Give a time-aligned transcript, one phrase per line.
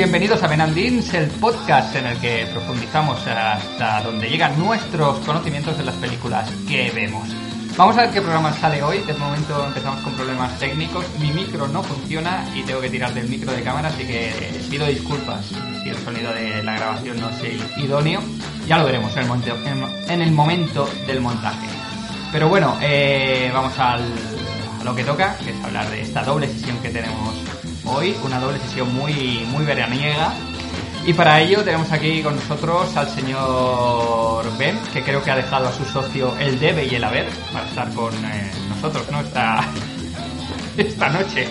[0.00, 5.84] Bienvenidos a Benandins, el podcast en el que profundizamos hasta donde llegan nuestros conocimientos de
[5.84, 7.28] las películas que vemos.
[7.76, 9.00] Vamos a ver qué programa sale hoy.
[9.00, 11.04] De momento empezamos con problemas técnicos.
[11.18, 14.32] Mi micro no funciona y tengo que tirar del micro de cámara, así que
[14.70, 15.44] pido disculpas
[15.82, 18.22] si el sonido de la grabación no es idóneo.
[18.66, 19.56] Ya lo veremos en el momento,
[20.08, 21.68] en el momento del montaje.
[22.32, 24.00] Pero bueno, eh, vamos al,
[24.80, 27.34] a lo que toca, que es hablar de esta doble sesión que tenemos
[27.90, 30.32] hoy, una doble sesión muy, muy veraniega.
[31.06, 35.68] Y para ello tenemos aquí con nosotros al señor Ben, que creo que ha dejado
[35.68, 39.20] a su socio el debe y el haber para estar con eh, nosotros, ¿no?
[39.20, 39.64] Esta,
[40.76, 41.48] esta noche,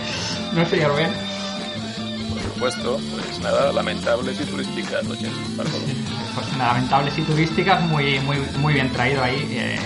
[0.52, 1.10] ¿no, señor Ben?
[2.30, 5.82] Por supuesto, pues nada, lamentables y turísticas noches para todos.
[6.34, 9.48] Pues lamentables y turísticas, muy, muy, muy bien traído ahí.
[9.50, 9.78] Eh,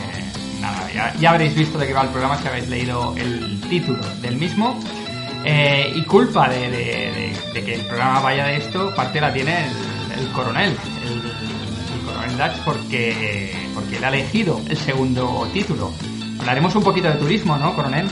[0.60, 4.36] nada, ya habréis visto de qué va el programa si habéis leído el título del
[4.36, 4.78] mismo.
[5.44, 9.66] Eh, y culpa de, que el programa vaya de esto, parte la tiene
[10.18, 15.92] el, coronel, el, coronel Dutch, porque, porque él ha elegido el segundo título.
[16.40, 18.06] Hablaremos un poquito de turismo, ¿no, coronel?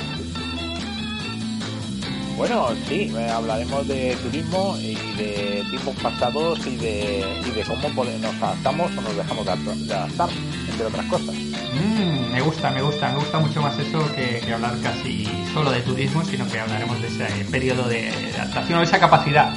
[2.36, 8.04] Bueno, sí, eh, hablaremos de turismo y de tiempos pasados y de, y de cómo
[8.04, 10.28] nos adaptamos o nos dejamos de adaptar,
[10.68, 11.41] entre otras cosas.
[11.72, 15.80] Mm, me gusta, me gusta, me gusta mucho más eso que, hablar casi solo de
[15.80, 19.52] turismo, sino que hablaremos de ese periodo de adaptación o esa capacidad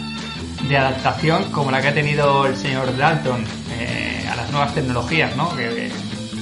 [0.68, 3.44] de adaptación como la que ha tenido el señor Dalton
[3.80, 5.54] eh, a las nuevas tecnologías, ¿no?
[5.56, 5.92] Que,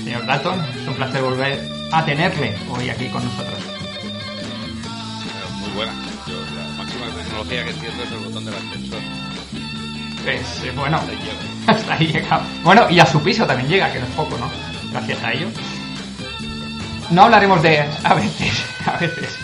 [0.04, 3.60] señor Dalton, es un placer volver a tenerle hoy aquí con nosotros.
[5.60, 5.92] Muy buena.
[5.92, 9.00] la máxima tecnología que entiendo es el botón del ascensor.
[10.24, 11.02] Pues, eh, bueno,
[11.68, 12.42] hasta ahí llega.
[12.64, 14.73] Bueno, y a su piso también llega, que no es poco, ¿no?
[14.94, 15.48] Gracias a ello.
[17.12, 17.80] No hablaremos de.
[18.04, 19.40] A veces, a veces.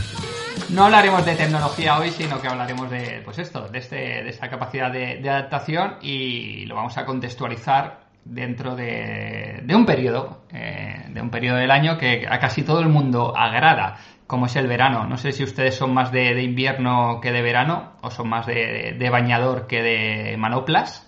[0.69, 4.49] No hablaremos de tecnología hoy, sino que hablaremos de, pues esto, de, este, de esta
[4.49, 11.21] capacidad de, adaptación y lo vamos a contextualizar dentro de, de un periodo, eh, de
[11.21, 13.97] un periodo del año que a casi todo el mundo agrada,
[14.27, 15.07] como es el verano.
[15.07, 19.09] No sé si ustedes son más de, invierno que de verano o son más de
[19.11, 21.07] bañador que de manoplas.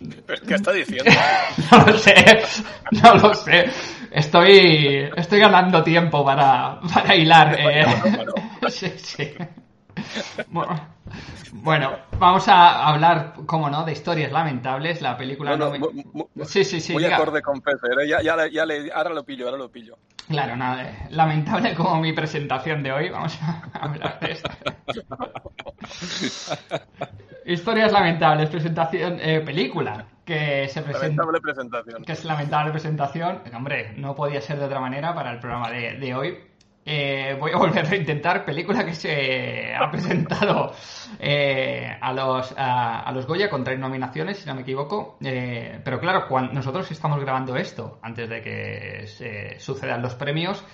[0.48, 1.10] ¿Qué está diciendo?
[1.70, 2.42] no lo sé,
[3.02, 3.70] no lo sé.
[4.10, 7.56] Estoy, estoy ganando tiempo para, para hilar.
[7.58, 7.84] Eh.
[8.68, 9.34] sí, sí.
[11.52, 15.02] Bueno, vamos a hablar, como no, de historias lamentables.
[15.02, 15.72] La película no,
[16.44, 16.92] sí, sí, sí.
[16.92, 18.08] Muy acorde con Peter, ¿eh?
[18.08, 19.98] ya, ya, ya le, ahora lo pillo, ahora lo pillo.
[20.30, 23.08] Claro, nada, eh, lamentable como mi presentación de hoy.
[23.08, 24.48] Vamos a hablar de esto.
[27.44, 31.24] Historias lamentables, presentación, eh, película que se presenta.
[31.24, 32.04] Lamentable presentación.
[32.04, 33.42] Que es lamentable presentación.
[33.52, 36.38] Hombre, no podía ser de otra manera para el programa de, de hoy.
[36.92, 40.72] Eh, voy a volver a intentar película que se ha presentado
[41.20, 45.16] eh, a, los, a, los Goya con tres nominaciones, si no me equivoco.
[45.22, 50.64] Eh, pero claro, cuando nosotros estamos grabando esto antes de que se sucedan los premios.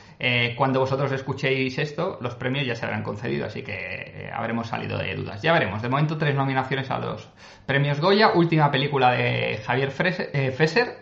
[0.57, 5.15] cuando vosotros escuchéis esto, los premios ya se habrán concedido, así que habremos salido de
[5.17, 5.43] dudas.
[5.43, 5.83] Ya veremos.
[5.83, 7.29] De momento, tres nominaciones a los
[7.67, 8.33] premios Goya.
[8.35, 10.99] Última película de Javier Fesser.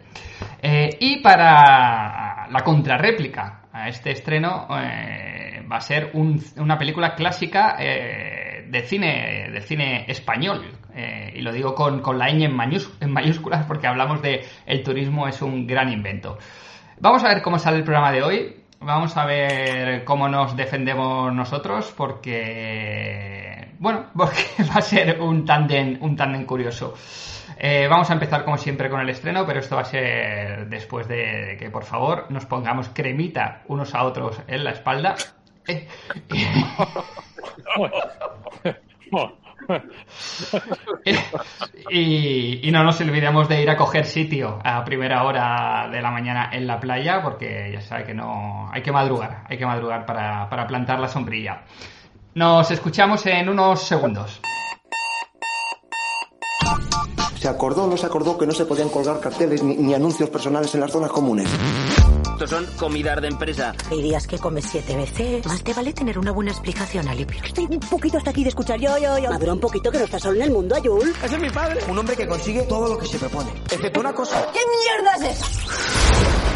[0.99, 8.67] y para la contrarréplica a este estreno eh, va a ser una película clásica eh,
[8.71, 10.71] de cine de cine español.
[10.95, 15.43] Eh, y lo digo con, la ñ en, mayúsculas porque hablamos de el turismo es
[15.43, 16.39] un gran invento.
[17.01, 18.57] Vamos a ver cómo sale el programa de hoy.
[18.81, 25.99] Vamos a ver cómo nos defendemos nosotros porque bueno porque va a ser un tándem
[26.01, 26.95] un tándem curioso
[27.67, 31.09] eh, vamos a empezar como siempre con el estreno, pero esto va a ser después
[31.09, 35.15] de que por favor nos pongamos cremita unos a otros en la espalda.
[41.91, 46.51] y, no nos olvidemos de ir a coger sitio a primera hora de la mañana
[46.53, 50.51] en la playa, porque ya sabe que no hay que madrugar, hay que madrugar para,
[50.51, 51.63] para plantar la sombrilla.
[52.35, 54.43] Nos escuchamos en unos segundos.
[57.45, 60.75] ¿Se acordó o no se acordó que no se podían colgar carteles ni, anuncios personales
[60.75, 61.47] en las zonas comunes?
[62.33, 63.75] Estos son comidas de empresa.
[63.91, 65.45] Dirías que comes siete veces.
[65.45, 67.43] Más te vale tener una buena explicación, Alipio.
[67.45, 69.29] Estoy un poquito hasta aquí de escuchar yo, yo, yo.
[69.29, 71.13] Madura un poquito que no estás solo en el mundo, Ayul.
[71.23, 71.81] Ese es mi padre.
[71.87, 73.51] Un hombre que consigue todo lo que se propone.
[73.71, 74.47] Excepto una cosa.
[74.51, 76.54] ¿Qué mierda es eso?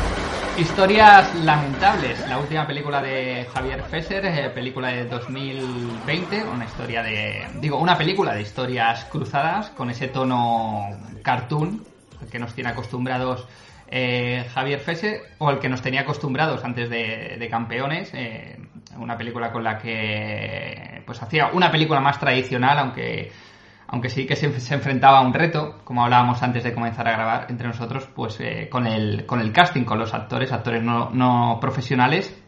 [0.59, 7.47] Historias lamentables, la última película de Javier Fesser, eh, película de 2020, una historia de,
[7.61, 10.89] digo, una película de historias cruzadas con ese tono
[11.23, 11.85] cartoon
[12.29, 13.47] que nos tiene acostumbrados
[13.89, 18.59] eh, Javier Fesser o el que nos tenía acostumbrados antes de, campeones, eh,
[18.99, 23.31] una película con la que pues hacía una película más tradicional, aunque
[23.89, 27.47] aunque sí que se, enfrentaba a un reto, como hablábamos antes de comenzar a grabar
[27.49, 31.59] entre nosotros, pues eh, con, el, con el casting, con los actores, actores no, no
[31.61, 32.39] profesionales.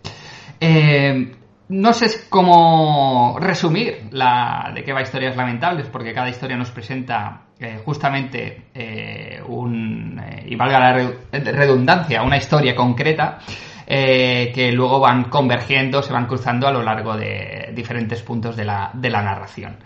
[0.61, 1.33] Eh,
[1.71, 7.43] no sé cómo resumir la de qué va Historias Lamentables, porque cada historia nos presenta
[7.59, 8.65] eh, justamente
[9.47, 13.39] un, y valga la re- redundancia, una historia concreta
[13.87, 18.91] que luego van convergiendo, se van cruzando a lo largo de diferentes puntos de la,
[18.95, 19.79] de la narración.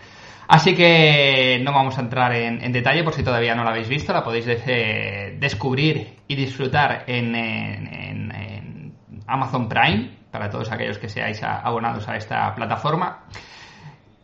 [0.48, 4.12] Así que no vamos a entrar en, detalle por si todavía no la habéis visto,
[4.12, 8.94] la podéis eh, descubrir y disfrutar en, en-
[9.26, 13.24] Amazon Prime, para todos aquellos que seáis abonados a esta plataforma.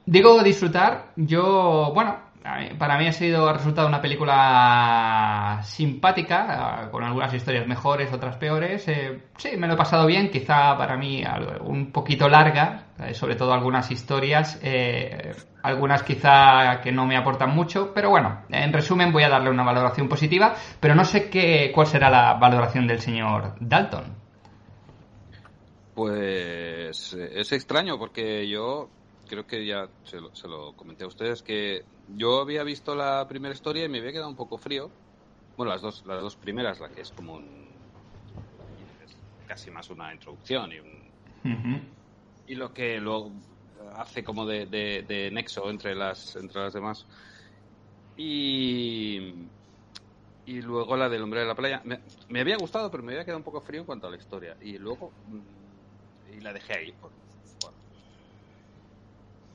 [0.05, 2.17] Digo disfrutar, yo, bueno,
[2.79, 8.37] para mí ha sido ha resultado una película simpática, eh, con algunas historias mejores, otras
[8.37, 8.87] peores.
[8.89, 11.23] Eh, sí, me lo he pasado bien, quizá para mí
[11.61, 17.55] un poquito larga, eh, sobre todo algunas historias, eh, algunas quizá que no me aportan
[17.55, 21.71] mucho, pero bueno, en resumen voy a darle una valoración positiva, pero no sé qué,
[21.75, 24.19] cuál será la valoración del señor Dalton.
[25.95, 28.89] Pues es extraño porque yo
[29.31, 33.27] creo que ya se lo, se lo comenté a ustedes que yo había visto la
[33.29, 34.93] primera historia y me había quedado un poco frío.
[35.57, 37.95] Bueno, las dos, las dos primeras, la que es como un,
[39.05, 39.17] es
[39.47, 41.15] casi más una introducción y un,
[42.47, 43.33] y lo que luego
[43.97, 47.07] hace como de, de- de nexo entre las entre las demás.
[48.17, 49.51] Y
[50.45, 51.83] y luego la del hombre de la playa.
[51.85, 54.17] Me, me había gustado pero me había quedado un poco frío en cuanto a la
[54.17, 54.57] historia.
[54.61, 55.85] Y luego mm,
[56.27, 57.15] y la dejé ahí por-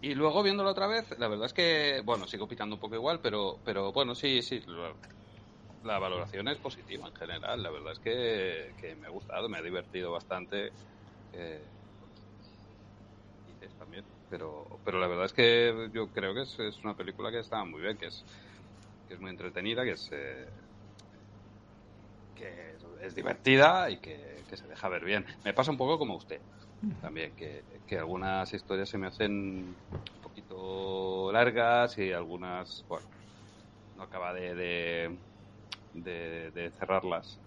[0.09, 3.19] y luego viéndolo otra vez la verdad es que bueno sigo picando un poco igual
[3.21, 4.61] pero pero bueno sí sí
[5.83, 9.57] la, valoración es positiva en general la verdad es que, que me ha gustado me
[9.57, 10.73] ha divertido bastante
[11.31, 11.67] eh,
[13.45, 14.05] dices también.
[14.29, 17.63] Pero, pero la verdad es que yo creo que es, es una película que está
[17.63, 18.25] muy bien, que es,
[19.07, 20.49] que es muy entretenida, que es, eh,
[22.33, 25.25] que es, es divertida y que, que se deja ver bien.
[25.43, 26.41] Me pasa un poco como usted
[26.99, 29.31] también, que, que algunas historias se me hacen
[30.13, 33.07] un poquito largas y algunas, bueno,
[33.95, 34.55] no acaba de,
[35.93, 37.41] de, de- cerrarlas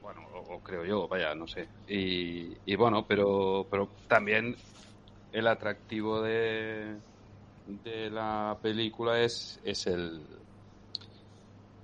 [0.00, 1.70] bueno, o, creo yo, vaya, no sé.
[1.86, 4.56] Y, y bueno, pero, pero también
[5.32, 7.02] el atractivo de,
[7.64, 10.26] de la película es, es el,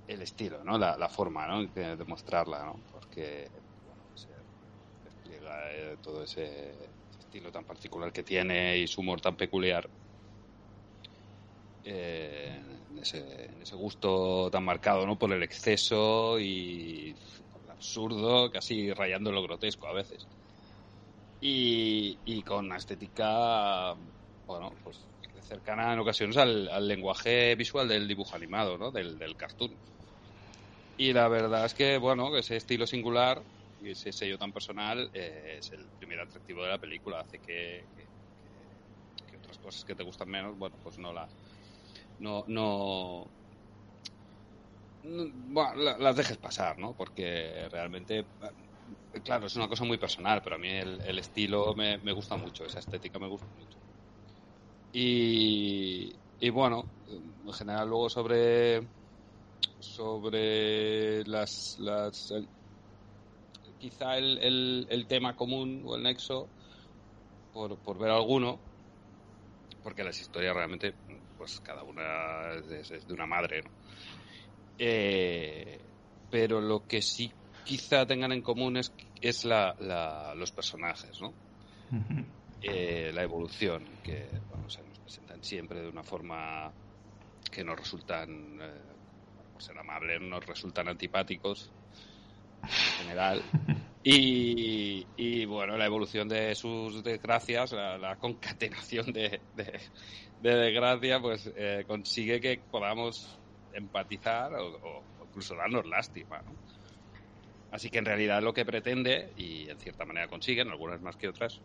[0.07, 0.77] el estilo, ¿no?
[0.77, 1.65] La, la forma, ¿no?
[1.67, 2.83] De, mostrarla, ¿no?
[2.89, 3.51] Porque,
[5.71, 9.89] eh, todo ese estilo tan particular que tiene y su humor tan peculiar.
[11.83, 15.17] eh, en, ese, en ese gusto tan marcado, ¿no?
[15.17, 17.17] Por el exceso y
[17.63, 20.29] el absurdo, casi rayando lo grotesco a veces.
[21.39, 23.93] Y, y con una estética,
[24.45, 25.09] bueno, pues
[25.41, 28.91] cercana en ocasiones al, al lenguaje visual del dibujo animado, ¿no?
[28.91, 29.79] Del, del cartoon.
[30.97, 33.45] Y la verdad es que, bueno, ese estilo singular
[33.79, 37.21] y ese sello tan personal eh, es el primer atractivo de la película.
[37.21, 37.89] Hace que,
[39.37, 41.35] otras cosas que te gustan menos, bueno, pues no las
[42.19, 43.33] no no,
[45.01, 46.93] no- bueno, la- las dejes pasar, ¿no?
[46.95, 48.19] Porque realmente,
[49.13, 52.13] eh, claro, es una cosa muy personal, pero a mí el, el estilo me, me
[52.13, 53.79] gusta mucho, esa estética me gusta mucho.
[54.91, 58.89] Y, y bueno, en general luego sobre
[59.79, 62.31] sobre las, las
[63.77, 66.51] quizá el, el, el tema común o el nexo
[67.51, 68.63] por, por ver alguno
[69.81, 70.97] porque las historias realmente
[71.35, 73.71] pues cada una es, es de una madre ¿no?
[74.77, 75.89] Eh,
[76.29, 77.33] pero lo que sí
[77.65, 81.37] quizá tengan en común es, es la, la- los personajes ¿no?
[82.61, 86.75] Eh, la evolución, que bueno, nos presentan siempre de una forma
[87.51, 88.95] que nos resultan, eh,
[89.51, 91.73] por ser amables, nos resultan antipáticos
[92.67, 93.41] en general.
[94.09, 99.81] Y, y, bueno, la evolución de sus desgracias, la, la concatenación de, de,
[100.39, 103.37] de desgracia, pues eh, consigue que podamos
[103.73, 106.41] empatizar o, o incluso darnos lástima.
[106.41, 106.55] ¿no?
[107.71, 111.27] Así que en realidad lo que pretende, y en cierta manera consiguen, algunas más que
[111.27, 111.59] otras,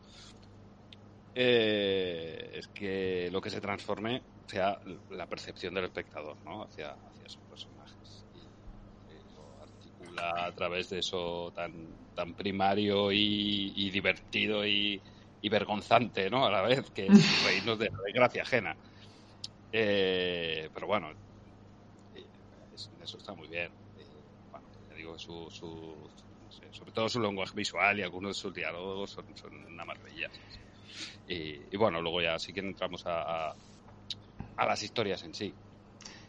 [1.35, 4.81] eh, es que lo que se transforme sea
[5.11, 6.65] la percepción del espectador, ¿no?
[6.65, 7.72] Hacia, hacia sus personajes.
[10.21, 15.02] Articula a través de eso tan, tan primario y, y divertido y,
[15.40, 16.47] y vergonzante, ¿no?
[16.47, 18.78] A la vez, que reírnos de la desgracia ajena.
[19.73, 21.12] Eh, pero bueno,
[22.14, 22.28] eh,
[22.73, 23.73] es- eso está muy bien.
[23.97, 26.11] Eh, bueno, ya digo, su, su,
[26.49, 30.28] sé, sobre todo su lenguaje visual y algunos de sus diálogos son, son una maravilla.
[31.26, 33.57] Y, y bueno, luego ya sí que entramos a, a,
[34.57, 35.59] a las historias en sí.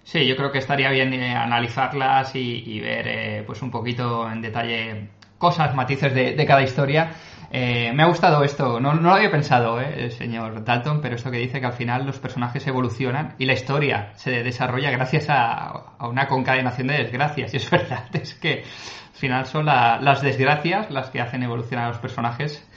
[0.04, 4.30] Sí, yo creo que estaría bien eh, analizarlas y, y ver eh, pues un poquito
[4.30, 7.12] en detalle cosas, matices de, cada historia.
[7.52, 11.16] Eh, me ha gustado esto, no, no lo había pensado eh, el señor Dalton, pero
[11.16, 15.30] esto que dice que al final los personajes evolucionan y la historia se desarrolla gracias
[15.30, 15.68] a,
[15.98, 17.54] a una concadenación de desgracias.
[17.54, 21.86] Y es verdad, es que al final son la- las desgracias las que hacen evolucionar
[21.86, 22.68] a los personajes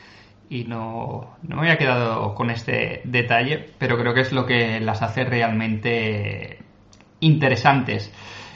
[0.48, 4.80] y no, no me había quedado con este detalle, pero creo que es lo que
[4.80, 6.58] las hace realmente
[7.20, 8.12] interesantes.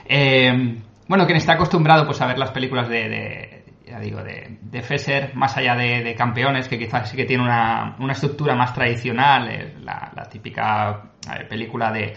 [0.06, 0.76] Eh,
[1.08, 5.34] bueno, quien está acostumbrado pues, a ver las películas de, ya digo, de, de Fesser,
[5.34, 9.48] más allá de, de campeones, que quizás sí que tiene una, una estructura más tradicional,
[9.48, 11.02] eh, la, típica
[11.48, 12.14] película de,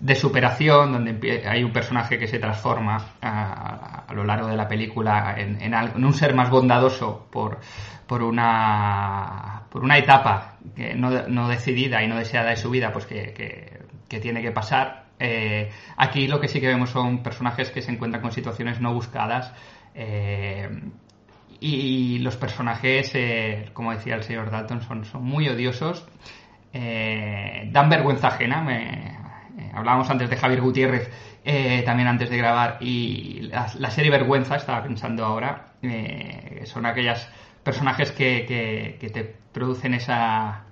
[0.00, 5.34] de superación, donde hay un personaje que se transforma a, lo largo de la película
[5.38, 7.60] en, en un ser más bondadoso por,
[8.06, 12.92] por una por una etapa que no, no decidida y no deseada de su vida,
[12.92, 13.32] pues que-
[14.08, 15.01] que tiene que pasar.
[15.24, 18.92] Eh, aquí lo que sí que vemos son personajes que se encuentran con situaciones no
[18.92, 19.52] buscadas.
[19.94, 20.68] eh,
[21.60, 26.04] y los personajes, eh, como decía el señor Dalton, son, muy odiosos.
[26.72, 28.62] dan vergüenza ajena.
[28.62, 29.16] Me,
[29.72, 31.08] hablábamos antes de Javier Gutiérrez,
[31.84, 35.74] también antes de grabar, y la, serie Vergüenza, estaba pensando ahora,
[36.64, 37.28] son aquellos
[37.62, 40.64] personajes que te producen esa,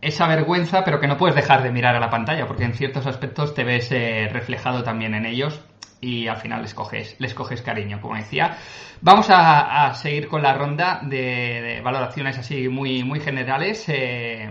[0.00, 3.06] esa vergüenza, pero que no puedes dejar de mirar a la pantalla, porque en ciertos
[3.06, 5.60] aspectos te ves eh, reflejado también en ellos
[6.00, 8.56] y al final les coges, les coges cariño, como decía.
[9.02, 13.84] Vamos a, seguir con la ronda de, valoraciones así muy, muy generales.
[13.88, 14.48] Eh,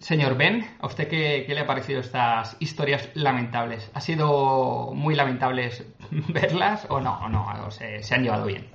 [0.00, 3.88] señor Ben, ¿a usted qué, qué le ha parecido estas historias lamentables?
[3.94, 7.20] ¿Ha sido muy lamentables verlas o no?
[7.20, 8.66] O no, o se, se han llevado bien.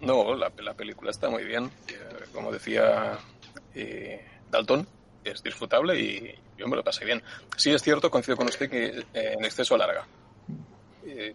[0.00, 1.70] No, la, la película está muy bien.
[1.88, 3.18] Eh, Como decía
[4.50, 4.86] Dalton,
[5.30, 7.22] es disfrutable y yo me lo pasé bien.
[7.56, 9.04] Sí es cierto, coincido con usted, que eh,
[9.38, 10.06] en exceso larga.
[11.04, 11.34] Eh,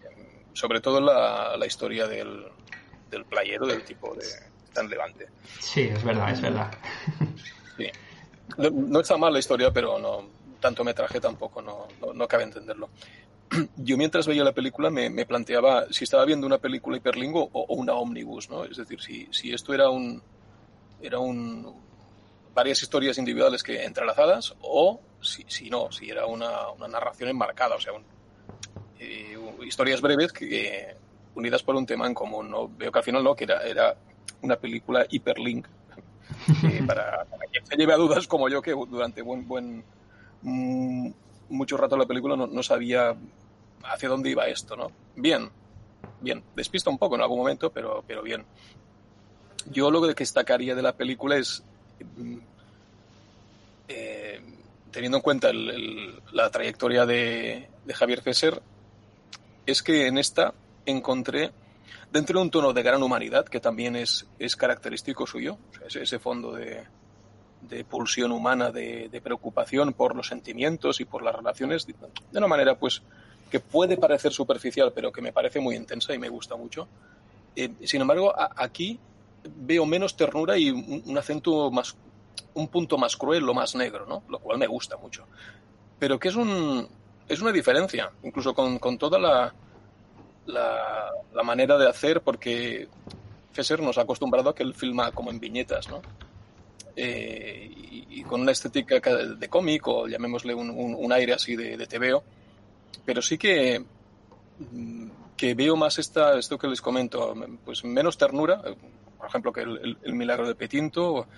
[0.52, 2.44] sobre todo la, la historia del,
[3.10, 4.26] del playero del tipo de
[4.72, 5.28] tan levante.
[5.60, 6.72] Sí, es verdad, es verdad.
[7.76, 7.86] Sí.
[8.58, 10.28] No, no está mal la historia, pero no
[10.60, 12.88] tanto metraje tampoco, no, no, no cabe entenderlo.
[13.76, 17.62] Yo mientras veía la película me, me planteaba si estaba viendo una película hiperlingo o,
[17.62, 18.64] o una omnibus, ¿no?
[18.64, 20.22] Es decir, si, si esto era un
[21.02, 21.82] era un
[22.54, 27.76] varias historias individuales que entrelazadas o si, si no, si era una, una narración enmarcada,
[27.76, 28.04] o sea, un-
[28.98, 30.94] eh, historias breves que, que
[31.34, 32.68] unidas por un tema en común, ¿no?
[32.68, 33.96] Veo que al final no, que era, era
[34.42, 35.66] una película hiperlink
[36.64, 39.84] eh, para, para quien se lleve a dudas como yo que durante buen buen
[40.42, 41.10] mm,
[41.50, 43.14] mucho rato la película no, no sabía
[43.84, 44.90] hacia dónde iba esto, ¿no?
[45.16, 45.50] Bien,
[46.20, 48.44] bien, despista un poco en algún momento, pero, pero bien.
[49.70, 51.62] Yo lo que destacaría de la película es,
[53.88, 54.40] eh,
[54.90, 58.62] teniendo en cuenta el- la trayectoria de, Javier Fesser,
[59.66, 60.54] es que en esta
[60.86, 61.50] encontré
[62.10, 65.58] dentro de un tono de gran humanidad, que también es, es característico suyo,
[65.88, 66.84] ese, fondo de,
[67.62, 71.94] de pulsión humana, de, preocupación por los sentimientos y por las relaciones, de,
[72.34, 73.02] una manera pues
[73.50, 76.88] que puede parecer superficial, pero que me parece muy intensa y me gusta mucho.
[77.54, 78.98] Eh, sin embargo, aquí
[79.44, 81.96] veo menos ternura y un, un acento más,
[82.54, 84.22] un punto más cruel o más negro, ¿no?
[84.28, 85.24] Lo cual me gusta mucho.
[85.98, 86.88] Pero que es un,
[87.28, 89.54] es una diferencia, incluso con, con toda la,
[90.46, 92.88] la, la manera de hacer, porque
[93.52, 96.00] Fesser nos ha acostumbrado a que él filma como en viñetas, ¿no?
[96.96, 101.32] Eh, y, y con una estética ca- de cómic o llamémosle un, un- un aire
[101.32, 102.22] así de, de TVO,
[103.04, 103.82] pero sí que,
[104.58, 107.34] mm, que veo más esta, esto que les comento,
[107.64, 108.60] pues menos ternura,
[109.22, 111.28] por ejemplo, que el, el- el milagro de Petinto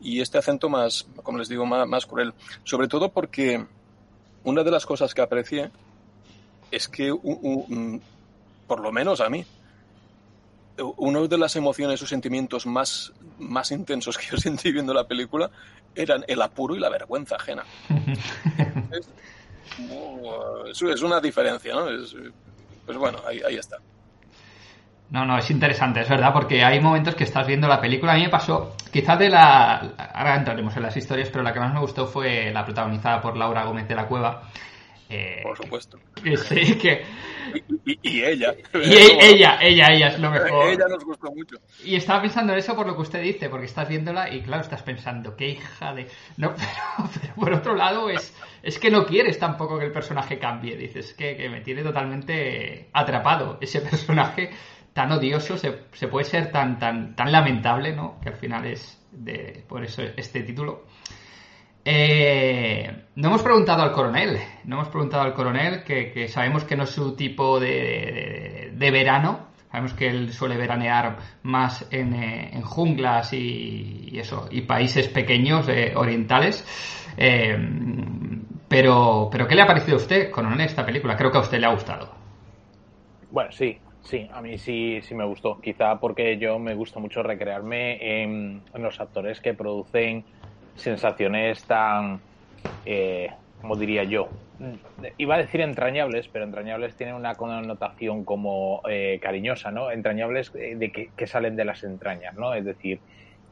[0.00, 2.32] y este acento más, como les digo, más, más cruel.
[2.62, 3.66] Sobre todo porque
[4.44, 5.72] una de las cosas que aprecié
[6.70, 8.00] es que, u- u- mm,
[8.68, 9.44] por lo menos a mí,
[10.96, 15.50] una de las emociones o sentimientos más, más intensos que yo sentí viendo la película
[15.92, 17.64] eran el apuro y la vergüenza ajena.
[18.92, 19.08] es,
[20.70, 21.88] es- es una diferencia, ¿no?
[21.90, 22.14] Es,
[22.86, 23.78] pues bueno, ahí, ahí está.
[25.10, 28.12] No, no, es interesante, es verdad, porque hay momentos que estás viendo la película.
[28.12, 29.76] A mí me pasó, quizás de la.
[30.12, 33.36] Ahora entraremos en las historias, pero la que más me gustó fue la protagonizada por
[33.36, 34.42] Laura Gómez de la Cueva.
[35.10, 35.98] Eh, Por supuesto.
[36.22, 37.04] que sí, que.
[37.84, 38.54] Y, y- y ella.
[38.72, 40.70] Y e- ella, ella, ella es lo mejor.
[40.70, 41.56] Ella nos gustó mucho.
[41.84, 44.62] Y estaba pensando en eso por lo que usted dice, porque estás viéndola y claro,
[44.62, 46.08] estás pensando, qué hija de...
[46.38, 50.38] No, pero, pero por otro lado es, es que no quieres tampoco que el personaje
[50.38, 54.50] cambie, dices que, que me tiene totalmente atrapado ese personaje
[54.94, 58.18] tan odioso, se, se, puede ser tan, tan, tan lamentable, ¿no?
[58.22, 60.84] Que al final es de, por eso este título.
[61.84, 66.84] Eh, no hemos preguntado al coronel, no hemos preguntado al coronel, que, sabemos que no
[66.84, 73.34] es su tipo de, de, verano, sabemos que él suele veranear más en, eh, junglas
[73.34, 76.64] y, eso, y países pequeños eh, orientales.
[78.68, 81.16] pero, pero, ¿qué le ha parecido a usted, coronel, esta película?
[81.16, 82.14] Creo que a usted le ha gustado.
[83.30, 85.60] Bueno, sí, sí, a mí sí, sí me gustó.
[85.60, 90.24] Quizá porque yo me gusta mucho recrearme en los actores que producen
[90.74, 92.20] sensaciones tan,
[92.84, 93.30] eh,
[93.60, 94.28] como diría yo,
[95.18, 99.90] iba a decir entrañables, pero entrañables tienen una connotación como eh, cariñosa, ¿no?
[99.90, 102.54] Entrañables eh, de que, salen de las entrañas, ¿no?
[102.54, 103.00] Es decir,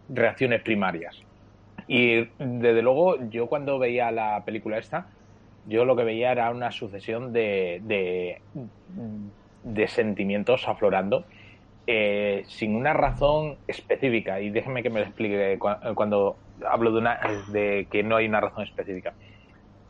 [0.09, 1.21] reacciones primarias.
[1.89, 5.09] Y desde luego, yo cuando veía la película esta,
[5.65, 8.41] yo lo que veía era una sucesión de, de,
[9.65, 11.25] de sentimientos aflorando
[11.87, 14.41] eh, sin una razón específica.
[14.41, 15.59] Y déjenme que me lo explique
[15.95, 19.15] cuando hablo de, una, de que no hay una razón específica.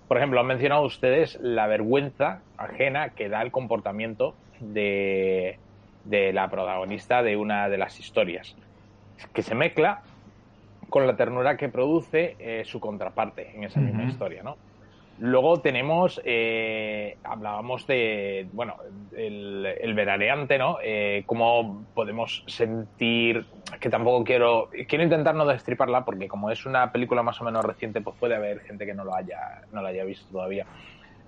[0.09, 5.59] Por ejemplo, han mencionado ustedes la vergüenza ajena que da el comportamiento de,
[6.05, 8.57] de la protagonista de una de las historias,
[9.33, 10.03] que se mezcla
[10.89, 14.57] con la ternura que produce eh, su contraparte en esa misma historia, ¿no?
[15.19, 18.77] Luego tenemos, eh, hablábamos de, bueno,
[19.17, 20.79] el, el veraneante, ¿no?
[20.83, 23.47] Eh, cómo podemos sentir,
[23.79, 27.65] que tampoco quiero, quiero intentar no destriparla porque como es una película más o menos
[27.65, 30.67] reciente, pues puede haber gente que no lo haya, no lo haya visto todavía.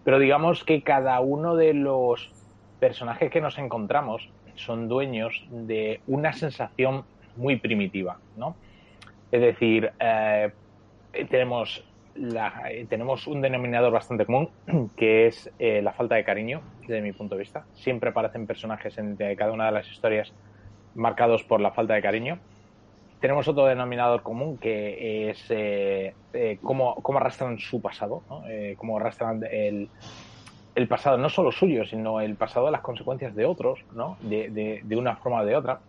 [0.03, 2.33] Pero digamos que cada uno de los
[2.81, 7.05] personajes que nos encontramos son dueños de una sensación
[7.37, 8.57] muy primitiva, ¿no?
[9.31, 10.53] Es decir, eh,
[11.31, 11.85] tenemos
[12.17, 14.49] eh, tenemos un denominador bastante común,
[14.97, 17.65] que es eh, la falta de cariño, desde mi punto de vista.
[17.75, 20.33] Siempre aparecen personajes en cada una de las historias
[20.95, 22.39] marcados por la falta de cariño.
[23.21, 26.15] Tenemos otro denominador común que es eh,
[26.63, 28.23] cómo, arrastran su pasado,
[28.77, 29.89] cómo arrastran el,
[30.75, 34.19] el, pasado, no solo suyo, sino el pasado de las consecuencias de otros, ¿no?
[34.21, 35.81] de, de una forma o de otra.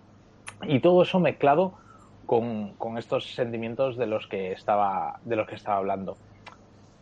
[0.64, 1.74] Y todo eso mezclado
[2.26, 6.18] con, estos sentimientos de los que estaba de los que estaba hablando.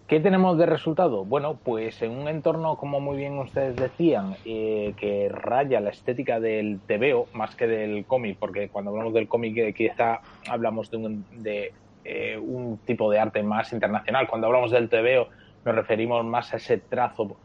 [0.08, 1.24] ¿Qué tenemos de resultado?
[1.24, 6.40] Bueno, pues en un entorno, como muy bien ustedes decían, eh, que raya la estética
[6.40, 10.98] del TVO más que del cómic, porque cuando hablamos del cómic eh, quizá hablamos de,
[10.98, 14.28] un, de eh, un tipo de arte más internacional.
[14.28, 15.30] Cuando hablamos del TVO
[15.66, 17.38] nos referimos más a ese trazo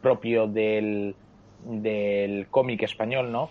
[0.00, 1.14] propio del,
[1.64, 3.50] del cómic español, ¿no?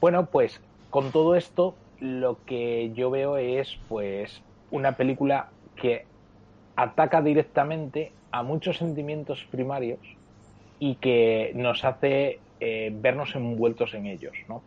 [0.00, 0.60] Bueno, pues
[0.90, 6.04] con todo esto lo que yo veo es pues una película que
[6.76, 10.00] ataca directamente a muchos sentimientos primarios
[10.78, 14.62] y que nos hace eh, vernos envueltos en ellos, ¿no?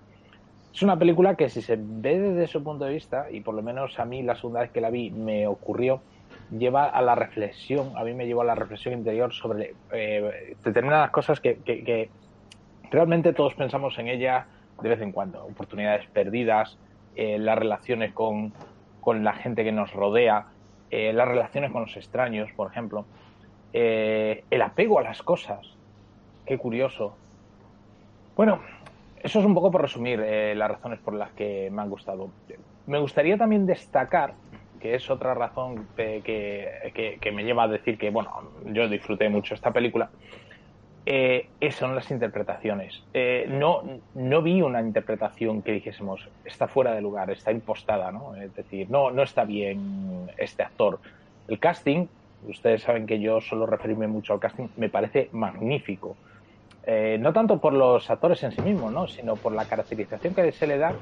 [0.74, 3.62] Es una película que si se ve desde ese punto de vista, y por lo
[3.62, 6.02] menos a mí la segunda vez que la vi me ocurrió,
[6.52, 11.12] lleva a la reflexión, a mí me llevó a la reflexión interior sobre eh, determinadas
[11.12, 12.10] cosas que, que
[12.92, 14.48] realmente todos pensamos en ella
[14.82, 16.78] de vez en cuando, oportunidades perdidas,
[17.22, 18.54] eh, las relaciones con,
[19.06, 20.46] la gente que nos rodea,
[20.90, 23.04] eh, las relaciones con los extraños, por ejemplo,
[23.74, 25.76] eh, el apego a las cosas.
[26.46, 27.18] Qué curioso.
[28.38, 28.62] Bueno,
[29.22, 30.18] eso es un poco por resumir
[30.56, 32.30] las razones por las que me han gustado.
[32.88, 34.36] Me gustaría también destacar,
[34.80, 38.32] que es otra razón que, que me lleva a decir que, bueno,
[38.64, 40.10] yo disfruté mucho esta película,
[41.12, 43.02] eh, son las interpretaciones.
[43.16, 43.82] Eh, no,
[44.14, 48.36] no vi una interpretación que dijésemos está fuera de lugar, está impostada, ¿no?
[48.36, 51.00] Es decir, no, no está bien este actor.
[51.48, 52.06] El casting,
[52.48, 56.16] ustedes saben que yo suelo referirme mucho al casting, me parece magnífico.
[56.84, 59.08] Eh, no tanto por los actores en sí mismos, ¿no?
[59.08, 60.94] sino por la caracterización que se le da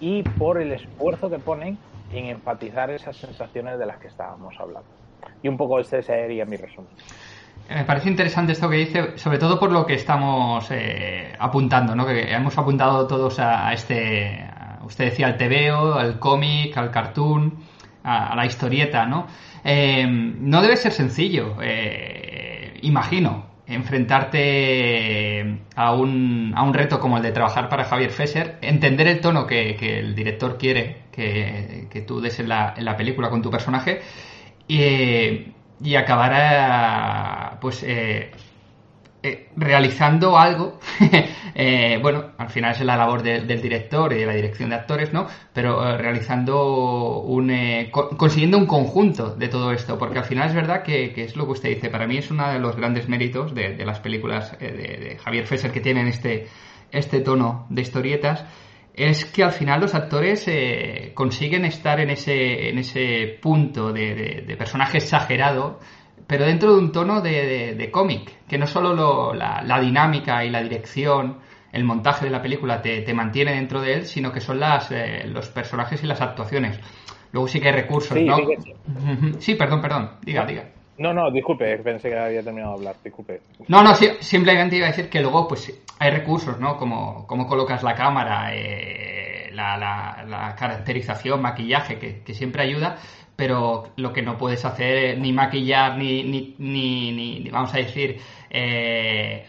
[0.00, 1.76] y por el esfuerzo que ponen
[2.14, 4.88] en enfatizar esas sensaciones de las que estábamos hablando.
[5.42, 6.88] Y un poco este sería mi resumen.
[7.70, 12.04] Me parece interesante esto que dice, sobre todo por lo que estamos eh, apuntando, ¿no?
[12.04, 14.44] Que hemos apuntado todos a, este,
[14.82, 17.60] usted decía al TVO, al cómic, al cartoon,
[18.02, 19.28] a, la historieta, ¿no?
[19.62, 27.22] Eh, no debe ser sencillo, eh, imagino, enfrentarte a un, a un reto como el
[27.22, 32.20] de trabajar para Javier Fesser, entender el tono que, el director quiere que, que tú
[32.20, 34.00] des en la, en la película con tu personaje
[34.66, 38.30] y y acabará pues eh,
[39.22, 40.78] eh, realizando algo
[41.54, 45.12] eh, bueno al final es la labor del director y de la dirección de actores
[45.12, 47.52] no pero realizando un
[48.16, 51.52] consiguiendo un conjunto de todo esto porque al final es verdad que, es lo que
[51.52, 55.46] usted dice para mí es uno de los grandes méritos de, las películas de, Javier
[55.46, 56.48] Fesser que tienen este
[56.92, 58.44] este tono de historietas
[59.02, 64.44] es que al final los actores eh, consiguen estar en ese, en ese punto de,
[64.46, 65.80] de, personaje exagerado,
[66.26, 71.38] pero dentro de un tono de, cómic, que no solo la, dinámica y la dirección,
[71.72, 74.90] el montaje de la película te, te mantiene dentro de él, sino que son las,
[74.90, 76.78] eh, los personajes y las actuaciones.
[77.32, 78.36] Luego sí que hay recursos, ¿no?
[79.38, 80.64] Sí, perdón, perdón, diga, diga.
[81.00, 83.40] No, no, disculpe, pensé que había terminado de hablar, disculpe.
[83.68, 86.76] No, no, simplemente iba a decir que luego pues hay recursos, ¿no?
[86.76, 92.98] Como, como colocas la cámara, eh, la, la, caracterización, maquillaje, que, siempre ayuda,
[93.34, 99.46] pero lo que no puedes hacer ni maquillar ni, ni, ni, vamos a decir, eh,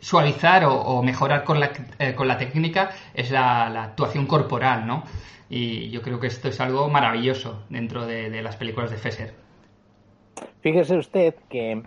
[0.00, 5.04] suavizar o, mejorar con la, eh, con la técnica es la, la actuación corporal, ¿no?
[5.52, 9.34] Y yo creo que esto es algo maravilloso dentro de, las películas de Fesser.
[10.60, 11.82] Fíjese usted que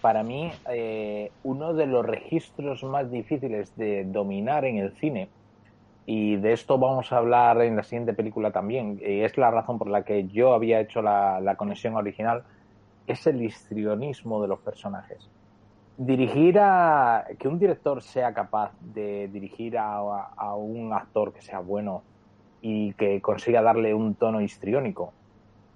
[0.00, 5.28] para mí eh, uno de los registros más difíciles de dominar en el cine,
[6.06, 9.76] y de esto vamos a hablar en la siguiente película también, y es la razón
[9.76, 12.44] por la que yo había hecho la, conexión original,
[13.06, 15.28] es el histrionismo de los personajes.
[15.98, 17.26] Dirigir a.
[17.38, 22.02] que un director sea capaz de dirigir a un actor que sea bueno
[22.60, 25.12] y que consiga darle un tono histriónico.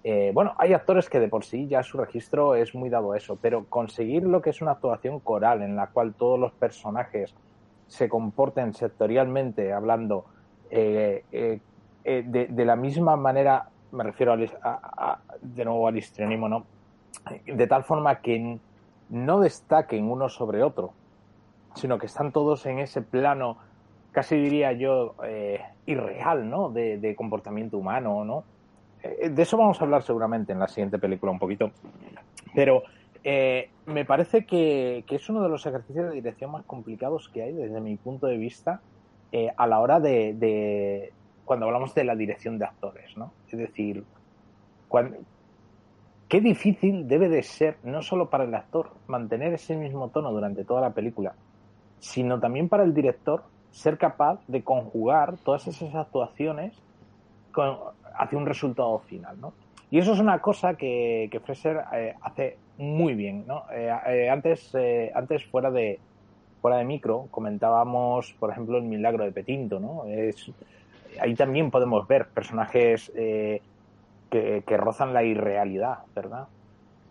[0.02, 3.18] Eh, bueno, hay actores que de por sí ya su registro es muy dado a
[3.18, 7.34] eso, pero conseguir lo que es una actuación coral en la cual todos los personajes
[7.86, 10.24] se comporten sectorialmente hablando
[10.70, 11.60] eh, eh,
[12.04, 16.64] de, la misma manera, me refiero de nuevo al histrionismo, ¿no?
[17.44, 18.58] De tal forma que
[19.10, 20.92] no destaquen uno sobre otro,
[21.74, 23.58] sino que están todos en ese plano
[24.12, 26.70] casi diría yo, eh, irreal, ¿no?
[26.70, 28.44] De, comportamiento humano, ¿no?
[29.02, 31.70] Eh, de eso vamos a hablar seguramente en la siguiente película un poquito.
[32.54, 32.82] Pero
[33.22, 37.52] eh, me parece que, es uno de los ejercicios de dirección más complicados que hay
[37.52, 38.80] desde mi punto de vista
[39.56, 41.12] a la hora de,
[41.44, 43.32] cuando hablamos de la dirección de actores, ¿no?
[43.48, 44.02] Es decir,
[46.28, 50.64] qué difícil debe de ser no solo para el actor mantener ese mismo tono durante
[50.64, 51.34] toda la película,
[52.00, 56.74] sino también para el director ser capaz de conjugar todas esas actuaciones
[58.14, 59.52] hacia un resultado final, ¿no?
[59.90, 63.64] Y eso es una cosa que, que Fraser eh, hace muy bien, ¿no?
[63.72, 64.72] Eh, eh, antes,
[65.14, 65.98] antes fuera de
[66.62, 70.04] fuera de micro comentábamos, por ejemplo, el milagro de Petinto, ¿no?
[70.04, 70.50] Es,
[71.20, 73.62] ahí también podemos ver personajes que,
[74.30, 76.46] que, rozan la irrealidad, ¿verdad?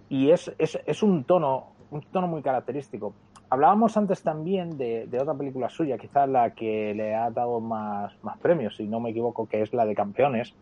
[0.07, 3.13] Y es, es, es un tono, un tono muy característico.
[3.51, 8.75] Hablábamos antes también de, otra película suya, quizás la que le ha dado más, premios,
[8.75, 10.53] si no me equivoco, que es la de Campeones.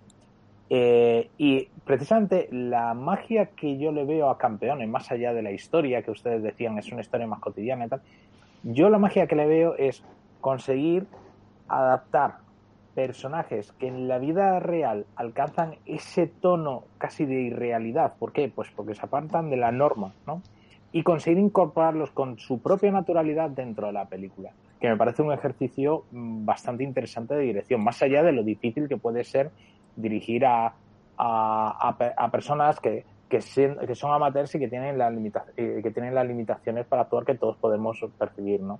[0.69, 5.52] Eh, y precisamente la magia que yo le veo a Campeones, más allá de la
[5.52, 8.02] historia que ustedes decían es una historia más cotidiana y tal,
[8.63, 10.04] yo la magia que le veo es
[10.39, 11.08] conseguir
[11.67, 12.39] adaptar
[12.95, 18.13] personajes que en la vida real alcanzan ese tono casi de irrealidad.
[18.17, 18.52] ¿Por qué?
[18.54, 20.41] Pues porque se apartan de la norma, ¿no?
[20.97, 24.49] Y conseguir incorporarlos con su propia naturalidad dentro de la película,
[24.81, 28.88] que me parece un ejercicio mm, bastante interesante de dirección, más allá de lo difícil
[28.88, 29.51] que puede ser
[29.95, 30.73] dirigir a,
[31.19, 36.88] a, personas que, que, son amateurs y que tienen, la limita, que tienen las limitaciones
[36.88, 38.62] para actuar que todos podemos percibir.
[38.62, 38.79] ¿no?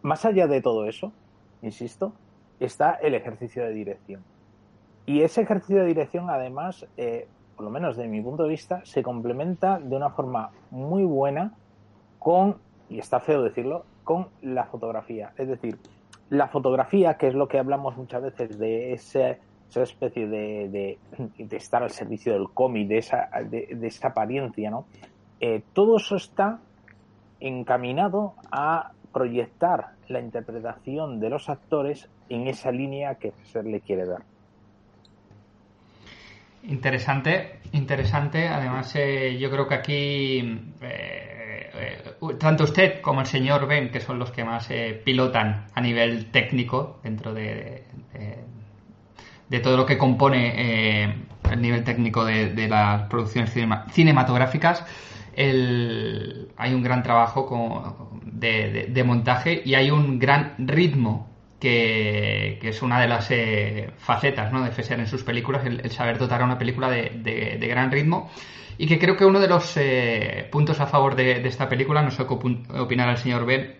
[0.00, 1.12] Más allá de todo eso,
[1.60, 2.14] insisto,
[2.60, 4.22] está el ejercicio de dirección.
[5.04, 7.28] Y ese ejercicio de dirección, además, eh,
[7.60, 11.52] por lo menos de mi punto de vista, se complementa de una forma muy buena
[12.18, 12.56] con,
[12.88, 15.34] y está feo decirlo, con la fotografía.
[15.36, 15.76] Es decir,
[16.30, 19.36] la fotografía, que es lo que hablamos muchas veces de esa
[19.74, 20.98] especie de,
[21.36, 24.86] de, estar al servicio del cómic, de esa, de, esa apariencia, ¿no?
[25.38, 26.60] Eh, todo eso está
[27.40, 34.06] encaminado a proyectar la interpretación de los actores en esa línea que se le quiere
[34.06, 34.29] dar.
[36.64, 38.48] Interesante, interesante.
[38.48, 40.38] Además, eh, yo creo que aquí
[40.82, 44.68] eh, eh, tanto usted como el señor Ben, que son los que más
[45.04, 47.84] pilotan a nivel técnico dentro de,
[49.48, 51.04] de, todo lo que compone
[51.50, 53.52] el nivel técnico de, las producciones
[53.92, 54.84] cinematográficas,
[55.36, 61.29] hay un gran trabajo de montaje y hay un gran ritmo
[61.60, 64.64] que, es una de las eh, facetas ¿no?
[64.64, 68.30] de Fesser en sus películas, el, saber dotar a una película de, gran ritmo.
[68.78, 72.10] Y que creo que uno de los eh, puntos a favor de, esta película, no
[72.10, 73.76] sé qué opinar el señor Ben,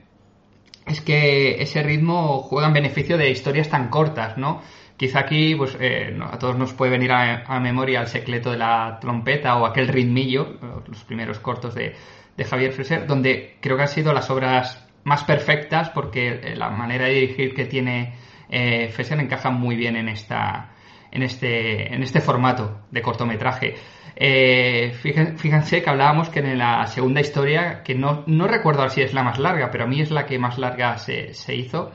[0.87, 4.61] es que ese ritmo juega en beneficio de historias tan cortas, ¿no?
[4.99, 8.99] Quizá aquí pues, eh, a todos nos puede venir a, memoria el secreto de la
[9.01, 11.95] trompeta o aquel ritmillo, los primeros cortos de,
[12.37, 17.07] de Javier Freser, donde creo que han sido las obras más perfectas porque la manera
[17.07, 18.15] de dirigir que tiene
[18.49, 20.71] eh, encaja muy bien en esta
[21.11, 23.75] en este en este formato de cortometraje.
[24.17, 29.15] Eh, fíjense, que hablábamos que en la segunda historia, que no, no recuerdo si es
[29.15, 31.91] la más larga, pero a mí es la que más larga se, se hizo,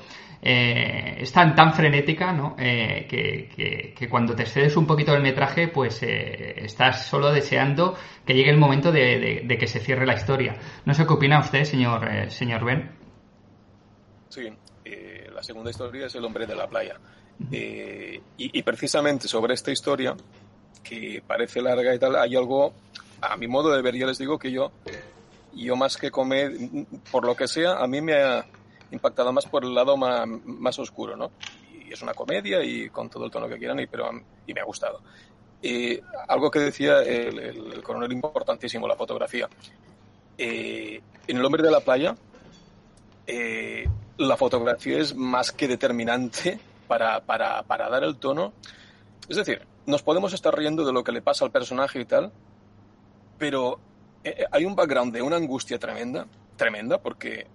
[0.47, 2.55] eh, es tan, tan frenética ¿no?
[2.59, 8.35] Eh, que, cuando te excedes un poquito del metraje, pues eh, estás solo deseando que
[8.35, 10.55] llegue el momento de, que se cierre la historia.
[10.85, 12.91] No sé qué opina usted, señor, eh, señor Ben.
[14.29, 14.47] Sí,
[15.33, 16.99] la segunda historia es El hombre de la playa.
[17.51, 20.15] y, y, precisamente sobre esta historia,
[20.83, 22.71] que parece larga y tal, hay algo,
[23.19, 24.71] a mi modo de ver, yo les digo que yo,
[25.53, 26.51] yo más que comer,
[27.11, 28.45] por lo que sea, a mí me ha
[28.95, 31.31] impactado más por el lado más, oscuro, ¿no?
[31.71, 34.09] Y es una comedia y con todo el tono que quieran, y, pero,
[34.47, 35.01] y me ha gustado.
[35.61, 39.47] Y algo que decía el, coronel importantísimo, la fotografía.
[40.37, 42.15] Eh, en El hombre de la playa,
[43.25, 48.53] eh, la fotografía es más que determinante para, para, para dar el tono.
[49.27, 52.31] Es decir, nos podemos estar riendo de lo que le pasa al personaje y tal,
[53.37, 53.79] pero
[54.23, 57.47] eh, hay un background de una angustia tremenda, tremenda, porque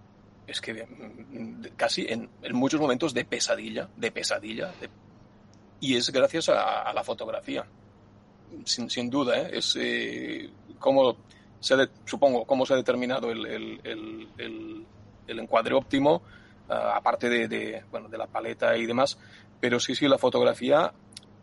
[0.51, 4.73] es que mm, casi en, muchos momentos de pesadilla, de pesadilla,
[5.81, 7.65] y es gracias a, la fotografía,
[8.65, 9.51] sin, duda, ¿eh?
[9.55, 11.17] es eh, como
[11.61, 13.47] se supongo cómo se ha determinado el,
[13.87, 14.87] el,
[15.27, 16.23] encuadre óptimo,
[16.69, 19.17] ah, aparte de, bueno, de la paleta y demás,
[19.61, 20.93] pero sí, sí, la fotografía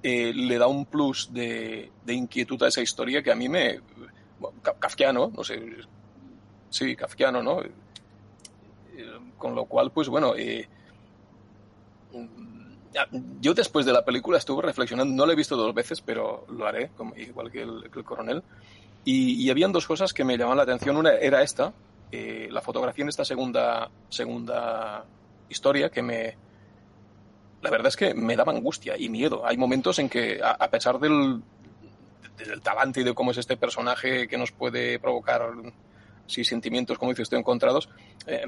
[0.03, 3.79] eh, le da un plus de, de, inquietud a esa historia que a mí me...
[4.79, 5.59] kafkiano, no sé,
[6.69, 7.61] sí, kafkiano, ¿no?
[9.37, 10.67] Con lo cual, pues bueno, eh,
[13.39, 16.65] yo después de la película estuve reflexionando, no la he visto dos veces, pero lo
[16.65, 18.43] haré, igual que el, coronel,
[19.03, 20.97] y, y, habían dos cosas que me llamaban la atención.
[20.97, 21.71] Una era esta,
[22.11, 25.05] eh, la fotografía en esta segunda, segunda
[25.49, 26.35] historia que me...
[27.61, 29.45] La verdad es que me daba angustia y miedo.
[29.45, 31.41] Hay momentos en que, a, pesar del,
[32.37, 35.51] del talante y de cómo es este personaje que nos puede provocar
[36.27, 37.89] sí, sentimientos, como dice usted, encontrados,
[38.27, 38.45] eh,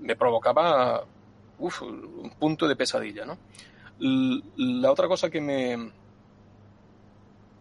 [0.00, 1.04] me provocaba
[1.58, 3.24] un punto de pesadilla.
[3.24, 3.38] ¿no?
[4.56, 5.92] La otra cosa que me,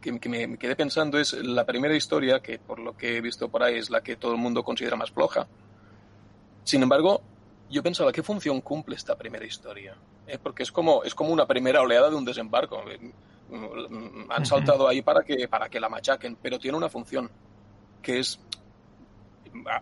[0.01, 3.63] que, me quedé pensando es la primera historia, que por lo que he visto por
[3.63, 5.47] ahí es la que todo el mundo considera más floja.
[6.63, 7.21] Sin embargo,
[7.69, 9.95] yo pensaba, ¿qué función cumple esta primera historia?
[10.27, 12.83] Eh, porque es como, es como una primera oleada de un desembarco.
[12.89, 13.11] Eh,
[14.29, 17.29] han saltado ahí para que, para que la machaquen, pero tiene una función,
[18.01, 18.39] que es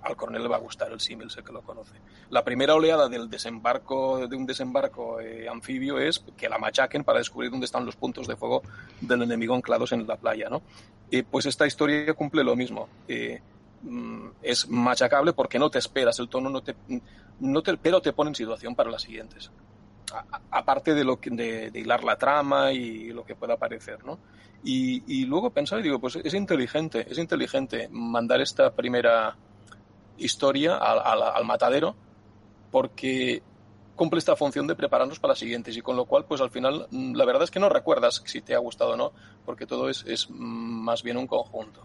[0.01, 1.95] al coronel le va a gustar el símil, sé que lo conoce.
[2.29, 7.19] La primera oleada del desembarco, de un desembarco eh, anfibio es que la machaquen para
[7.19, 8.61] descubrir dónde están los puntos de fuego
[9.01, 10.61] del enemigo anclados en la playa, ¿no?
[11.23, 12.89] pues esta historia cumple lo mismo.
[13.07, 13.41] Eh,
[13.83, 16.75] mm, es machacable porque no te esperas el tono, no te,
[17.39, 19.51] no te, pero te pone en situación para las siguientes.
[20.51, 24.19] aparte de, que, de, hilar la trama y lo que pueda parecer, ¿no?
[24.63, 29.35] Y, y, luego pensaba y digo, pues es inteligente, es inteligente mandar esta primera
[30.17, 31.95] historia al, matadero
[32.71, 33.41] porque
[33.95, 36.87] cumple esta función de prepararnos para las siguientes y con lo cual pues al final
[36.91, 39.11] mm, la verdad es que no recuerdas si te ha gustado o no
[39.45, 41.81] porque todo es, es más bien un conjunto.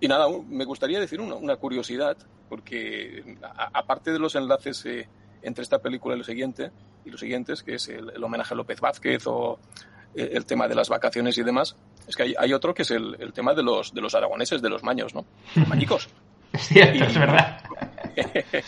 [0.00, 2.16] Y nada, me gustaría decir una, curiosidad
[2.48, 3.38] porque
[3.72, 5.08] aparte de los enlaces eh,
[5.42, 6.70] entre esta película y lo siguiente
[7.04, 9.58] y los siguientes que es el, homenaje a López Vázquez o
[10.14, 13.32] eh, el tema de las vacaciones y demás es que hay, otro que es el,
[13.32, 15.24] tema de los, de los aragoneses, de los maños, ¿no?
[15.66, 16.08] Mañicos.
[16.64, 17.58] Es cierto, es verdad.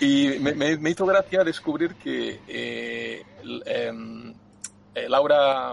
[0.00, 3.22] y me, hizo gracia descubrir que eh,
[3.66, 4.34] em,
[4.94, 5.72] eh, Laura.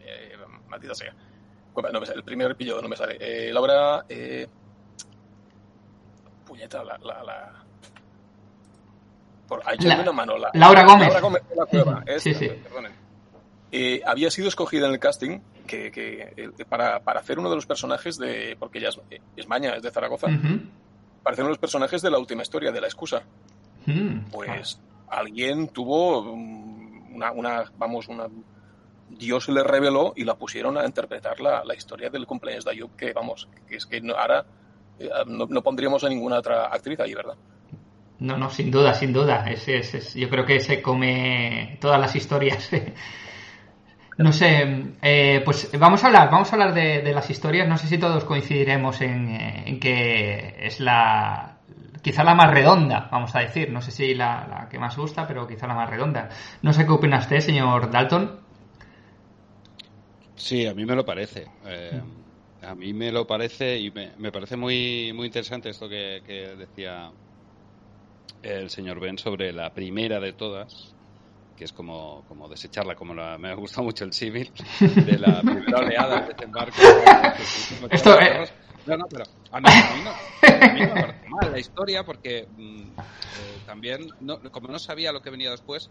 [0.00, 0.32] Eh,
[0.68, 1.14] maldita sea.
[1.76, 3.52] No me sale, el primer pillo no me sale.
[3.52, 4.04] Laura.
[6.46, 6.98] puñeta, la.
[6.98, 7.64] la, la
[9.46, 10.36] por, una mano.
[10.54, 11.08] Laura Gómez.
[11.08, 12.04] Laura Gómez de la Cueva.
[12.18, 14.00] sí, sí.
[14.06, 18.56] había sido escogida en el casting que, para, para, hacer uno de los personajes de.
[18.58, 18.90] Porque ella
[19.36, 20.26] es, Maña, es de Zaragoza.
[20.26, 23.22] Para hacer uno de los personajes de la última historia, de la excusa.
[23.86, 24.20] Hmm.
[24.30, 28.26] Pues alguien tuvo una, una, Vamos, una.
[29.08, 32.96] Dios le reveló y la pusieron a interpretar la, la historia del cumpleaños de Ayub,
[32.96, 34.46] que vamos, que es que ahora
[34.98, 37.34] eh, no, pondríamos a ninguna otra actriz ahí, ¿verdad?
[38.20, 39.50] No, no, sin duda, sin duda.
[39.50, 42.70] Es, es, yo creo que se come todas las historias
[44.22, 47.68] no sé, eh, pues vamos a hablar, vamos a hablar de, las historias.
[47.68, 51.58] No sé si todos coincidiremos eh, en, que es la,
[52.02, 53.70] quizá la más redonda, vamos a decir.
[53.70, 56.28] No sé si la, que más gusta, pero quizá la más redonda.
[56.62, 58.40] No sé qué opina usted, señor Dalton.
[60.36, 61.46] Sí, a mí me lo parece.
[61.66, 62.00] Eh,
[62.62, 66.20] a mí me lo parece y me, parece muy, muy interesante esto que,
[66.56, 67.10] decía
[68.42, 70.91] el señor Ben sobre la primera de todas,
[71.54, 74.52] que es como, como desecharla, como la, me ha gustado mucho el civil,
[75.06, 76.80] de la primera oleada del desembarco.
[77.90, 78.46] Esto, eh,
[78.84, 81.58] No, no, pero a mí, a mí no, a mí no me parece mal la
[81.58, 82.92] historia porque mm,
[83.32, 85.90] eh, también, no, como no sabía lo que venía después,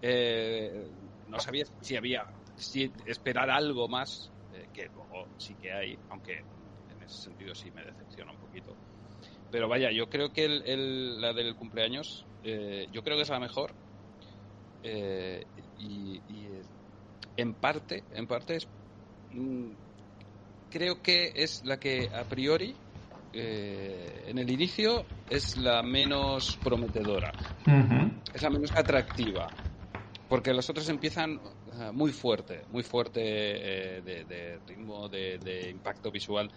[0.00, 0.90] eh,
[1.26, 2.24] no sabía si había,
[2.56, 6.44] si esperar algo más, eh, que luego sí que hay, aunque
[6.88, 8.78] en ese sentido sí me decepciona un poquito.
[9.50, 13.28] Pero vaya, yo creo que el, el- la del cumpleaños, eh, yo creo que es
[13.30, 13.76] la mejor.
[14.82, 16.60] Eh, y, y,
[17.36, 18.68] en parte, en parte es,
[19.30, 19.74] mm,
[20.68, 22.80] creo que es la que a priori,
[23.32, 27.34] eh, en el inicio, es la menos prometedora
[28.32, 29.54] es la menos atractiva.
[30.28, 31.40] Porque los otros empiezan
[31.72, 36.52] eh, muy fuerte, muy fuerte eh, de, de ritmo, de, de impacto visual.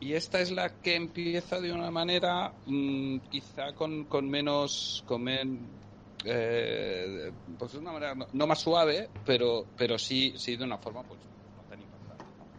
[0.00, 5.22] Y esta es la que empieza de una manera mm, quizá con, con menos, con
[5.22, 5.83] men-
[6.24, 11.04] eh, pues de una manera no, más suave, pero, pero sí, sí de una forma
[11.06, 11.20] pues
[11.54, 12.32] no tan impactante.
[12.36, 12.50] ¿no?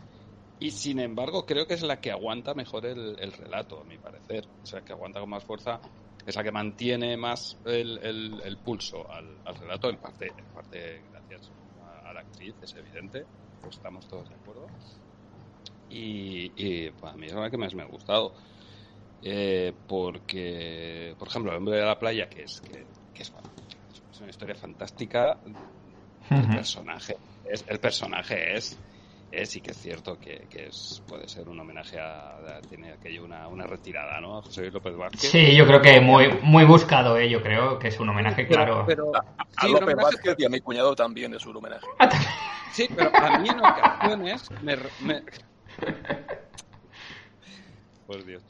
[0.59, 3.97] Y sin embargo creo que es la que aguanta mejor el, el relato, a mi
[3.97, 4.47] parecer.
[4.61, 5.81] O sea, que aguanta con más fuerza
[6.25, 7.99] es la que mantiene más el,
[8.43, 13.27] el- pulso al, al relato, en parte, en parte gracias a, la actriz, es evidente,
[13.61, 14.73] pues estamos todos de acuerdo.
[15.87, 16.53] Y,
[16.87, 18.35] y para mí es la que más me ha gustado.
[19.21, 23.31] Eh, porque, por ejemplo, El hombre de la playa, que es, que, que es
[24.25, 25.37] una historia fantástica,
[26.31, 28.77] el personaje es, el personaje es,
[29.31, 32.93] es sí que es cierto que, que es, puede ser un homenaje a, a- tiene
[32.93, 34.39] aquello una, una retirada, ¿no?
[34.39, 35.29] A José Luis López Vázquez.
[35.29, 37.29] Sí, yo creo que muy, muy buscado, ¿eh?
[37.29, 38.83] Yo creo que es un homenaje Pero- claro.
[38.87, 39.21] pero- A
[39.61, 41.85] sí, un López homenaje, Vázquez y a mi cuñado también es un homenaje.
[42.71, 44.75] Sí, pero a mí en ocasiones me...
[45.01, 45.23] me-
[48.07, 48.43] Por Dios.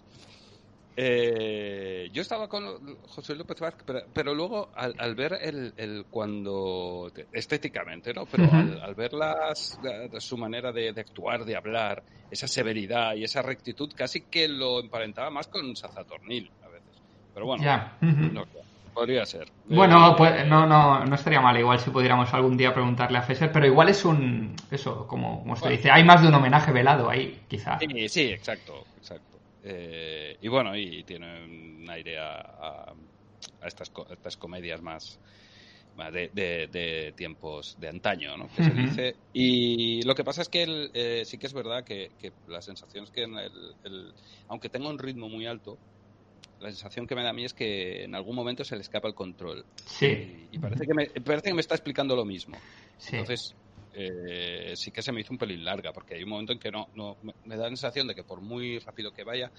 [0.97, 6.05] Eh, yo estaba con José López Vázquez, pero, pero luego al, al ver el, el
[6.09, 8.27] cuando estéticamente, ¿no?
[8.29, 13.15] Pero al, al ver las, la- su manera de, de actuar, de hablar, esa severidad
[13.15, 17.03] y esa rectitud, casi que lo emparentaba más con Sazatornil a veces.
[17.33, 17.69] Pero bueno,
[18.09, 18.45] no
[18.93, 19.53] podría ser.
[19.67, 23.21] Bueno, Eh, pues no, no, no estaría mal igual si pudiéramos algún día preguntarle a
[23.23, 25.77] Fesser, pero igual es un, eso, como, como se Bueno.
[25.77, 27.79] dice, hay más de un homenaje velado ahí, quizá.
[27.79, 29.34] Sí, sí, exacto, exacto.
[29.67, 32.95] Eh, y bueno, y tiene un aire a, a-
[33.61, 35.19] a estas, co- estas comedias más,
[35.95, 38.47] más de, de- de tiempos de antaño, ¿no?
[38.47, 39.15] Que se dice.
[39.33, 42.61] Y lo que pasa es que el, eh, sí que es verdad que, que la
[42.61, 43.51] sensación es que en el,
[43.83, 44.13] el-
[44.47, 45.79] aunque tenga un ritmo muy alto,
[46.59, 49.07] la sensación que me da a mí es que en algún momento se le escapa
[49.07, 49.65] el control.
[49.87, 50.05] Sí,
[50.51, 52.57] Y, y parece, que me, parece que me está explicando lo mismo.
[52.97, 53.17] sí.
[53.17, 53.55] Entonces,
[53.95, 56.71] eh, sí que se me hizo un pelín larga, porque hay un momento en que
[56.71, 59.51] no, no me, da la sensación de que por muy rápido que vaya,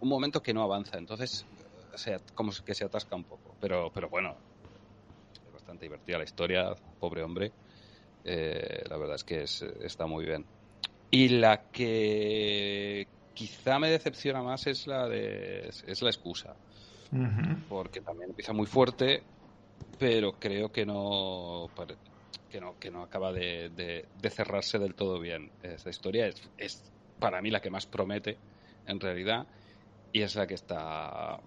[0.00, 0.98] un momento que no avanza.
[0.98, 3.56] Entonces, eh, sea, como que se atasca un poco.
[3.60, 4.38] Pero, pero bueno,
[5.44, 7.54] es bastante divertida la historia, pobre hombre.
[8.24, 10.48] Eh, la verdad es que es- está muy bien.
[11.10, 16.58] Y la que quizá me decepciona más es la de es la excusa
[17.66, 19.28] porque también empieza muy fuerte,
[19.96, 21.72] pero creo que no
[22.52, 25.52] que no, que no acaba de, de- de cerrarse del todo bien.
[25.62, 28.40] Esta historia es, es para mí la que más promete,
[28.84, 29.48] en realidad,
[30.12, 31.40] y es la que está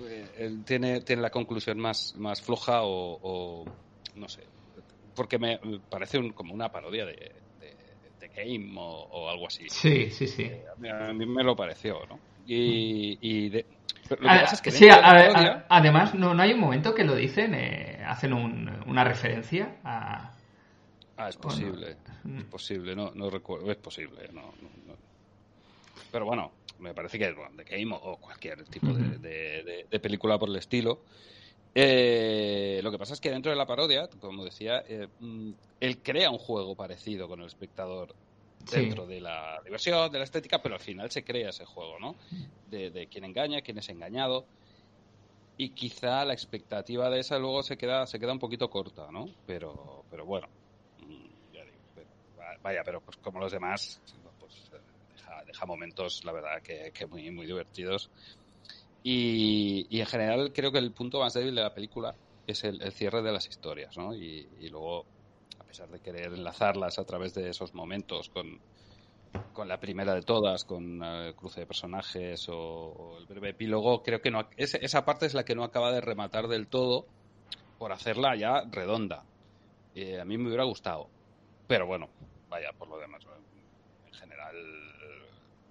[0.00, 3.70] eh, tiene, tiene la conclusión más, más floja o, o
[4.14, 4.48] no sé,
[5.14, 5.58] porque me
[5.88, 7.16] parece un- como una parodia de,
[8.34, 9.66] Game o, o algo así.
[9.70, 10.44] Sí, sí, sí.
[10.44, 12.20] A mí, a mí me lo pareció, ¿no?
[12.44, 13.66] Y, y de-
[14.08, 16.60] pero lo que A- pasa es que sí, a- a- además, no, no hay un
[16.60, 20.32] momento que lo dicen, eh, hacen un- una referencia a...
[21.16, 21.96] Ah, es posible.
[22.24, 22.38] Mm.
[22.38, 23.70] Es posible, no, no recuerdo.
[23.70, 24.94] Es posible, no, no, no.
[26.12, 30.56] Pero bueno, me parece que bueno, The Game o, cualquier tipo de película por el
[30.56, 31.04] estilo.
[31.78, 36.02] Eh, lo que pasa es que dentro de la parodia, como decía, eh, mm, él
[36.02, 38.14] crea un juego parecido con el espectador
[38.66, 38.76] Sí.
[38.76, 42.16] dentro de la diversión, de la estética, pero al final se crea ese juego, ¿no?
[42.66, 44.48] De, de quién engaña, quién es engañado.
[45.58, 49.26] Y quizá la expectativa de esa luego se queda, se queda un poquito corta, ¿no?
[49.46, 50.48] Pero, pero bueno,
[50.98, 54.02] mm, ya digo, pero- va- vaya, pero pues como los demás,
[54.38, 54.76] pues eh,
[55.08, 58.10] deja, deja momentos, la verdad, que, que muy, muy divertidos.
[59.02, 62.82] Y, y en general creo que el punto más débil de la película es el,
[62.82, 64.14] el cierre de las historias, ¿no?
[64.14, 65.06] Y, y luego,
[65.66, 68.46] a pesar de querer enlazarlas a través de esos momentos con,
[69.52, 73.50] con la primera de todas, con eh, el cruce de personajes o, o el breve
[73.50, 76.68] epílogo, creo que no, ese- esa parte es la que no acaba de rematar del
[76.68, 77.08] todo
[77.78, 79.26] por hacerla ya redonda.
[79.94, 81.10] Eh, a mí me hubiera gustado,
[81.66, 82.12] pero bueno,
[82.48, 83.22] vaya, por lo demás,
[84.04, 84.54] en general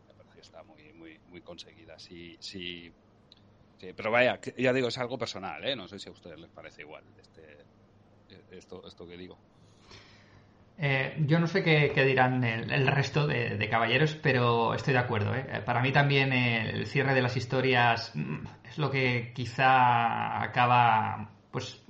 [0.07, 1.97] me parece que está muy, muy, muy conseguida.
[1.99, 2.93] Si, si,
[3.77, 5.75] Sí, pero vaya, ya digo, es algo personal, ¿eh?
[5.75, 7.67] No sé si a ustedes les parece igual este,
[8.49, 9.41] esto, esto que digo.
[10.77, 15.33] Eh, yo no sé qué, dirán el, resto de, caballeros, pero estoy de acuerdo.
[15.33, 15.61] ¿eh?
[15.65, 21.29] Para mí también eh, el cierre de las historias mm, es lo que quizá acaba,
[21.51, 21.81] pues,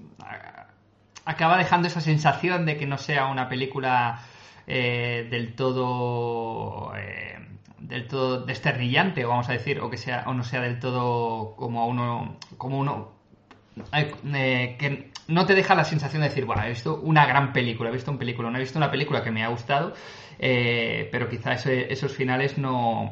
[1.25, 4.21] acaba dejando esa sensación de que no sea una película
[4.67, 7.37] eh, del todo, eh,
[7.79, 11.87] del todo desternillante, vamos a decir, o que sea, o no sea del todo como
[11.87, 13.13] uno, como uno
[13.93, 17.51] eh, eh, que no te deja la sensación de decir, bueno, he visto una gran
[17.51, 19.93] película, he visto un película, no he visto una película que me ha gustado,
[20.39, 23.11] eh, pero quizá esos finales no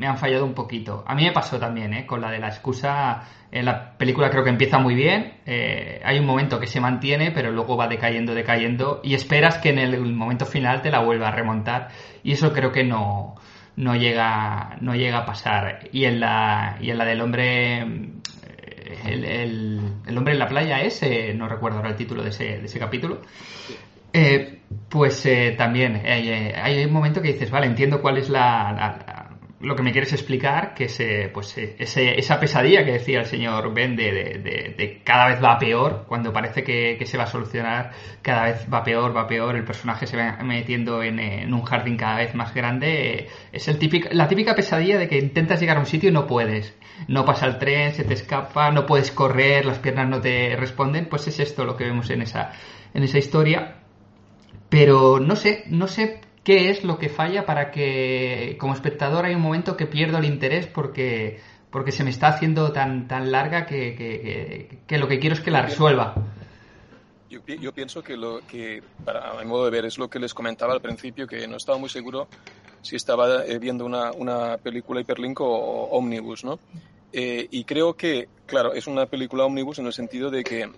[0.00, 1.04] me han fallado un poquito.
[1.06, 2.06] A mí me pasó también, ¿eh?
[2.06, 6.18] con la de la excusa, en la película creo que empieza muy bien, eh, hay
[6.18, 10.00] un momento que se mantiene, pero luego va decayendo, decayendo, y esperas que en el
[10.14, 11.88] momento final te la vuelva a remontar,
[12.22, 13.34] y eso creo que no,
[13.76, 15.88] no llega, no llega a pasar.
[15.92, 17.86] Y en la, y en la del hombre
[19.06, 22.30] el, el- el hombre en la playa es, eh, no recuerdo ahora el título de
[22.30, 23.20] ese, de ese capítulo,
[24.12, 28.28] eh, pues eh, también hay, eh, hay un momento que dices, vale, entiendo cuál es
[28.28, 29.09] la-
[29.60, 33.20] lo que me quieres explicar, que es eh, pues, eh, ese- esa pesadilla que decía
[33.20, 37.90] el señor Ben de, cada vez va peor, cuando parece que, se va a solucionar,
[38.22, 41.96] cada vez va peor, va peor, el personaje se va metiendo en, en un jardín
[41.96, 43.14] cada vez más grande.
[43.18, 46.12] eh, es el típico, la típica pesadilla de que intentas llegar a un sitio y
[46.12, 46.74] no puedes.
[47.08, 51.06] No pasa el tren, se te escapa, no puedes correr, las piernas no te responden,
[51.08, 52.52] pues es esto lo que vemos en esa,
[52.94, 53.76] en esa historia.
[54.68, 59.34] Pero no sé, no sé qué es lo que falla para que como espectador hay
[59.34, 63.66] un momento que pierdo el interés porque, porque se me está haciendo tan, tan larga
[63.66, 63.94] que,
[64.86, 66.14] que- lo que quiero es que la resuelva.
[67.28, 70.34] Yo, yo pienso que lo que, para mi modo de ver, es lo que les
[70.34, 72.28] comentaba al principio, que no estaba muy seguro
[72.82, 76.60] si estaba eh, viendo una, una película hiperlink o, o ómnibus, ¿no?
[77.12, 80.68] Eh, y creo que, claro, es una película ómnibus en el sentido de que,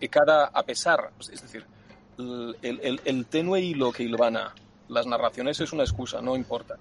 [0.00, 1.66] que cada, a pesar, es decir,
[2.18, 4.52] el, el, el tenue hilo que hilvana
[4.88, 6.76] las narraciones es una excusa, no importa.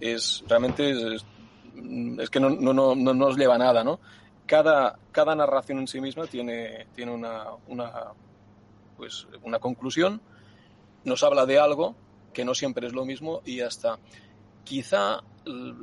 [0.00, 4.00] Es, realmente es, que no, no, no, no nos lleva a nada, ¿no?
[4.46, 7.92] Cada, cada narración en sí misma tiene, tiene una, una,
[8.96, 10.20] pues, una conclusión,
[11.04, 11.94] nos habla de algo
[12.32, 13.98] que no siempre es lo mismo y ya está.
[14.64, 15.74] Quizá eh,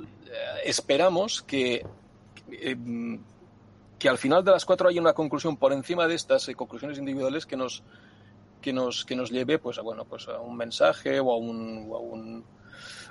[0.66, 1.86] esperamos que,
[2.52, 2.78] eh,
[4.00, 6.98] que al final de las cuatro haya una conclusión por encima de estas eh, conclusiones
[6.98, 7.84] individuales que nos,
[8.66, 11.86] que nos, que nos lleve pues, a, bueno, pues a un mensaje o a un,
[11.88, 12.44] o a un,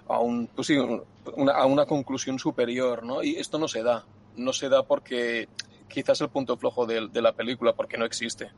[0.08, 1.04] a, un, pues sí, un-
[1.36, 3.04] una, a una conclusión superior.
[3.04, 3.22] ¿no?
[3.22, 4.04] Y esto no se da.
[4.36, 5.48] No se da porque
[5.88, 8.50] quizás el punto flojo de, de la película, porque no existe.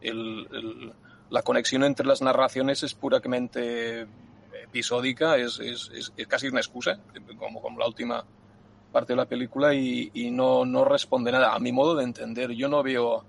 [0.00, 0.92] El- el-
[1.30, 4.08] la conexión entre las narraciones es puramente
[4.64, 6.98] episódica, es, es, es- es casi una excusa,
[7.38, 8.24] como, como la última
[8.90, 11.54] parte de la película, y, y no, no responde nada.
[11.54, 13.24] A mi modo de entender, yo no veo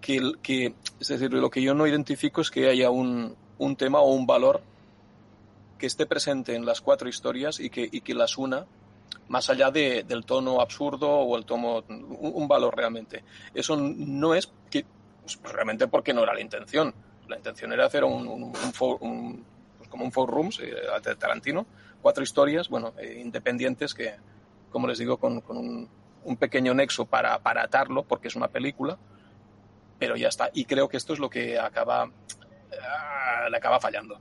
[0.00, 4.00] que, que, es decir, lo que yo no identifico es que haya un, un tema
[4.00, 4.60] o un valor
[5.78, 8.66] que esté presente en las cuatro historias y que, y que las una
[9.28, 13.24] más allá de- del tono absurdo o el tono, un, un valor realmente.
[13.54, 14.84] Eso no es que,
[15.22, 16.94] pues, realmente porque no era la intención.
[17.28, 19.44] La intención era hacer un, un, un
[19.78, 20.74] pues, como un four rooms eh,
[21.18, 21.66] Tarantino,
[22.00, 24.14] cuatro historias, bueno, eh, independientes que,
[24.70, 25.88] como les digo, con, con
[26.24, 28.96] un pequeño nexo para, para atarlo, porque es una película,
[29.98, 30.50] pero ya está.
[30.52, 34.18] Y creo que esto es lo que acaba, ah, le acaba fallando.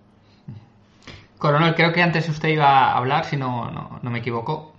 [1.37, 4.73] Coronel, creo que antes usted iba a hablar, si no, no, no me equivoco.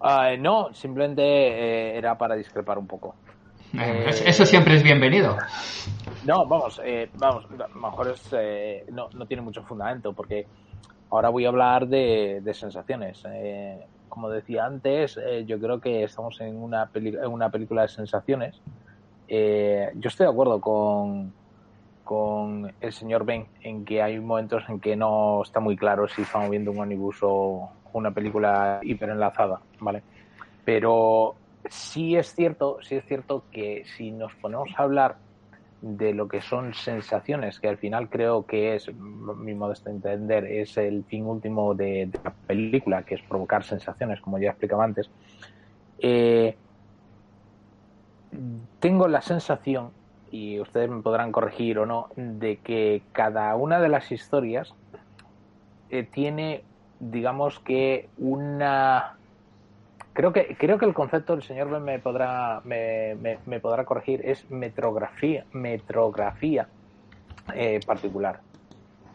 [0.00, 3.16] Ah, no, simplemente eh, era para discrepar un poco.
[3.74, 5.36] Eh, Eh, Eso siempre es bienvenido.
[6.24, 10.46] No, vamos, eh, vamos, a lo mejor es, eh, no, no tiene mucho fundamento porque
[11.10, 13.22] ahora voy a hablar de, de sensaciones.
[13.26, 13.78] Eh,
[14.08, 17.88] como decía antes, eh, yo creo que estamos en una, peli- en una película de
[17.88, 18.60] sensaciones.
[19.28, 21.32] Eh, yo estoy de acuerdo con,
[22.04, 26.22] con el señor Ben en que hay momentos en que no está muy claro si
[26.22, 30.02] estamos viendo un ómnibus o una película hiperenlazada, ¿vale?
[30.64, 31.34] Pero
[31.68, 35.16] sí es cierto, sí es cierto que si nos ponemos a hablar
[35.80, 40.76] de lo que son sensaciones, que al final creo que es, mi modesto entender, es
[40.76, 45.08] el fin último de, de la película, que es provocar sensaciones, como ya explicaba antes,
[45.98, 46.56] eh,
[48.80, 49.92] tengo la sensación,
[50.30, 54.72] y ustedes me podrán corregir o no, de que cada una de las historias
[55.90, 56.64] eh, tiene,
[56.98, 59.14] digamos que, una
[60.12, 64.20] creo que creo que el concepto el señor me podrá me, me- me podrá corregir
[64.24, 66.68] es metrografía metrografía
[67.54, 68.40] eh, particular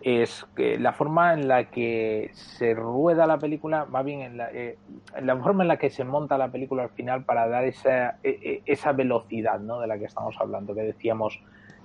[0.03, 4.51] es que la forma en la que se rueda la película, más bien en la,
[4.51, 4.77] eh,
[5.21, 8.29] la forma en la que se monta la película al final para dar esa, e,
[8.41, 9.79] e, esa velocidad ¿no?
[9.79, 11.39] de la que estamos hablando, que decíamos,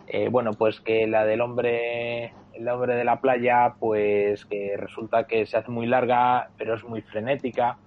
[0.08, 5.28] eh, bueno, pues que la del hombre, el hombre de la playa, pues que resulta
[5.28, 7.78] que se hace muy larga, pero es muy frenética.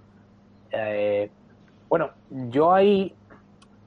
[0.70, 1.30] Eh,
[1.90, 3.14] bueno, yo ahí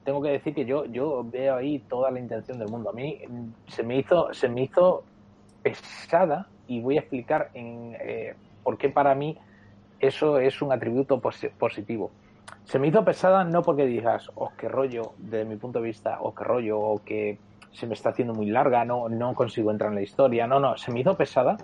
[0.04, 2.90] tengo que decir que yo, yo veo ahí toda la intención del mundo.
[2.90, 3.18] A mí
[3.66, 5.02] se me hizo, se me hizo
[5.66, 9.36] pesada y voy a explicar en, eh, por qué para mí
[9.98, 12.12] eso es un atributo positivo.
[12.64, 16.18] Se me hizo pesada no porque digas, oh, qué rollo, desde mi punto de vista,
[16.20, 17.38] oh, qué rollo, o que
[17.72, 20.46] se me está haciendo muy larga, no, no consigo entrar en la historia.
[20.46, 21.56] No, no, se me hizo pesada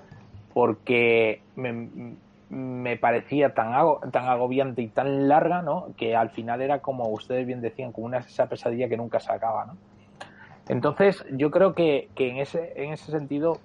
[0.53, 3.73] porque me, parecía tan,
[4.11, 5.89] tan agobiante y tan larga, ¿no?
[5.97, 9.33] Que al final era como ustedes bien decían, como una esa pesadilla que nunca se
[9.33, 9.77] acaba, ¿no?
[10.69, 13.59] Entonces, yo creo que, que en, ese, en ese sentido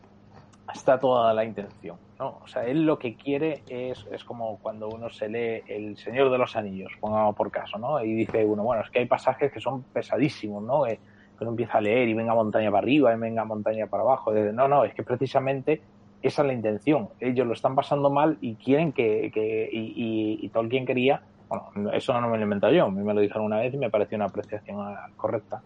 [0.74, 1.97] está toda la intención.
[2.20, 2.39] ¿no?
[2.43, 6.32] O sea, él lo que quiere es, es como cuando uno se lee El Señor
[6.32, 8.03] de los Anillos, pongamos por caso, ¿no?
[8.03, 10.84] Y dice uno, bueno, es que hay pasajes que son pesadísimos, ¿no?
[10.84, 10.99] Que,
[11.39, 14.34] uno empieza a leer y venga montaña para arriba y venga montaña para abajo.
[14.34, 15.84] No, no, es que precisamente
[16.24, 17.09] esa es la intención.
[17.20, 21.91] Ellos lo están pasando mal y quieren que, que y, y, y Tolkien quería, bueno,
[21.91, 23.78] eso no me lo he inventado yo, a mí me lo dijeron una vez y
[23.78, 25.61] me pareció una apreciación correcta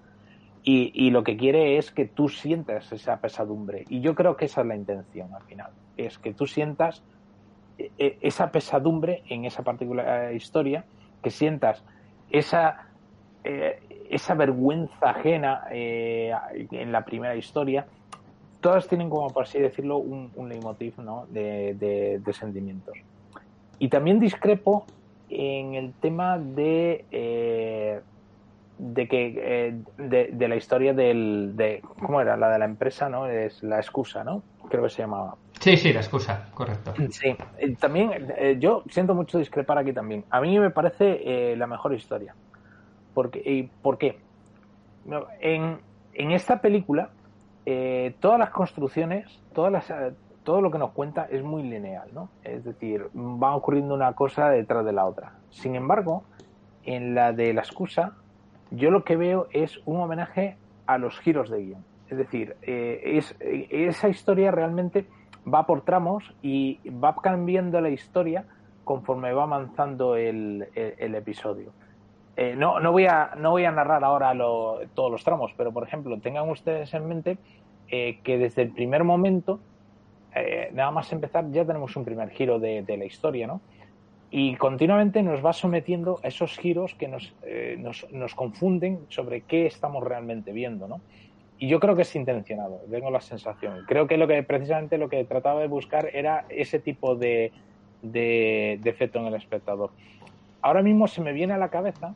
[0.63, 3.85] y, lo que quiere es que tú sientas esa pesadumbre.
[3.89, 5.71] Y yo creo que esa es la intención al final.
[5.97, 7.01] Es que tú sientas
[7.79, 10.85] e, e, esa pesadumbre en esa particular historia,
[11.23, 11.83] que sientas
[12.29, 12.87] esa,
[13.43, 16.31] eh, esa vergüenza ajena eh,
[16.71, 17.87] en la primera historia.
[18.59, 21.25] Todas tienen, como por así decirlo, un, un leitmotiv ¿no?
[21.29, 22.95] de, sentimientos.
[23.79, 24.85] Y también discrepo
[25.27, 28.01] en el tema de eh,
[28.81, 33.27] de que eh, de, la historia del de cómo era la de la empresa no
[33.27, 35.35] es la excusa no creo que se llamaba.
[35.59, 36.93] Sí sí la excusa correcto.
[37.11, 37.35] Sí.
[37.79, 40.23] También eh, yo siento mucho discrepar aquí también.
[40.31, 42.33] A mí me parece eh, la mejor historia.
[43.13, 44.17] Porque y por qué
[45.41, 45.79] en,
[46.13, 47.09] en esta película
[48.19, 49.93] todas las construcciones todas las
[50.43, 54.49] todo lo que nos cuenta es muy lineal no es decir va ocurriendo una cosa
[54.49, 55.33] detrás de la otra.
[55.51, 56.23] Sin embargo
[56.83, 58.15] en la de la excusa
[58.71, 60.57] yo lo que veo es un homenaje
[60.87, 61.85] a los giros de guion.
[62.09, 65.05] Es decir, eh, es, esa historia realmente
[65.51, 68.45] va por tramos y va cambiando la historia
[68.83, 71.71] conforme va avanzando el, episodio.
[72.35, 74.33] Eh, no, no, voy a, no voy a narrar ahora
[74.93, 77.37] todos los tramos, pero por ejemplo, tengan ustedes en mente
[77.87, 79.59] eh, que desde el primer momento,
[80.73, 83.61] nada más empezar, ya tenemos un primer giro de, de la historia, ¿no?
[84.33, 89.41] Y continuamente nos va sometiendo a esos giros que nos, eh, nos, nos, confunden sobre
[89.41, 91.01] qué estamos realmente viendo, ¿no?
[91.59, 93.83] Y yo creo que es intencionado, tengo la sensación.
[93.87, 97.51] Creo que lo que precisamente lo que trataba de buscar era ese tipo de,
[98.01, 99.91] de, efecto en el espectador.
[100.61, 102.15] Ahora mismo se me viene a la cabeza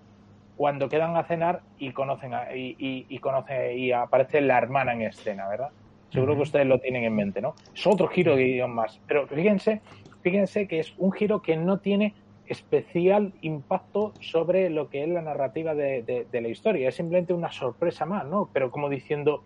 [0.55, 5.01] cuando quedan a cenar y conocen y, y, y, conoce, y aparece la hermana en
[5.01, 5.69] escena, ¿verdad?
[6.11, 7.55] Seguro que ustedes lo tienen en mente, ¿no?
[7.73, 9.01] Es otro giro de guion más.
[9.05, 9.81] Pero fíjense
[10.25, 12.15] fíjense que es un giro que no tiene
[12.47, 16.89] especial impacto sobre lo que es la narrativa de, la historia.
[16.89, 18.49] Es simplemente una sorpresa más, ¿no?
[18.51, 19.43] Pero como diciendo,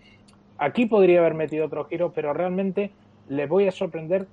[0.58, 2.92] aquí podría haber metido otro giro, pero realmente
[3.28, 4.26] le voy a sorprender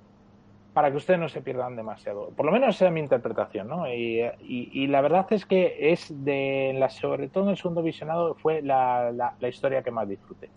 [0.71, 2.29] para que ustedes no se pierdan demasiado.
[2.29, 3.93] Por lo menos esa es mi interpretación, ¿no?
[3.93, 8.61] Y, la verdad es que es de, la, sobre todo en el segundo visionado, fue
[8.61, 10.49] la, la historia que más disfruté.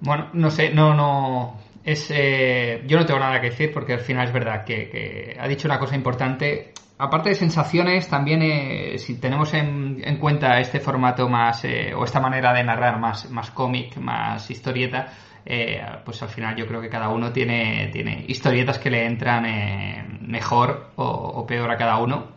[0.00, 1.54] Bueno, no sé, no, no,
[1.86, 5.46] es, eh, yo no tengo nada que decir porque al final es verdad que, ha
[5.46, 6.72] dicho una cosa importante.
[6.98, 12.18] Aparte de sensaciones, también eh, si tenemos en, cuenta este formato más eh, o esta
[12.18, 15.12] manera de narrar más, más cómic, más historieta,
[16.04, 20.90] pues al final yo creo que cada uno tiene, tiene historietas que le entran mejor
[20.96, 22.32] o, o, peor a cada uno.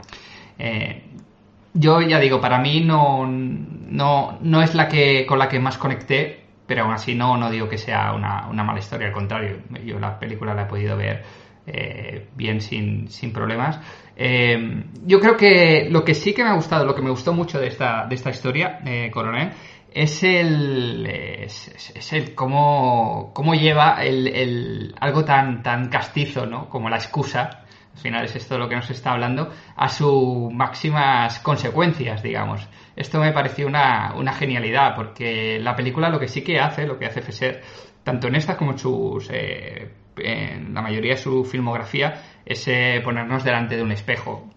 [1.73, 5.79] yo ya digo, para mí no, no, no es la que con la que más
[5.79, 9.99] conecté, pero aún así no, no digo que sea una, mala historia, al contrario, yo
[9.99, 11.23] la película la he podido ver
[11.65, 13.79] eh, bien sin, sin problemas.
[14.15, 17.33] Eh, yo creo que lo que sí que me ha gustado, lo que me gustó
[17.33, 19.49] mucho de esta, de esta historia, eh, Coronel,
[19.91, 26.69] es el, el cómo, cómo lleva el, el, algo tan, tan castizo, ¿no?
[26.69, 27.63] Como la excusa,
[27.95, 32.69] al final es esto lo que nos está hablando, a sus máximas consecuencias, digamos
[32.99, 37.05] esto me pareció una, genialidad, porque la película lo que sí que hace, lo que
[37.05, 37.61] hace Fesser,
[38.03, 42.99] tanto en esta como en sus eh, en la mayoría de su filmografía, es eh,
[43.01, 44.49] ponernos delante de un espejo,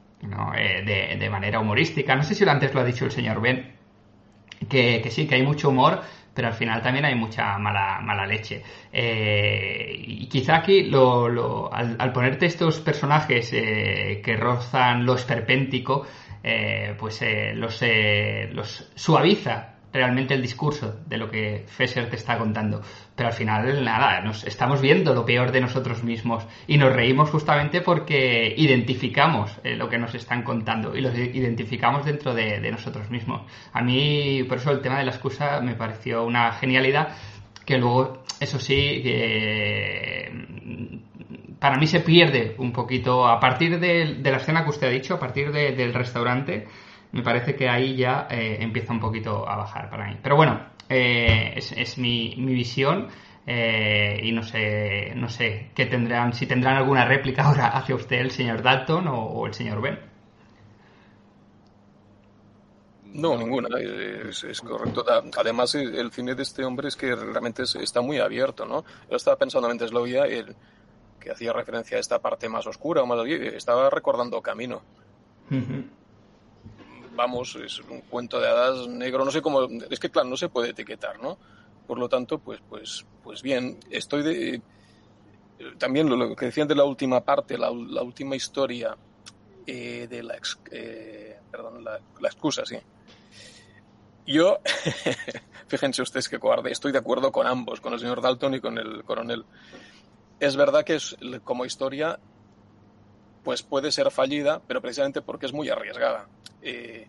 [0.57, 2.16] eh, de, manera humorística.
[2.16, 3.76] No sé si antes lo ha dicho el señor Ben,
[4.68, 6.01] que, sí, que hay mucho humor,
[6.34, 8.64] pero al final también hay mucha mala, mala leche.
[8.93, 16.07] Y quizá aquí lo, al, ponerte estos personajes que rozan lo esperpéntico,
[16.43, 17.20] eh, pues
[17.55, 17.82] los,
[18.53, 22.80] los suaviza realmente el discurso de lo que Fesser te está contando.
[23.14, 27.30] Pero al final, nada, nos estamos viendo lo peor de nosotros mismos y nos reímos
[27.30, 33.11] justamente porque identificamos eh, lo que nos están contando y lo identificamos dentro de, nosotros
[33.11, 33.43] mismos.
[33.72, 37.09] A mí, por eso el tema de la excusa me pareció una genialidad
[37.66, 39.03] que luego, eso sí,
[41.62, 45.14] para mí se pierde un poquito a partir de, la escena que usted ha dicho,
[45.14, 46.66] a partir del restaurante
[47.12, 50.18] me parece que ahí ya eh, empieza un poquito a bajar para mí.
[50.20, 53.06] Pero bueno, eh, es, mi, visión
[53.46, 58.16] eh, y no sé, no sé qué tendrán, si tendrán alguna réplica ahora hacia usted
[58.16, 60.00] el señor Dalton o, el señor Ben.
[63.04, 65.04] No, ninguna, es, correcto.
[65.38, 68.84] Además, el cine de este hombre es que realmente está muy abierto, ¿no?
[69.08, 70.56] Yo estaba pensando mientras lo oía, el,
[71.22, 74.82] que hacía referencia a esta parte más oscura, o más estaba recordando Camino
[77.14, 80.48] vamos, es un cuento de hadas negro, no sé cómo, es que claro, no se
[80.48, 81.38] puede etiquetar, ¿no?
[81.86, 84.62] Por lo tanto, pues, pues, pues bien, estoy de,
[85.78, 88.96] también lo, que decían de la última parte, la, última historia
[89.66, 90.38] eh, de la,
[90.70, 92.76] eh, perdón, la, excusa, sí.
[94.24, 94.60] Yo,
[95.66, 98.78] fíjense ustedes que cobarde, estoy de acuerdo con ambos, con el señor Dalton y con
[98.78, 99.44] el coronel.
[100.43, 102.18] Es verdad que es, como historia
[103.45, 106.26] pues puede ser fallida, pero precisamente porque es muy arriesgada.
[106.61, 107.07] Eh,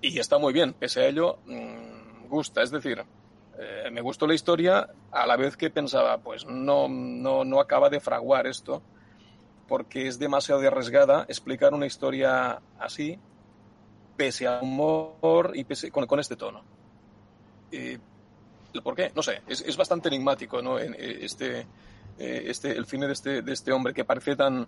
[0.00, 2.62] y está muy bien, pese a ello, mm, gusta.
[2.62, 3.04] Es decir,
[3.58, 7.90] eh, me gustó la historia a la vez que pensaba, pues no, no, no acaba
[7.90, 8.82] de fraguar esto,
[9.66, 13.18] porque es demasiado arriesgada explicar una historia así,
[14.16, 16.62] pese a humor y pese, con, con este tono.
[17.72, 17.98] Eh,
[18.84, 19.10] ¿Por qué?
[19.12, 20.78] No sé, es, es bastante enigmático ¿no?
[20.78, 21.66] este,
[22.18, 24.66] este, el fin de este, de este hombre que parece tan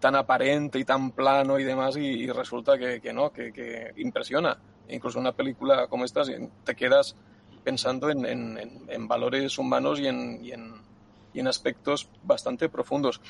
[0.00, 4.56] tan aparente y tan plano y demás y, resulta que, que no, que, que, impresiona.
[4.88, 6.22] Incluso una película como esta
[6.64, 7.14] te quedas
[7.62, 13.20] pensando en, en, en valores humanos y en, y en, aspectos bastante profundos.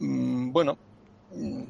[0.00, 0.76] Mm, bueno,
[1.34, 1.62] mm,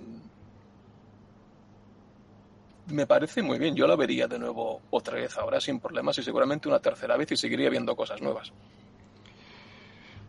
[2.88, 3.76] me parece muy bien.
[3.76, 7.30] Yo la vería de nuevo otra vez ahora sin problemas y seguramente una tercera vez
[7.32, 8.52] y seguiría viendo cosas nuevas.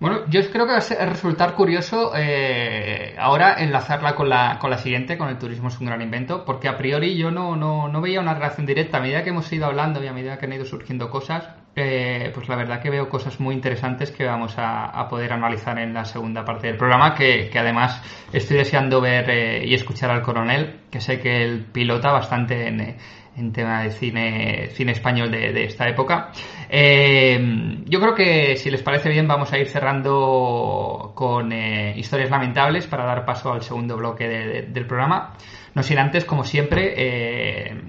[0.03, 4.77] Bueno, yo creo que va a resultar curioso eh, ahora enlazarla con la, con la
[4.77, 8.01] siguiente, con el turismo es un gran invento, porque a priori yo no, no, no
[8.01, 8.97] veía una relación directa.
[8.97, 11.47] A medida que hemos ido hablando y a medida que han ido surgiendo cosas,
[11.77, 15.93] eh, pues la verdad que veo cosas muy interesantes que vamos a, poder analizar en
[15.93, 18.01] la segunda parte del programa, que, además
[18.33, 22.97] estoy deseando ver eh, y escuchar al coronel, que sé que él pilota bastante en
[23.35, 26.31] en tema de cine, cine español de, esta época.
[26.69, 32.29] Eh, yo creo que si les parece bien vamos a ir cerrando con eh, historias
[32.29, 35.33] lamentables para dar paso al segundo bloque del programa.
[35.75, 37.81] No sin antes, como siempre, eh,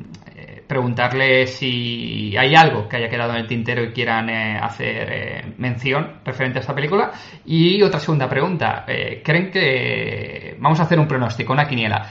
[0.67, 6.59] preguntarle si hay algo que haya quedado en el tintero y quieran hacer mención referente
[6.59, 7.13] a esta película.
[7.45, 12.07] Y otra segunda pregunta, ¿creen que vamos a hacer un pronóstico, una quiniela?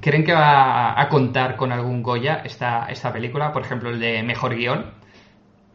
[0.00, 3.52] ¿Creen que va a contar con algún Goya esta, esta película?
[3.52, 4.92] Por ejemplo, el de Mejor Guión.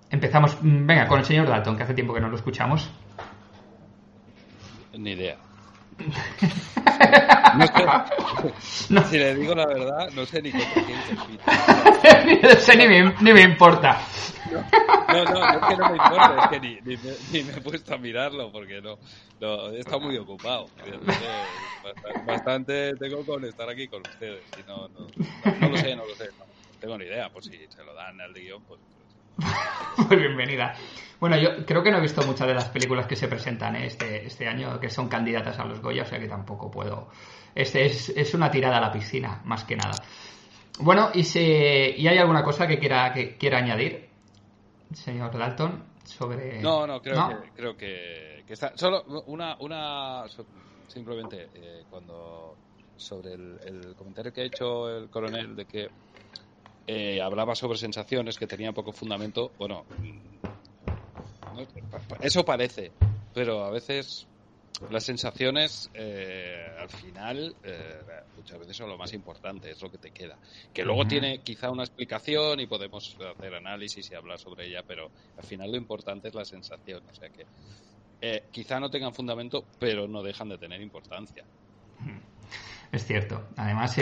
[0.09, 2.91] Empezamos, mm, venga, con el señor Dalton, que hace tiempo que no lo escuchamos.
[4.97, 5.37] Ni idea.
[8.89, 10.99] No Si le digo la verdad, no sé ni con quién
[12.41, 14.01] se sé ni me, ni me importa.
[14.51, 17.97] No, no, es que no me importa, es que ni, ni, me, he puesto a
[17.97, 18.97] mirarlo porque no,
[19.39, 20.67] no he estado muy ocupado.
[22.25, 24.43] Bastante tengo con estar aquí con ustedes.
[24.59, 25.07] Y no, no,
[25.61, 26.29] no, lo sé, no lo sé.
[26.37, 26.45] No,
[26.79, 28.79] tengo ni idea, pues si se lo dan al guion, pues.
[29.37, 30.07] pues...
[30.09, 30.75] Muy bienvenida.
[31.23, 33.85] Bueno, yo creo que no he visto muchas de las películas que se presentan ¿eh?
[33.85, 37.07] este, este año que son candidatas a los Goya, o sea que tampoco puedo.
[37.55, 39.93] Este es, es una tirada a la piscina, más que nada.
[40.79, 44.09] Bueno, y, si, ¿y hay alguna cosa que quiera, que quiera añadir,
[44.91, 46.61] señor Dalton, sobre...
[46.61, 48.75] No, no, creo, Que, creo que, está...
[48.75, 49.55] Solo una...
[49.61, 50.25] una
[50.89, 52.57] simplemente, eh, cuando...
[52.97, 55.87] Sobre el, comentario que ha hecho el coronel de que
[56.85, 59.85] eh, hablaba sobre sensaciones que tenía poco fundamento, bueno,
[62.21, 62.91] eso parece,
[63.33, 64.27] pero a veces
[64.89, 68.01] las sensaciones eh, al final eh,
[68.35, 70.37] muchas veces son lo más importante, es lo que te queda.
[70.73, 75.11] Que luego tiene quizá una explicación y podemos hacer análisis y hablar sobre ella, pero
[75.37, 77.03] al final lo importante es la sensación.
[77.09, 77.45] O sea que
[78.21, 81.43] eh, quizá no tengan fundamento, pero no dejan de tener importancia.
[82.91, 83.47] Es cierto.
[83.57, 83.97] Además,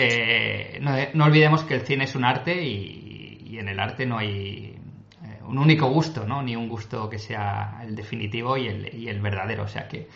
[1.14, 4.80] no, olvidemos que el cine es un arte y, y en el arte no hay
[5.52, 6.41] un único gusto, ¿no?
[6.41, 9.64] Ni un gusto que sea el definitivo y el, y el verdadero.
[9.64, 10.08] O sea que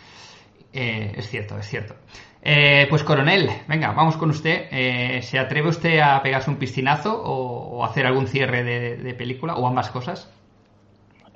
[0.72, 1.94] eh, es cierto, es cierto.
[2.42, 4.68] Eh, pues coronel, venga, vamos con usted.
[4.70, 9.14] Eh, ¿Se atreve usted a pegarse un piscinazo o, o hacer algún cierre de, de
[9.14, 10.32] película o ambas cosas?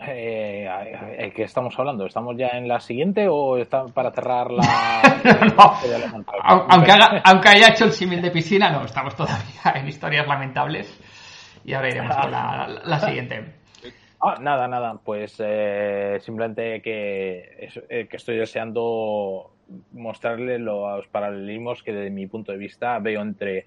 [0.07, 0.67] Eh,
[1.19, 2.07] ¿eh, ¿Qué estamos hablando?
[2.07, 4.63] ¿Estamos ya en la siguiente o está para cerrar la.?
[5.57, 5.75] no,
[6.43, 10.99] aunque, haga, aunque, haya hecho el símil de piscina, no, estamos todavía en historias lamentables.
[11.65, 13.60] Y ahora iremos con la, la, la siguiente.
[14.23, 15.01] Ah, nada, nada.
[15.03, 19.53] Pues eh, simplemente que, eh, que estoy deseando
[19.93, 23.64] mostrarle los paralelismos que desde mi punto de vista veo entre,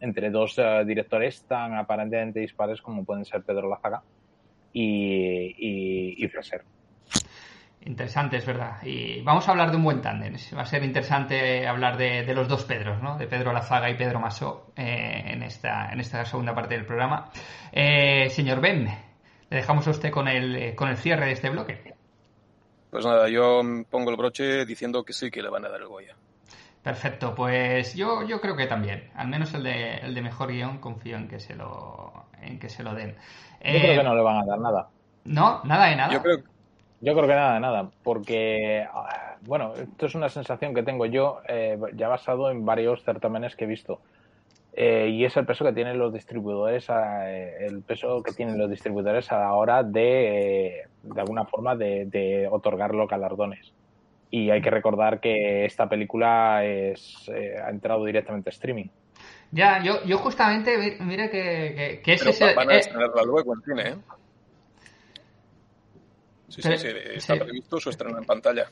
[0.00, 4.02] entre dos uh, directores tan aparentemente dispares como pueden ser Pedro Lazaga
[4.72, 6.62] y, y, Fraser.
[7.86, 8.82] Interesante, es verdad.
[8.82, 10.34] Y vamos a hablar de un buen tándem.
[10.56, 13.16] Va a ser interesante hablar de, de, los dos Pedros, ¿no?
[13.16, 17.30] De Pedro Lazaga y Pedro Masó eh, en, esta, en esta segunda parte del programa.
[17.72, 18.88] Eh, señor Ben,
[19.50, 21.94] le dejamos a usted con el, con el cierre de este bloque.
[22.90, 25.88] Pues nada, yo pongo el broche diciendo que sí que le van a dar el
[25.88, 26.16] Goya.
[26.82, 29.10] Perfecto, pues yo, yo creo que también.
[29.16, 32.68] Al menos el de, el de mejor guion confío en que se lo, en que
[32.68, 33.10] se lo den.
[33.10, 33.16] Yo
[33.60, 34.88] eh, creo que no le van a dar nada.
[35.24, 36.12] No, nada de nada.
[36.12, 36.38] Yo creo,
[37.00, 38.86] yo creo que nada de nada, porque,
[39.42, 43.64] bueno, esto es una sensación que tengo yo eh, ya basado en varios certámenes que
[43.64, 44.00] he visto.
[44.78, 48.58] Eh, y es el peso que tienen los distribuidores, a, eh, el peso que tienen
[48.58, 53.72] los distribuidores a la hora de, de alguna forma, de, de otorgar los galardones.
[54.30, 58.88] Y hay que recordar que esta película es, eh, ha entrado directamente a streaming.
[59.50, 62.44] Ya, yo, yo justamente, mira que, que, que ese...
[62.44, 63.94] Pero van a estrenarla luego en cine, ¿eh?
[66.56, 67.40] Sí, sí, sí, está sí.
[67.40, 68.66] previsto su estreno en pantalla.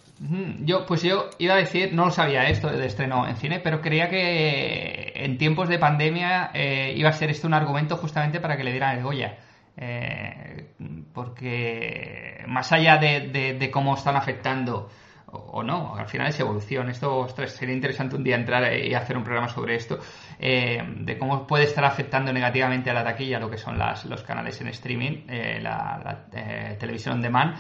[0.61, 3.81] Yo, pues yo iba a decir, no lo sabía esto de estreno en cine, pero
[3.81, 8.57] creía que en tiempos de pandemia eh, iba a ser esto un argumento justamente para
[8.57, 9.39] que le dieran el Goya.
[9.77, 10.75] Eh,
[11.13, 14.89] porque más allá de, de, de cómo están afectando
[15.37, 16.89] o no, al final es evolución.
[16.89, 19.99] Esto ostras, sería interesante un día entrar y hacer un programa sobre esto,
[20.39, 24.23] eh, de cómo puede estar afectando negativamente a la taquilla lo que son las, los
[24.23, 27.57] canales en streaming, eh, la, la eh, televisión on demand.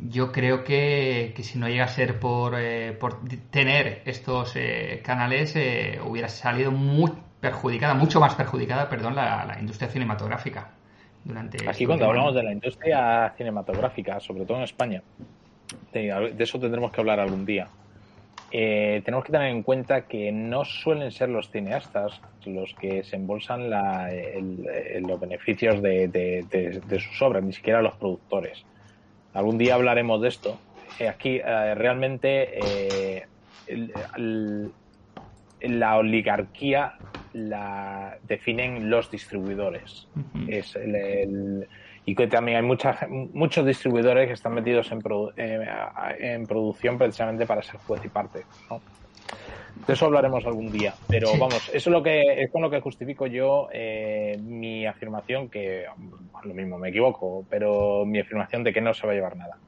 [0.00, 3.20] yo creo que, que, si no llega a ser por, eh, por
[3.50, 5.54] tener estos eh, canales,
[6.04, 10.72] hubiera salido muy perjudicada, mucho más perjudicada, perdón, la, la industria cinematográfica.
[11.24, 15.02] Durante Aquí cuando hablamos de la industria cinematográfica, sobre todo en España,
[15.92, 17.68] de eso tendremos que hablar algún día.
[18.58, 23.16] Eh, tenemos que tener en cuenta que no suelen ser los cineastas los que se
[23.16, 27.94] embolsan la, el, el, los beneficios de, de, de, de, sus obras, ni siquiera los
[27.96, 28.64] productores.
[29.34, 30.58] Algún día hablaremos de esto.
[30.98, 33.26] Eh, aquí eh, realmente
[33.66, 34.72] el,
[35.60, 36.94] la oligarquía
[37.34, 40.08] la definen los distribuidores.
[40.16, 40.54] Uh -huh.
[40.54, 41.68] Es el,
[42.08, 45.66] y que también hay mucha, muchos distribuidores que están metidos en, produ eh,
[46.20, 48.44] en producción precisamente para ser juez y parte.
[48.70, 48.80] ¿no?
[49.86, 51.38] De eso hablaremos algún día, pero sí.
[51.38, 55.84] vamos, eso es lo que es con lo que justifico yo eh, mi afirmación que
[56.44, 59.58] lo mismo me equivoco, pero mi afirmación de que no se va a llevar nada.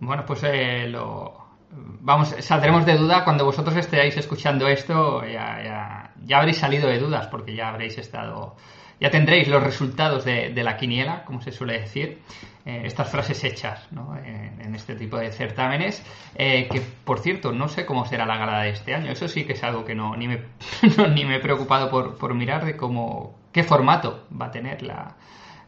[0.00, 1.32] Bueno, pues eh, lo
[1.70, 6.98] vamos, saldremos de duda cuando vosotros estéis escuchando esto, ya, ya, ya habréis salido de
[6.98, 8.54] dudas porque ya habréis estado
[9.00, 12.20] ya tendréis los resultados de, la quiniela, como se suele decir,
[12.64, 14.16] eh, estas frases hechas ¿no?
[14.16, 16.02] en, este tipo de certámenes,
[16.34, 19.44] eh, que por cierto no sé cómo será la gala de este año, eso sí
[19.44, 20.40] que es algo que no ni me,
[20.96, 24.82] no, ni me he preocupado por, por, mirar de cómo, qué formato va a tener
[24.82, 25.16] la,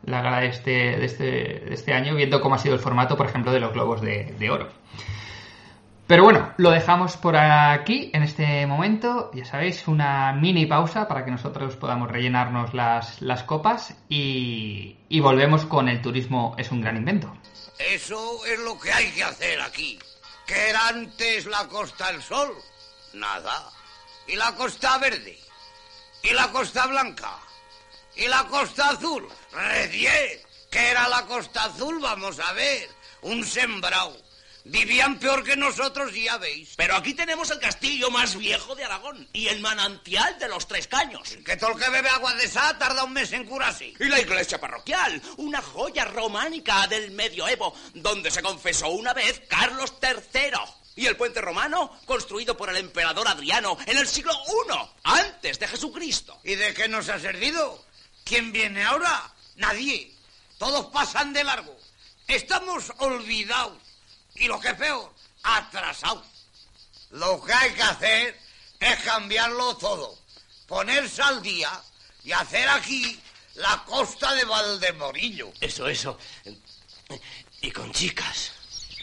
[0.05, 3.17] la gala de este, de, este, de este año, viendo cómo ha sido el formato,
[3.17, 4.69] por ejemplo, de los globos de oro.
[6.07, 9.33] Pero bueno, lo dejamos por aquí en este momento.
[9.35, 15.19] Ya sabéis, una mini pausa para que nosotros podamos rellenarnos las, las copas y, y,
[15.19, 17.37] volvemos con el turismo es un gran invento.
[17.79, 19.99] Eso es lo que hay que hacer aquí.
[20.47, 22.55] ¿Qué era antes la Costa del Sol?
[23.15, 23.69] Nada.
[24.29, 25.37] ¿Y la Costa Verde?
[26.23, 27.37] ¿Y la Costa Blanca?
[28.15, 29.27] ¿Y la Costa Azul?
[29.53, 30.41] Recién.
[30.71, 31.99] ¿Qué era la Costa Azul?
[32.01, 32.89] Vamos a ver.
[33.23, 34.26] Un sembrado
[34.69, 36.75] Vivían peor que nosotros, ya veis.
[36.77, 40.89] Pero aquí tenemos el castillo más viejo de Aragón y el manantial de los Tres
[40.89, 41.37] Caños.
[41.45, 43.95] Que todo el que bebe agua de esa tarda un mes en curarse.
[43.99, 49.95] Y la iglesia parroquial, una joya románica del medioevo, donde se confesó una vez Carlos
[50.03, 50.59] III.
[50.97, 54.73] Y el puente romano, construido por el emperador Adriano en el siglo I,
[55.05, 56.41] antes de Jesucristo.
[56.43, 57.85] ¿Y de qué nos ha servido?
[58.25, 59.33] ¿Quién viene ahora?
[59.55, 60.13] Nadie.
[60.59, 61.77] Todos pasan de largo.
[62.27, 63.86] Estamos olvidados
[64.39, 65.13] y lo que es peor,
[65.43, 66.23] atrasado.
[67.13, 68.37] Lo que hay que hacer
[68.81, 70.19] es cambiarlo todo,
[70.67, 71.71] ponerse al día
[72.25, 73.19] y hacer aquí
[73.55, 75.53] la costa de Valdemorillo.
[75.61, 76.19] Eso, eso.
[77.63, 78.53] Y con chicas.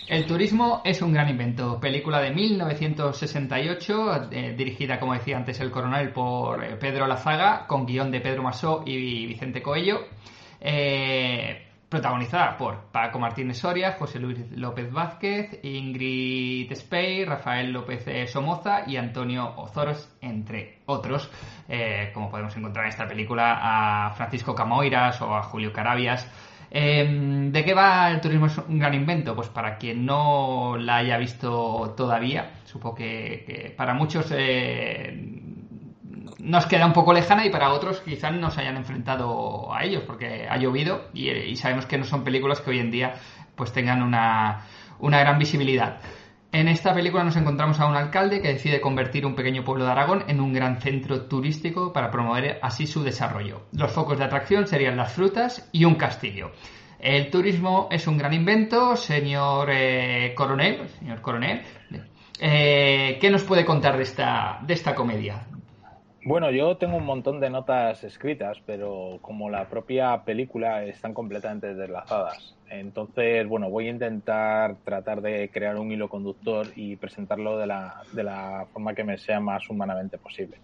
[0.08, 1.80] El turismo es un gran invento.
[1.80, 7.86] Película de 1968, eh, dirigida, como decía antes el coronel, por eh, Pedro Lazaga, con
[7.86, 10.06] guion de Pedro Masó y Vicente Coello.
[10.60, 11.63] Eh,
[11.94, 18.82] protagonizada por Paco Martínez Soria, José Luis López Vázquez, Ingrid Spey, Rafael López eh, Somoza
[18.88, 21.30] y Antonio Ozoros, entre otros,
[21.70, 26.28] eh, como podemos encontrar en esta película, a Francisco Camoiras o a Julio Carabias.
[26.72, 29.36] Em, ¿De qué va el turismo es un gran invento?
[29.36, 35.53] Pues para quien no la haya visto todavía, supongo que, para muchos eh,
[36.44, 40.04] nos queda un poco lejana y para otros quizás no se hayan enfrentado a ellos
[40.06, 43.14] porque ha llovido y, sabemos que no son películas que hoy en día
[43.56, 44.66] pues tengan una,
[45.00, 46.02] una gran visibilidad.
[46.52, 49.92] En esta película nos encontramos a un alcalde que decide convertir un pequeño pueblo de
[49.92, 53.64] Aragón en un gran centro turístico para promover así su desarrollo.
[53.72, 56.52] Los focos de atracción serían las frutas y un castillo.
[57.00, 61.62] El turismo es un gran invento, señor eh, coronel, señor coronel.
[62.40, 65.48] Eh, ¿Qué nos puede contar de esta, de esta comedia?
[66.26, 71.76] Bueno, yo tengo un montón de notas escritas, pero como la propia película están completamente
[71.76, 72.56] deslazadas.
[72.70, 78.04] Entonces, bueno, voy a intentar tratar de crear un hilo conductor y presentarlo de la,
[78.14, 80.58] de la forma que me sea más humanamente posible.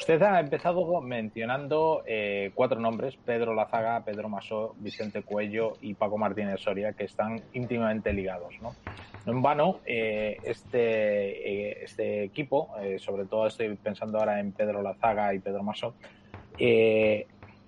[0.00, 6.16] Usted ha empezado mencionando eh, cuatro nombres, Pedro Lazaga, Pedro Masó, Vicente Cuello y Paco
[6.16, 8.54] Martínez Soria, que están íntimamente ligados.
[8.62, 8.74] No,
[9.26, 14.80] no en vano, eh, este, eh, este equipo, sobre todo estoy pensando ahora en Pedro
[14.80, 15.92] Lazaga y Pedro Masó,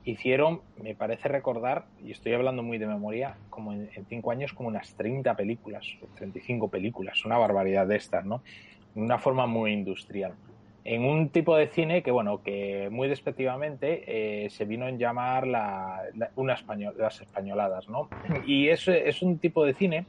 [0.04, 4.54] hicieron, me parece recordar, y estoy hablando muy de memoria, como en, en, cinco años,
[4.54, 8.42] como unas 30 películas, 35 películas, una barbaridad de estas, ¿no?
[8.94, 10.32] Una forma muy industrial
[10.84, 15.46] en un tipo de cine que, bueno, que muy despectivamente eh, se vino en llamar
[15.46, 16.02] la,
[16.52, 18.08] español, las españoladas, ¿no?
[18.46, 20.06] Y es, es un tipo de cine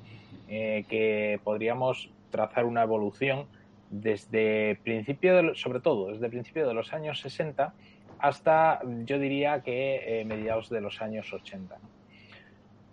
[0.50, 3.46] eh, que podríamos trazar una evolución
[3.92, 7.74] desde principio, de, sobre todo desde principio de los años 60
[8.18, 11.76] hasta, yo diría que eh, mediados de los años 80.
[11.76, 11.90] ¿no?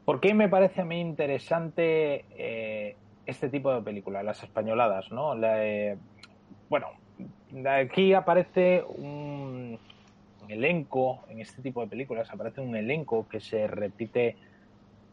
[0.05, 2.24] ¿Por qué me parece a mí interesante
[3.24, 5.37] este tipo de películas, las españoladas, ¿no?
[5.37, 5.57] La,
[6.68, 6.89] bueno,
[7.66, 9.78] aquí aparece un
[10.48, 14.36] elenco, en este tipo de películas aparece un elenco que se repite,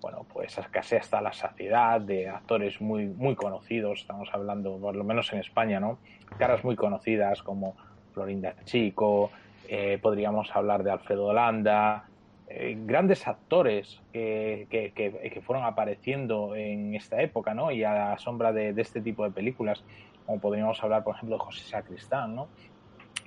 [0.02, 5.04] bueno, pues casi hasta la saciedad de actores muy, muy conocidos, estamos hablando, por lo
[5.04, 6.00] menos en España, ¿no?
[6.38, 7.76] Caras muy conocidas como
[8.14, 9.32] Florinda Chico,
[9.70, 12.06] eh, podríamos hablar de Alfredo Holanda,
[12.50, 17.72] eh, grandes actores que, que, que, fueron apareciendo en esta época, ¿no?
[17.72, 19.84] Y a la sombra de, de este tipo de películas
[20.28, 22.50] como podríamos hablar, por ejemplo, de José Sacristán, ¿no?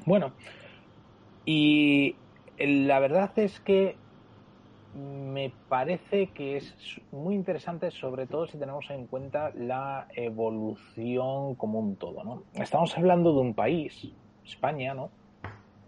[0.07, 0.33] Bueno,
[1.45, 2.15] y
[2.59, 3.97] la verdad es que
[4.95, 11.81] me parece que es muy interesante, sobre todo si tenemos en cuenta la evolución como
[11.81, 12.43] un todo, ¿no?
[12.55, 14.13] Estamos hablando de un país,
[14.45, 15.11] España, ¿no?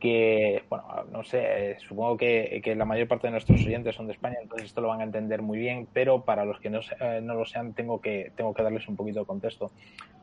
[0.03, 4.15] que, bueno, no sé, supongo que, que, la mayor parte de nuestros oyentes son de
[4.15, 7.21] España, entonces esto lo van a entender muy bien, pero para los que no, eh,
[7.23, 9.71] no lo sean, tengo que, tengo que darles un poquito de contexto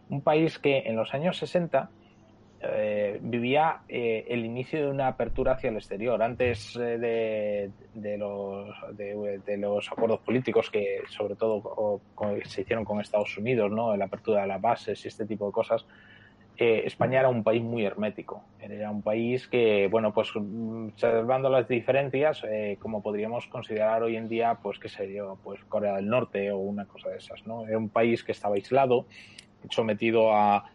[0.09, 1.89] un país que en los años 60
[2.61, 8.75] eh, vivía eh, el inicio de una apertura hacia el exterior, antes eh, de, los,
[8.97, 12.01] de, los acuerdos políticos que sobre todo
[12.43, 13.95] se hicieron con Estados Unidos, ¿no?
[13.95, 15.85] la apertura de las bases y este tipo de cosas.
[16.57, 22.43] España era un país muy hermético, era un país que, bueno, pues observando las diferencias,
[22.79, 26.83] como podríamos considerar hoy en día, pues que sería pues Corea del Norte o una
[26.83, 27.65] cosa de esas, ¿no?
[27.65, 29.05] Era un país que estaba aislado,
[29.69, 30.65] sometido a,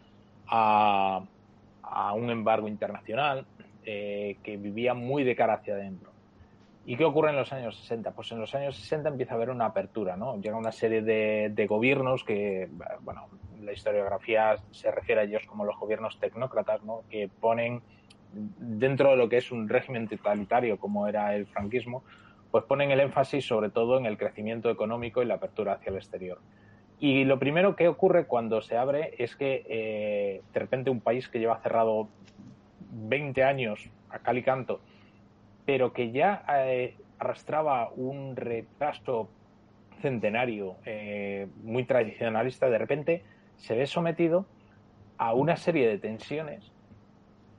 [0.47, 1.23] a,
[2.13, 3.45] un embargo internacional,
[3.83, 6.11] eh, que vivía muy de cara hacia adentro.
[6.85, 8.11] ¿Y qué ocurre en los años 60?
[8.11, 10.39] Pues en los años 60 empieza a haber una apertura, ¿no?
[10.39, 12.69] Llega una serie de, de, gobiernos que,
[13.01, 13.27] bueno,
[13.61, 17.01] la historiografía se refiere a ellos como los gobiernos tecnócratas, ¿no?
[17.09, 17.81] Que ponen
[18.35, 22.03] dentro de lo que es un régimen totalitario como era el franquismo,
[22.51, 25.97] pues ponen el énfasis sobre todo en el crecimiento económico y la apertura hacia el
[25.97, 26.39] exterior.
[26.99, 31.27] Y lo primero que ocurre cuando se abre es que eh, de repente un país
[31.27, 32.07] que lleva cerrado
[32.91, 34.79] 20 años a cal y canto,
[35.65, 39.29] pero que ya eh, arrastraba un retraso
[40.01, 43.23] centenario eh, muy tradicionalista, de repente
[43.57, 44.45] se ve sometido
[45.17, 46.71] a una serie de tensiones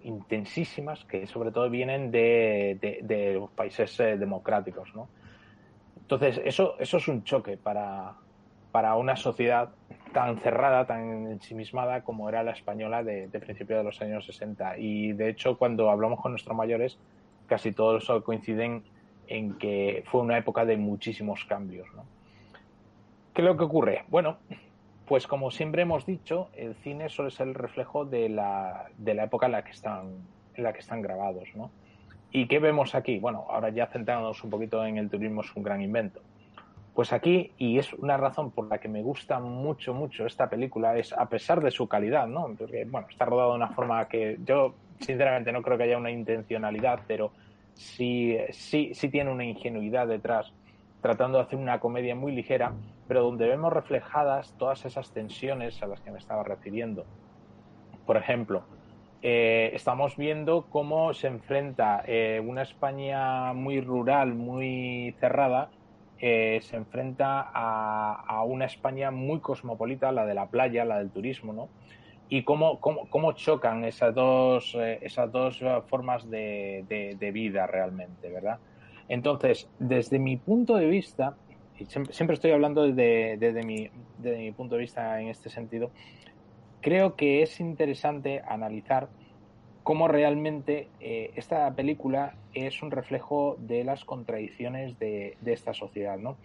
[0.02, 4.94] intensísimas que sobre todo vienen de, de, los países democráticos.
[4.94, 5.08] ¿no?
[5.96, 8.14] Entonces, eso, eso es un choque para,
[8.76, 9.70] para una sociedad
[10.12, 14.76] tan cerrada, tan ensimismada como era la española de, de principios de los años 60.
[14.76, 16.98] Y de hecho, cuando hablamos con nuestros mayores,
[17.46, 18.84] casi todos coinciden
[19.28, 21.88] en que fue una época de muchísimos cambios.
[21.96, 22.04] ¿no?
[23.32, 24.04] ¿Qué es lo que ocurre?
[24.08, 24.36] Bueno,
[25.06, 29.24] pues como siempre hemos dicho, el cine suele ser el reflejo de la, de la
[29.24, 30.16] época en la que están,
[30.54, 31.48] en la que están grabados.
[31.54, 31.70] ¿no?
[32.30, 33.20] ¿Y qué vemos aquí?
[33.20, 36.20] Bueno, ahora ya centrándonos un poquito en el turismo es un gran invento.
[36.96, 40.96] Pues aquí, y es una razón por la que me gusta mucho, mucho esta película,
[40.96, 42.54] es a pesar de su calidad, ¿no?
[42.58, 46.10] Porque, bueno, está rodado de una forma que yo, sinceramente, no creo que haya una
[46.10, 47.32] intencionalidad, pero
[47.74, 50.50] sí, sí, sí tiene una ingenuidad detrás,
[51.02, 52.72] tratando de hacer una comedia muy ligera,
[53.06, 57.04] pero donde vemos reflejadas todas esas tensiones a las que me estaba refiriendo.
[58.06, 58.62] Por ejemplo,
[59.20, 65.68] eh, estamos viendo cómo se enfrenta eh, una España muy rural, muy cerrada,
[66.18, 71.52] eh, se enfrenta a, una España muy cosmopolita, la de la playa, la del turismo,
[71.52, 71.68] ¿no?
[72.28, 77.66] Y cómo, cómo, cómo chocan esas dos, eh, esas dos formas de, de, de, vida
[77.66, 78.58] realmente, ¿verdad?
[79.08, 81.36] Entonces, desde mi punto de vista,
[81.78, 85.50] y siempre, siempre estoy hablando desde, desde, mi, desde mi punto de vista en este
[85.50, 85.90] sentido,
[86.80, 89.08] creo que es interesante analizar
[89.86, 96.18] cómo realmente eh, esta película es un reflejo de las contradicciones de, de, esta sociedad,
[96.18, 96.36] ¿no?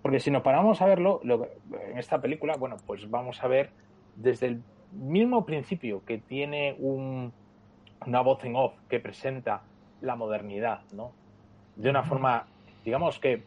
[0.00, 1.46] Porque si nos paramos a verlo, lo,
[1.90, 3.68] en esta película, bueno, pues vamos a ver
[4.14, 7.34] desde el mismo principio que tiene un,
[8.06, 9.60] una voz en off que presenta
[10.00, 11.12] la modernidad, ¿no?
[11.76, 12.46] De una forma,
[12.82, 13.42] digamos que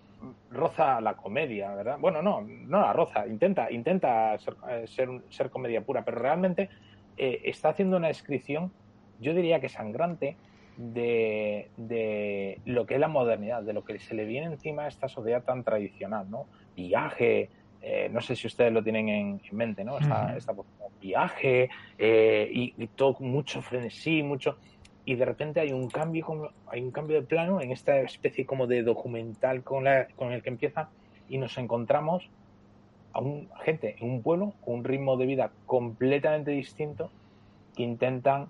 [0.51, 1.97] roza la comedia, ¿verdad?
[1.99, 6.69] Bueno, no, no la roza, intenta, intenta ser, ser, ser comedia pura, pero realmente
[7.17, 8.71] eh, está haciendo una descripción
[9.19, 10.35] yo diría que sangrante
[10.77, 14.87] de, de, lo que es la modernidad, de lo que se le viene encima a
[14.87, 16.45] esta sociedad tan tradicional, ¿no?
[16.75, 17.49] Viaje,
[17.81, 19.97] eh, no sé si ustedes lo tienen en, en mente, ¿no?
[19.97, 20.37] Esta, uh -huh.
[20.37, 20.53] esta
[21.01, 24.57] viaje eh, y, y, todo mucho frenesí, mucho
[25.05, 28.45] y de repente hay un cambio como, hay un cambio de plano en esta especie
[28.45, 30.89] como de documental con, la, con el que empieza
[31.27, 32.29] y nos encontramos
[33.13, 37.09] a un gente en un pueblo con un ritmo de vida completamente distinto
[37.75, 38.49] que intentan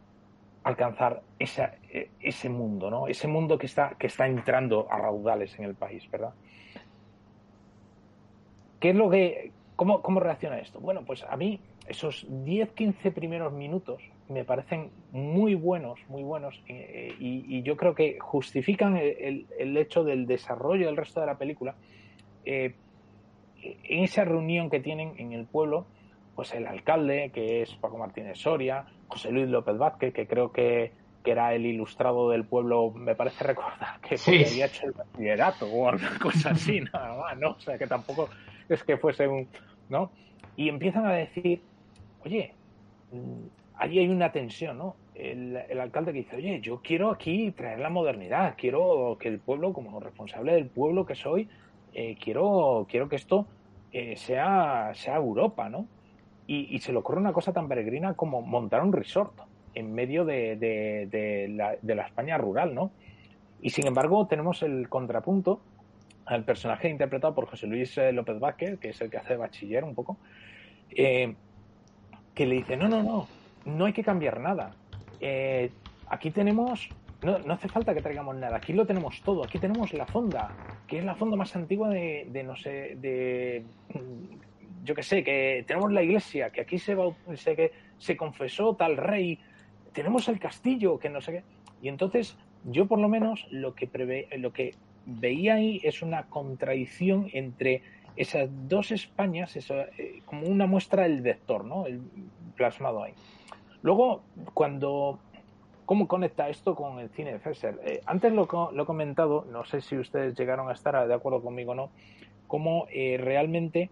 [0.63, 1.75] alcanzar esa,
[2.19, 3.07] ese mundo, ¿no?
[3.07, 6.33] Ese mundo que está, que está entrando a raudales en el país, ¿verdad?
[8.79, 10.79] ¿Qué es lo que, cómo, cómo reacciona esto?
[10.79, 16.61] Bueno, pues a mí esos 10, 15 primeros minutos me parecen muy buenos, muy buenos,
[16.67, 21.25] eh, y, y, yo creo que justifican el, el, hecho del desarrollo del resto de
[21.25, 21.75] la película.
[22.45, 22.75] Eh,
[23.61, 25.87] en esa reunión que tienen en el pueblo,
[26.35, 30.93] pues el alcalde, que es Paco Martínez Soria, José Luis López Vázquez, que creo que,
[31.23, 34.45] que era el ilustrado del pueblo, me parece recordar que sí.
[34.45, 37.49] había hecho el bachillerato o alguna cosa así, nada más, ¿no?
[37.51, 38.29] O sea, que tampoco
[38.69, 39.47] es que fuese un,
[39.89, 40.11] ¿no?
[40.55, 41.61] Y empiezan a decir,
[42.23, 42.53] oye,
[43.75, 44.95] allí hay una tensión, ¿no?
[45.15, 49.39] El, el, alcalde que dice, oye, yo quiero aquí traer la modernidad, quiero que el
[49.39, 51.49] pueblo, como responsable del pueblo que soy,
[51.93, 53.47] eh, quiero, quiero que esto
[53.91, 55.87] eh, sea, sea Europa, ¿no?
[56.51, 59.39] Y, se le ocurre una cosa tan peregrina como montar un resort
[59.75, 62.89] en medio de, de, la, de, la, España rural, ¿no?
[63.61, 65.61] Y sin embargo tenemos el contrapunto
[66.25, 69.83] al personaje interpretado por José Luis eh, López Vázquez, que es el que hace bachiller
[69.83, 70.17] un poco,
[70.89, 71.35] eh,
[72.33, 73.27] que le dice, no, no, no,
[73.65, 74.71] no hay que cambiar nada.
[75.21, 75.69] Eh,
[76.07, 76.89] aquí tenemos,
[77.21, 80.49] no, no, hace falta que traigamos nada, aquí lo tenemos todo, aquí tenemos la fonda,
[80.87, 83.65] que es la fonda más antigua de no sé, de
[84.83, 86.95] yo que sé, que tenemos la iglesia, que aquí se,
[87.35, 89.39] se, que se confesó tal rey,
[89.93, 91.43] tenemos el castillo, que no sé qué.
[91.81, 94.75] Y entonces, yo por lo menos lo que, prevé, lo que
[95.05, 97.81] veía ahí es una contradicción entre
[98.15, 101.85] esas dos Españas, eso, eh, como una muestra del vector, ¿no?
[101.85, 102.01] El
[102.55, 103.13] plasmado ahí.
[103.81, 104.23] Luego,
[104.53, 105.19] cuando.
[105.85, 107.79] ¿Cómo conecta esto con el cine de Fesser?
[107.83, 111.41] Eh, antes lo, lo, he comentado, no sé si ustedes llegaron a estar de acuerdo
[111.41, 111.89] conmigo o no,
[112.45, 113.89] cómo eh, realmente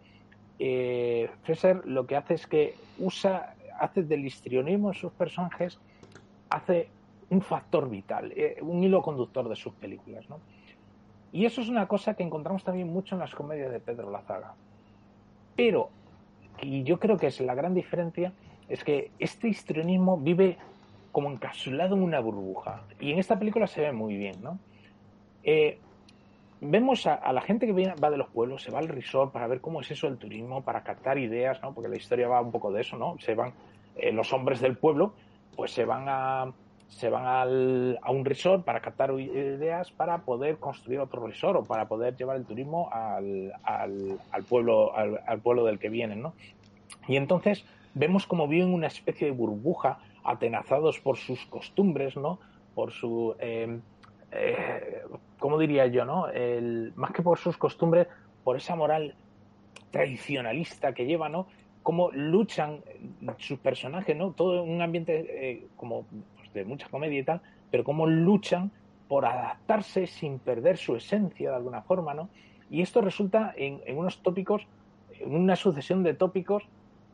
[0.59, 5.79] eh, Fesser lo que hace es que usa, hace del histrionismo en sus personajes,
[6.49, 6.89] hace
[7.29, 10.39] un factor vital, eh, un hilo conductor de sus películas, ¿no?
[11.31, 14.53] Y eso es una cosa que encontramos también mucho en las comedias de Pedro Lazaga.
[15.55, 15.89] Pero,
[16.61, 18.31] y yo creo que es la gran diferencia,
[18.69, 20.57] es que este histrionismo vive
[21.11, 22.83] como encapsulado en una burbuja.
[22.99, 24.57] Y en esta película se ve muy bien, ¿no?
[25.43, 25.79] Eh,
[26.61, 29.47] vemos a, la gente que viene, va de los pueblos, se va al resort para
[29.47, 31.73] ver cómo es eso el turismo, para captar ideas, ¿no?
[31.73, 33.15] Porque la historia va un poco de eso, ¿no?
[33.19, 33.53] Se van
[33.95, 35.13] eh, los hombres del pueblo,
[35.55, 36.53] pues se van a
[36.87, 41.63] se van al, a un resort para captar ideas para poder construir otro resort o
[41.65, 46.33] para poder llevar el turismo al, al, pueblo al, al, pueblo del que vienen, ¿no?
[47.09, 52.39] Y entonces vemos como viven una especie de burbuja atenazados por sus costumbres, ¿no?
[52.73, 53.79] Por su eh,
[54.31, 55.01] eh,
[55.39, 56.27] ¿cómo diría yo, no?
[56.27, 58.07] El, más que por sus costumbres,
[58.43, 59.15] por esa moral
[59.91, 61.47] tradicionalista que lleva, ¿no?
[61.83, 62.81] Cómo luchan
[63.37, 64.31] sus personajes, ¿no?
[64.31, 68.71] Todo un ambiente eh, como pues, de mucha comedia y tal, pero cómo luchan
[69.07, 72.29] por adaptarse sin perder su esencia de alguna forma, ¿no?
[72.69, 74.67] Y esto resulta en, unos tópicos,
[75.19, 76.63] en una sucesión de tópicos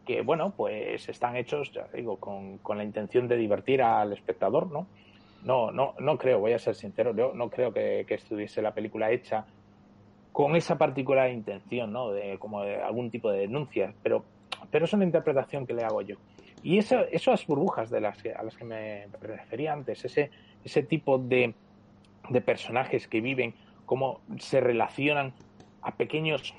[0.06, 4.88] que, bueno, pues están hechos, ya digo, con la intención de divertir al espectador, ¿no?
[5.44, 9.12] No, no, no creo, voy a ser sincero, yo no creo que, estuviese la película
[9.12, 9.46] hecha
[10.32, 12.12] con esa particular intención, ¿no?
[12.12, 14.24] De como de algún tipo de denuncia, pero,
[14.72, 16.16] pero es una interpretación que le hago yo.
[16.64, 20.32] Y esa, esas burbujas de las que, a las que me refería antes, ese,
[20.64, 21.54] ese tipo de,
[22.30, 23.54] de personajes que viven,
[23.86, 25.34] cómo se relacionan
[25.82, 26.54] a pequeños,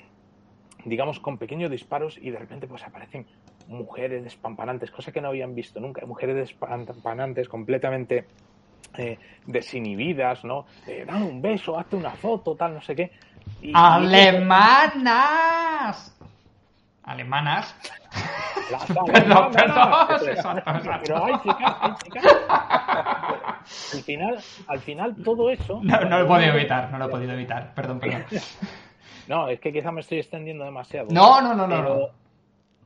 [0.85, 3.25] digamos, con pequeños disparos y de repente pues aparecen
[3.67, 8.25] mujeres despampanantes, cosa que no habían visto nunca, mujeres despampanantes completamente
[8.99, 10.65] eh, desinhibidas, ¿no?
[10.87, 13.11] Eh, dame un beso, hazte una foto, tal, no sé qué.
[13.61, 13.71] Y,
[14.75, 16.11] ¡Alemanas!
[17.03, 17.75] ¿Alemanas?
[18.71, 19.55] Las Perdón, alemanas.
[19.55, 20.27] perdón.
[20.29, 21.03] Exacto, exacto.
[21.13, 22.25] Pero hay chicas, hay chicas.
[23.93, 25.79] Al final, al final todo eso.
[25.83, 27.73] No, no lo he podido evitar, no lo he podido evitar.
[27.75, 28.25] Perdón, perdón.
[29.27, 31.07] No, es que quizá me estoy extendiendo demasiado.
[31.09, 32.07] No, no, no, no, Pero, no.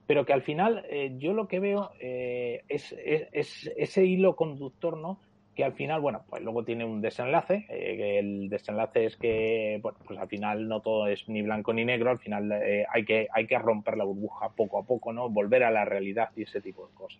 [0.08, 4.38] pero que al final eh, yo lo que veo eh, es, es- es ese hilo
[4.38, 5.20] conductor, ¿no?
[5.60, 7.66] Que al final, bueno, pues luego tiene un desenlace.
[7.68, 11.84] eh, el desenlace es que, bueno, pues al final no todo es ni blanco ni
[11.84, 12.12] negro.
[12.12, 15.28] Al final eh, hay, que, hay que romper la burbuja poco a poco, ¿no?
[15.28, 17.20] Volver a la realidad y ese tipo de cosas.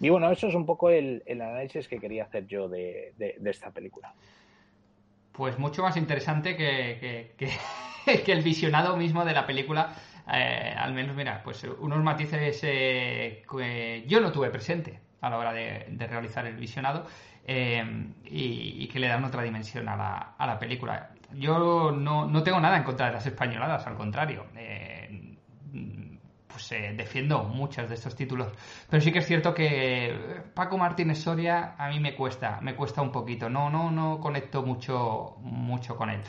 [0.00, 3.14] Y bueno, eso es un poco el, análisis que quería hacer yo de,
[3.44, 4.12] esta película.
[5.30, 7.36] Pues mucho más interesante que-
[8.24, 9.94] que el visionado mismo de la película.
[10.26, 15.38] Eh, al menos, mira, pues unos matices eh, que yo no tuve presente a la
[15.38, 17.06] hora de, realizar el visionado
[17.46, 17.82] eh,
[18.24, 21.10] y, y que le dan otra dimensión a la, a la película.
[21.34, 24.46] Yo no, no tengo nada en contra de las españoladas, al contrario.
[24.56, 25.38] Eh,
[26.52, 28.52] pues eh, defiendo muchos de estos títulos.
[28.90, 33.00] Pero sí que es cierto que Paco Martínez Soria a mí me cuesta, me cuesta
[33.00, 33.48] un poquito.
[33.48, 36.20] No, no, no conecto mucho, mucho con él.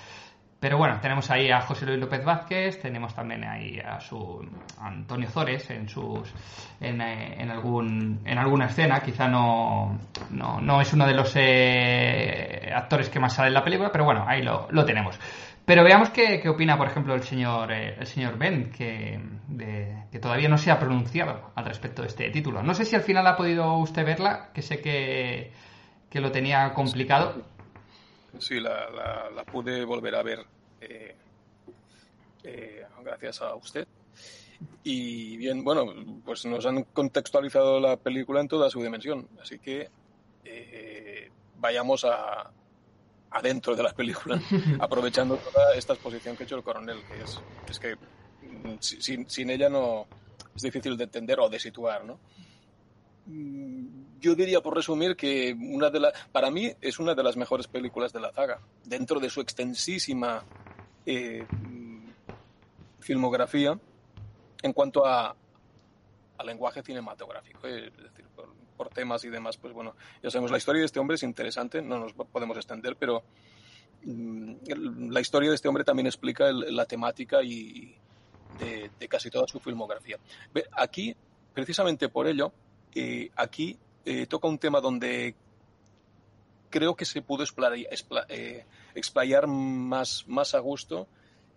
[0.64, 4.49] Pero bueno, tenemos ahí a José Luis López Vázquez, tenemos también ahí a su
[4.80, 6.34] a Antonio Zores en sus
[6.80, 9.99] en, eh, en algún en alguna escena, quizá no
[10.30, 14.05] no, no es uno de los eh, actores que más sale en la película, pero
[14.05, 15.20] bueno, ahí lo, tenemos.
[15.66, 19.20] Pero veamos qué, opina, por ejemplo, el señor eh, el señor Ben, que,
[20.14, 22.64] que todavía no se ha pronunciado al respecto de este título.
[22.64, 25.51] No sé si al final ha podido usted verla, que sé que,
[26.09, 27.51] que lo tenía complicado.
[28.39, 30.45] Sí, la, la- la pude volver a ver
[30.81, 31.15] eh,
[32.43, 33.88] eh, gracias a usted.
[34.84, 35.86] Y bien, bueno,
[36.25, 39.27] pues nos han contextualizado la película en toda su dimensión.
[39.41, 39.89] Así que
[40.45, 42.51] eh, vayamos a
[43.31, 44.39] adentro de la película,
[44.79, 49.01] aprovechando toda esta exposición que ha hecho el coronel, que es, es que mm, si-
[49.01, 50.05] sin, sin ella no
[50.55, 52.19] es difícil de entender o de situar, ¿no?
[54.24, 57.67] Yo diría, por resumir, que una de la, para mí es una de las mejores
[57.67, 58.57] películas de la saga.
[58.86, 60.41] Dentro de su extensísima
[61.05, 61.45] eh,
[63.01, 63.78] filmografía,
[64.61, 65.36] en cuanto a,
[66.38, 68.26] a lenguaje cinematográfico, eh, es decir,
[68.78, 71.82] por, temas y demás, pues bueno, ya sabemos, la historia de este hombre es interesante,
[71.82, 73.23] no nos podemos extender, pero
[74.06, 77.93] mm, la historia de este hombre también explica la temática y
[78.57, 80.18] de, casi toda su filmografía.
[80.72, 81.14] Aquí,
[81.53, 82.53] precisamente por ello,
[82.95, 85.35] eh, aquí eh, toca un tema donde
[86.69, 88.65] creo que se pudo explayar, expla- eh,
[88.95, 91.07] explayar más, más a gusto,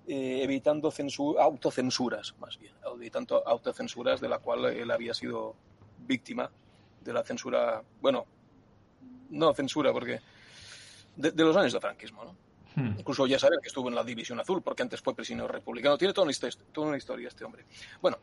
[0.07, 5.55] eh, evitando censu- autocensuras, más bien, evitando autocensuras de la cual él había sido
[6.07, 6.51] víctima
[7.03, 8.27] de la censura, bueno,
[9.31, 10.21] no censura, porque
[11.17, 12.37] de, de los años de franquismo, ¿no?
[12.77, 12.95] Hmm.
[12.99, 15.97] Incluso ya saber que estuvo en la División Azul, porque antes fue prisionero republicano.
[15.97, 17.65] Tiene toda una historia, toda una historia este hombre.
[18.03, 18.19] Bueno,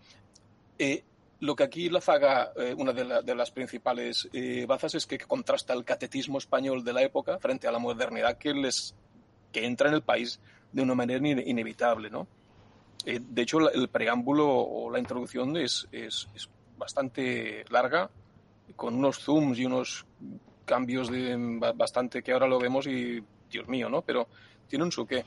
[0.77, 1.03] eh,
[1.43, 5.05] lo que aquí la zaga, eh, una de, la- de las principales eh, bazas es
[5.05, 8.95] que contrasta el catetismo español de la época frente a la modernidad que, les,
[9.51, 10.39] que entra en el país
[10.71, 12.27] de una manera ine- inevitable, ¿no?
[13.05, 18.09] Eh, de hecho, el preámbulo o la introducción es, es, es bastante larga,
[18.77, 20.05] con unos zooms y unos
[20.65, 23.21] cambios de ba- bastante que ahora lo vemos y,
[23.51, 24.01] Dios mío, ¿no?
[24.01, 24.27] Pero
[24.69, 25.25] tiene un su qué.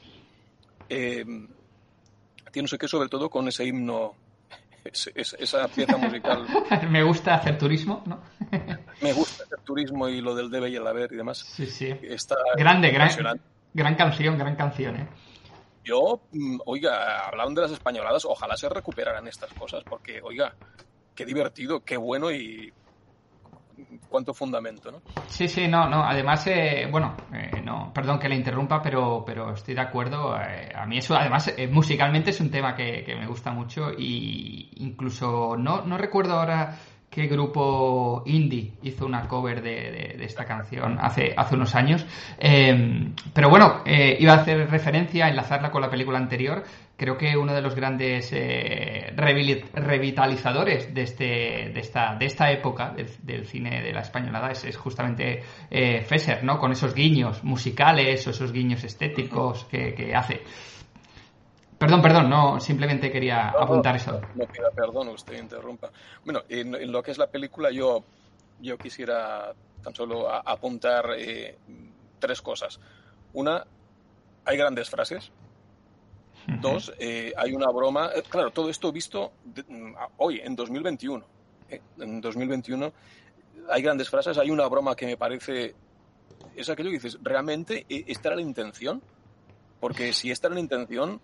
[0.88, 1.24] Eh,
[2.50, 4.14] tiene un su qué sobre todo con ese himno,
[4.92, 6.46] esa pieza musical.
[6.90, 8.20] Me gusta hacer turismo, ¿no?
[9.02, 11.38] Me gusta el turismo y lo del debe y el haber y demás.
[11.38, 11.94] Sí, sí.
[12.02, 13.10] Está Grande, gran,
[13.74, 15.08] gran canción, gran canción, ¿eh?
[15.84, 20.54] Yo, mm, oiga, hablaban de las españoladas, ojalá se recuperaran estas cosas, porque, oiga,
[21.14, 22.72] qué divertido, qué bueno y
[24.08, 25.02] cuánto fundamento, ¿no?
[25.26, 26.04] Sí, sí, no, no.
[26.04, 30.36] Además, eh, bueno, eh, no, perdón que le interrumpa, pero, pero estoy de acuerdo.
[30.36, 34.70] Eh, a mí eso, además, musicalmente es un tema que, que, me gusta mucho y
[34.76, 36.76] incluso no, no recuerdo ahora
[37.10, 42.04] qué grupo indie hizo una cover de, de, esta canción hace, hace unos años.
[42.38, 46.64] Pero bueno, iba a hacer referencia, enlazarla con la película anterior.
[46.96, 51.24] Creo que uno de los grandes eh, revitalizadores de, este,
[51.74, 56.00] de, esta, de esta época del, del cine de la españolada es, es justamente eh,
[56.02, 56.58] Fesser, ¿no?
[56.58, 60.42] Con esos guiños musicales o esos guiños estéticos que, que hace.
[61.78, 64.18] Perdón, perdón, no, simplemente quería No, no, apuntar eso.
[64.34, 65.90] No pida perdón, usted interrumpa.
[66.24, 68.02] Bueno, en, en lo que es la película, yo,
[68.60, 69.52] yo quisiera
[69.84, 71.58] tan solo a- apuntar eh,
[72.18, 72.80] tres cosas.
[73.34, 73.62] Una,
[74.46, 75.30] hay grandes frases.
[76.46, 78.10] Dos, eh, hay una broma.
[78.14, 81.24] eh, Claro, todo esto visto de- mm, hoy, en 2021.
[81.68, 82.92] eh, En 2021
[83.70, 84.38] hay grandes frases.
[84.38, 85.74] Hay una broma que me parece.
[86.54, 89.02] Es aquello que dices, ¿realmente eh, esta era la intención?
[89.80, 91.20] Porque si esta era la intención,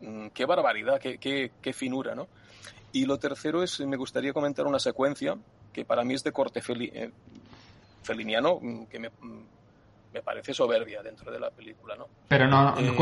[0.00, 2.28] mm, qué barbaridad, qué, qué- qué finura, ¿no?
[2.92, 5.36] Y lo tercero es, me gustaría comentar una secuencia
[5.72, 7.10] que para mí es de corte eh,
[8.02, 9.10] feliniano, mm, que me,
[10.12, 12.06] me parece soberbia dentro de la película, ¿no?
[12.28, 12.94] Pero no, Eh,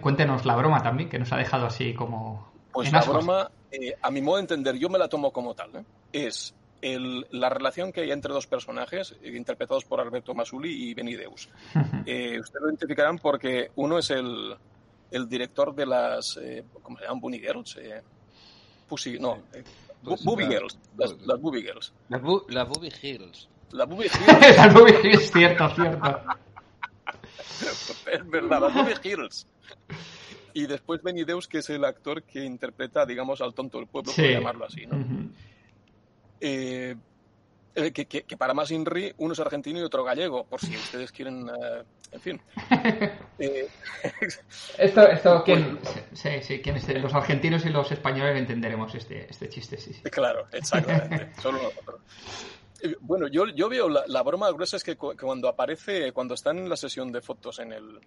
[0.00, 2.50] cuéntenos la broma también, que nos ha dejado así como.
[2.72, 5.54] Pues en la broma, eh, a mi modo de entender, yo me la tomo como
[5.54, 5.76] tal.
[5.76, 5.84] ¿eh?
[6.12, 10.94] Es el- la relación que hay entre dos personajes, eh, interpretados por Alberto Masuli y
[10.94, 11.48] Benideus.
[12.06, 14.56] Eh, ustedes lo identificarán porque uno es el,
[15.10, 17.20] el director de las, eh, ¿cómo se llaman?
[17.20, 17.76] Bunny Girls.
[17.76, 18.00] Eh,
[18.88, 19.38] Pussy, no,
[20.02, 20.78] Booby la- Girls.
[20.96, 21.92] Las, las Booby Girls.
[22.08, 23.48] Las, bu las Booby Hills.
[23.72, 24.56] La Booby Girls.
[24.56, 26.20] Las Booby Hills, cierto, cierto.
[28.12, 29.46] es verdad, las Booby Hills.
[30.54, 34.24] Y después Benideus, que es el actor que interpreta, digamos, al tonto del pueblo, por
[34.24, 35.30] llamarlo así, ¿no?
[36.40, 36.94] Eh,
[37.74, 40.76] eh, que, que- que para más Inri, uno es argentino y otro gallego, por si
[40.76, 41.82] ustedes quieren, eh,
[42.12, 42.40] en fin.
[43.38, 43.66] Eh,
[44.78, 45.78] Esto, esto ¿quién?
[46.12, 46.86] Sí, sí, ¿quién es?
[47.02, 50.02] Los argentinos y los españoles entenderemos este, este chiste, sí, sí.
[50.10, 51.32] claro, exactamente.
[51.42, 52.00] Solo nosotros.
[52.82, 56.12] Eh, Bueno, yo, yo veo la, la broma gruesa es que, cu- que cuando aparece,
[56.12, 58.00] cuando están en la sesión de fotos en el,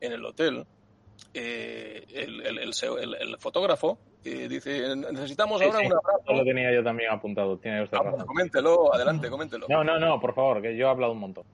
[0.00, 0.64] en el hotel,
[1.34, 6.32] eh, el, el- fotógrafo eh, dice, necesitamos Sí, ahora sí, un abrazo.
[6.32, 7.56] Lo tenía yo también apuntado.
[7.58, 8.26] Tiene usted Ah, pues razón.
[8.26, 9.66] coméntelo, adelante, coméntelo.
[9.68, 11.44] No, no, no, por favor, que yo he hablado un montón.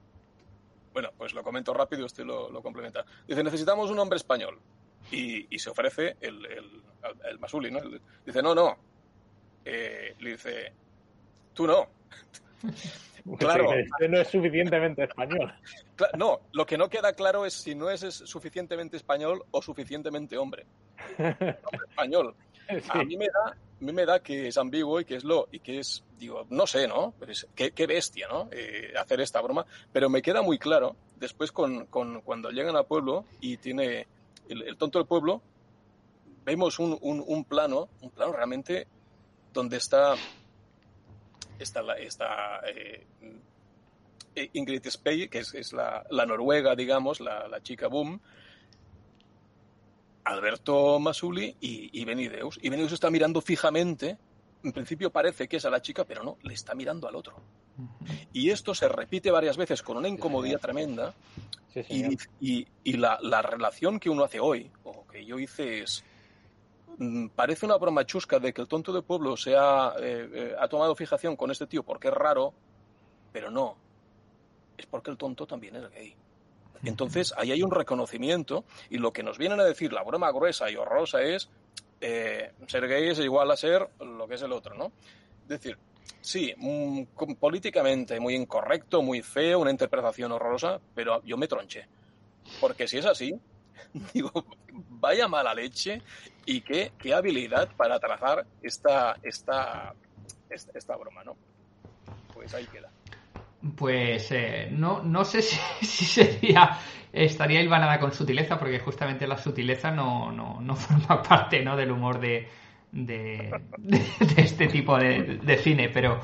[0.93, 3.05] Bueno, pues lo comento rápido y usted lo, lo complementa.
[3.27, 4.59] Dice, necesitamos un hombre español.
[5.11, 7.79] Y, y se ofrece el, el, Masuli, ¿no?
[8.25, 8.75] Dice, no, no.
[9.63, 10.73] Eh, le dice,
[11.53, 11.87] tú no.
[13.39, 13.69] Claro.
[13.71, 15.53] Sí, Este no es suficientemente español.
[16.17, 20.37] No, lo que no queda claro es si no es, es suficientemente español o suficientemente
[20.37, 20.65] hombre.
[21.19, 21.57] Hombre
[21.89, 22.35] español.
[22.89, 25.47] A mí me da, a mí me da que es ambiguo y que es lo,
[25.53, 27.13] y que es, digo, no sé, ¿no?
[27.19, 28.47] Pero es- qué, qué bestia, ¿no?
[28.51, 29.65] Eh, hacer esta broma.
[29.93, 34.05] Pero me queda muy claro después con, con cuando llegan al pueblo y tiene
[34.49, 35.41] el, el tonto del pueblo,
[36.45, 38.87] vemos un, un, un plano, un plano realmente
[39.53, 40.15] donde está,
[41.63, 43.05] está, la, está eh,
[44.35, 48.19] eh, Ingrid Spey, que es, es la, la noruega, digamos, la, la chica boom,
[50.23, 52.59] Alberto Masuli y, y Benideus.
[52.61, 54.17] Y Benideus está mirando fijamente.
[54.63, 57.39] En principio parece que es a la chica, pero no, le está mirando al otro.
[58.33, 61.13] Y esto se repite varias veces con una incomodidad tremenda.
[61.73, 62.13] Sí, Y, señor.
[62.41, 66.03] y- y la, la relación que uno hace hoy, o que yo hice, es.
[66.97, 70.55] Mm, Parece una broma chusca de que el tonto del pueblo se ha, eh, eh,
[70.59, 72.53] ha tomado fijación con este tío porque es raro,
[73.31, 73.75] pero no.
[74.77, 76.15] Es porque el tonto también es gay.
[76.83, 80.69] Entonces, ahí hay un reconocimiento y lo que nos vienen a decir la broma gruesa
[80.69, 81.49] y horrorosa es
[82.01, 84.91] eh, ser gay es igual a ser lo que es el otro, ¿no?
[85.43, 85.77] Es decir,
[86.21, 87.03] sí, mm,
[87.39, 91.87] políticamente muy incorrecto, muy feo, una interpretación horrorosa, pero yo me tronché.
[92.61, 93.33] Porque si es así,
[94.13, 94.31] digo,
[94.89, 96.01] vaya mala leche
[96.47, 99.93] y qué, qué habilidad para trazar esta, esta,
[100.49, 101.35] esta, esta broma, ¿no?
[102.33, 102.89] Pues ahí queda.
[103.75, 105.41] Pues eh, no, no sé
[105.81, 106.79] si, sería
[107.11, 111.75] estaría hilvanada con sutileza, porque justamente la sutileza no, no, no forma parte ¿no?
[111.75, 112.47] del humor de,
[112.91, 113.99] de, de-
[114.35, 115.89] de este tipo de, de cine.
[115.89, 116.19] Pero,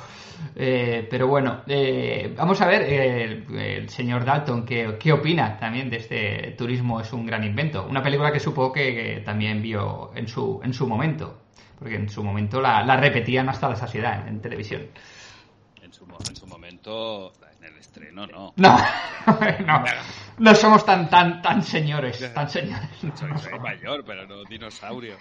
[0.56, 5.57] eh, pero bueno, eh, vamos a ver eh, el, el señor Dalton qué, qué opina
[5.57, 7.85] también de este Turismo es un gran invento.
[7.88, 11.41] Una película que supongo que, que también vio en su, en su momento,
[11.80, 14.88] porque en su momento la, la repetían hasta la saciedad en, en televisión.
[15.81, 18.53] En su, en su momento, en el estreno, no.
[18.56, 18.77] No,
[19.68, 19.84] no,
[20.40, 22.90] no somos tan, tan, tan señores, tan señores.
[23.15, 25.15] Soy, soy mayor, pero no dinosaurio.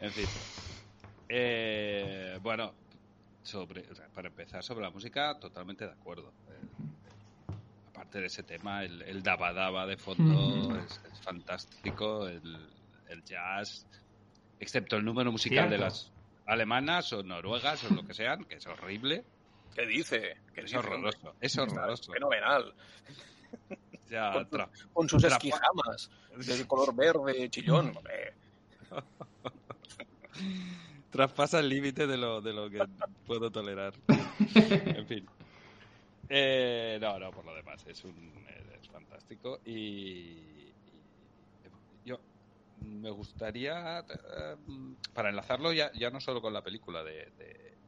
[0.00, 0.24] En fin.
[1.28, 2.74] Eh, bueno,
[3.42, 3.82] sobre,
[4.14, 6.32] para empezar, sobre la música, totalmente de acuerdo.
[6.48, 6.60] Eh,
[7.88, 12.70] aparte de ese tema, el, el daba daba de fondo es, es fantástico, el,
[13.08, 13.86] el jazz,
[14.58, 16.12] excepto el número musical de las
[16.46, 19.24] alemanas o noruegas o lo que sean, que es horrible.
[19.74, 20.36] ¿Qué dice?
[20.54, 22.12] ¿Qué Es dice, horroroso, es horroroso.
[22.12, 22.74] Fenomenal.
[24.08, 27.98] Ya, Con, tra- con sus tra- esquijamas de color verde chillón.
[31.16, 32.84] traspasa el límite de lo, de lo que
[33.24, 33.94] puedo tolerar.
[34.54, 35.26] en fin.
[36.28, 38.46] Eh, no, no, por lo demás, es, un,
[38.80, 40.72] es fantástico y,
[42.04, 42.20] yo
[42.82, 44.56] me gustaría, eh,
[45.14, 47.78] para enlazarlo ya, ya no solo con la película de, de,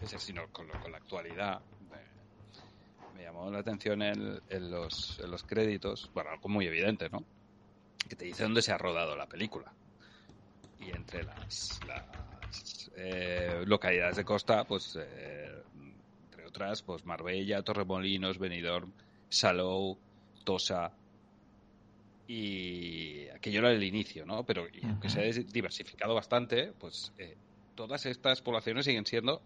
[0.00, 1.62] de- sino con, con la actualidad.
[1.90, 1.98] Me,
[3.14, 7.24] me llamó la atención en, en los, en los créditos, bueno, algo muy evidente, ¿no?
[8.08, 9.72] Que te dice dónde se ha rodado la película
[10.86, 15.62] y entre las, las eh, localidades de costa, pues eh,
[16.30, 18.92] entre otras, pues Marbella, Torremolinos, Benidorm,
[19.28, 19.98] Salou,
[20.44, 20.92] Tosa
[22.26, 24.44] y aquello era el inicio, ¿no?
[24.44, 27.36] Pero y aunque se ha diversificado bastante, pues eh,
[27.74, 29.42] todas estas poblaciones siguen siendo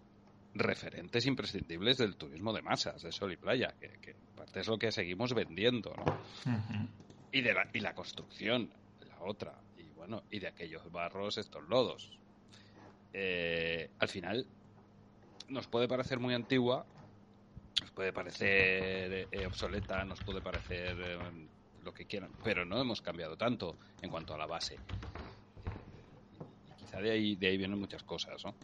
[0.54, 4.78] referentes imprescindibles del turismo de masas, de sol y playa, que, que parte es lo
[4.78, 6.18] que seguimos vendiendo, ¿no?
[7.32, 8.70] Y de la, y la construcción,
[9.06, 9.54] la otra,
[10.30, 12.18] y de aquellos barros, estos lodos.
[13.12, 14.46] Eh, al final,
[15.48, 16.86] nos puede parecer muy antigua,
[17.80, 21.48] nos puede parecer eh, obsoleta, nos puede parecer eh,
[21.82, 24.78] lo que quieran, pero no hemos cambiado tanto en cuanto a la base.
[26.76, 28.54] Quizá de ahí, de ahí vienen muchas cosas, ¿no?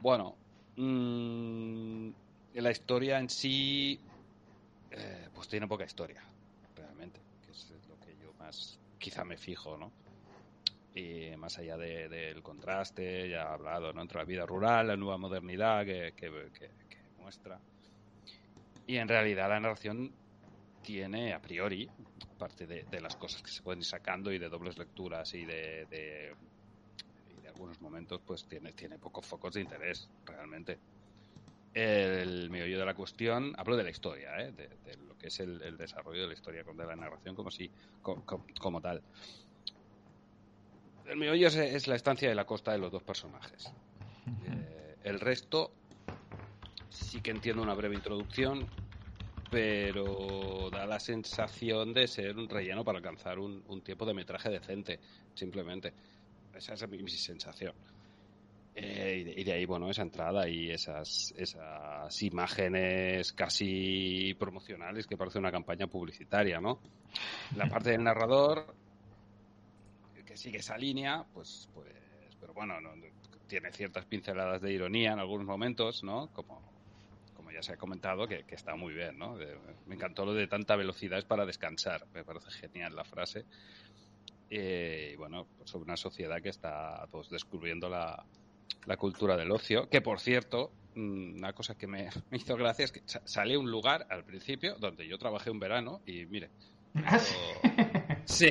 [0.00, 0.36] Bueno,
[0.76, 2.10] mm,
[2.54, 4.00] la historia en sí,
[5.34, 6.22] pues tiene poca historia,
[6.74, 10.05] realmente, que es lo que yo más quizá me fijo, ¿no?
[10.96, 13.90] Y más allá de- del contraste, ya he hablado.
[14.00, 16.70] Entre la vida rural, la nueva modernidad que, que,
[17.18, 17.60] muestra.
[18.86, 20.16] Y en realidad la narración
[20.80, 21.90] tiene a priori,
[22.30, 25.44] aparte de, de las cosas que se pueden ir sacando y de dobles lecturas y
[25.44, 26.34] de, de-
[27.42, 30.80] de algunos momentos, pues tiene, tiene pocos focos de interés, realmente.
[31.74, 34.52] El meollo de la cuestión, hablo de la historia, ¿eh?
[34.52, 37.70] de, de lo que es el, desarrollo de la historia, de la narración como, si,
[38.00, 39.04] co- co- como, tal.
[41.08, 43.72] El meollo es, es la estancia de la costa de los dos personajes.
[44.46, 45.72] Eh, el resto
[46.88, 48.66] sí que entiendo una breve introducción,
[49.50, 54.98] pero da la sensación de ser un relleno para alcanzar un, tiempo de metraje decente,
[55.34, 55.92] simplemente.
[56.54, 57.74] Esa es mi, sensación.
[58.74, 65.16] Eh, y, de, de ahí, bueno, esa entrada y esas, esas imágenes casi promocionales que
[65.16, 66.80] parece una campaña publicitaria, ¿no?
[67.56, 68.74] La parte del narrador,
[70.36, 71.88] que sigue esa línea, pues, pues
[72.38, 72.92] pero bueno, no-
[73.46, 76.28] tiene ciertas pinceladas de ironía en algunos momentos, ¿no?
[76.28, 76.74] Como,
[77.32, 79.38] como ya se ha comentado, que, que está muy bien, ¿no?
[79.38, 83.46] De- me encantó lo de tanta velocidad es para descansar, me parece genial la frase.
[84.50, 88.26] Eh, y bueno, pues sobre una sociedad que está pues descubriendo la,
[88.84, 92.92] la cultura del ocio, que por cierto, mm, una cosa que me, hizo gracia es
[92.92, 96.50] que sa- sale un lugar al principio donde yo trabajé un verano y mire,
[97.20, 97.34] sí,
[98.26, 98.50] sí,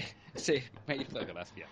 [0.87, 1.67] me hizo gracia.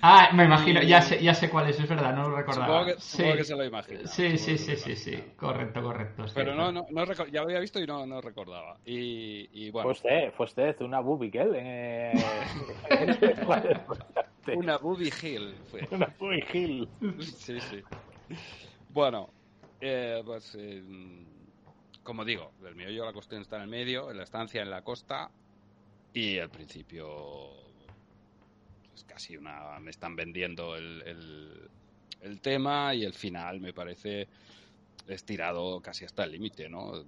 [0.00, 2.66] Ah, me imagino, ya sé, ya sé cuál es, es verdad, no lo recordaba.
[2.66, 3.16] Supongo que, Sí.
[3.16, 4.06] supongo que se lo imagina.
[4.06, 6.24] Sí, sí, sí, sí, sí, correcto, correcto.
[6.34, 8.78] Pero no, no, no ya lo había visto y no, no recordaba.
[8.84, 12.12] Y, y bueno, Fue usted, fue usted una Bubi Girl eh,
[14.54, 15.86] una Ruby Hill fue.
[15.90, 16.88] una Bubi Hill.
[17.20, 17.82] Sí, sí.
[18.88, 19.30] Bueno,
[19.80, 20.82] eh, pues eh,
[22.02, 24.70] como digo, el meollo de la cuestión está en el medio, en la estancia en
[24.70, 25.30] la costa
[26.14, 27.50] y al principio
[28.94, 31.68] es casi una me están vendiendo el,
[32.22, 34.28] el, tema y el final me parece
[35.08, 37.04] estirado casi hasta el límite, ¿no?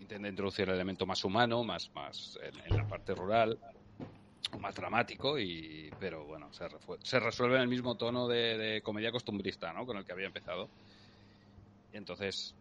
[0.00, 3.58] Intenta introducir el elemento más humano, más, más en, la parte rural,
[4.60, 6.66] más dramático, y, pero bueno, se,
[7.02, 9.84] se resuelve en el mismo tono de, comedia costumbrista, ¿no?
[9.84, 10.68] Con el que había empezado.
[11.92, 12.54] Y entonces,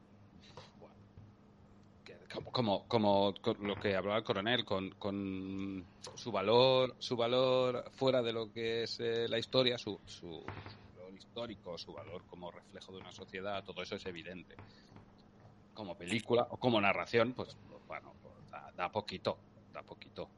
[2.44, 5.86] como, como, como lo que hablaba el coronel, con, con
[6.16, 10.44] su valor, su valor fuera de lo que es eh, la historia, su, su
[10.95, 14.56] valor histórico, su valor como reflejo de una sociedad, todo eso es evidente.
[15.74, 17.57] Como película o como narración, pues
[17.88, 18.14] bueno,
[18.49, 19.38] da, da poquito,
[19.74, 20.30] da poquito.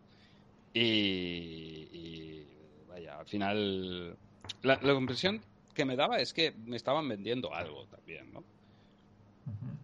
[0.74, 4.18] Y, y, vaya, al final
[4.62, 5.42] la, la impresión
[5.74, 8.44] que me daba es que me estaban vendiendo algo también, ¿no?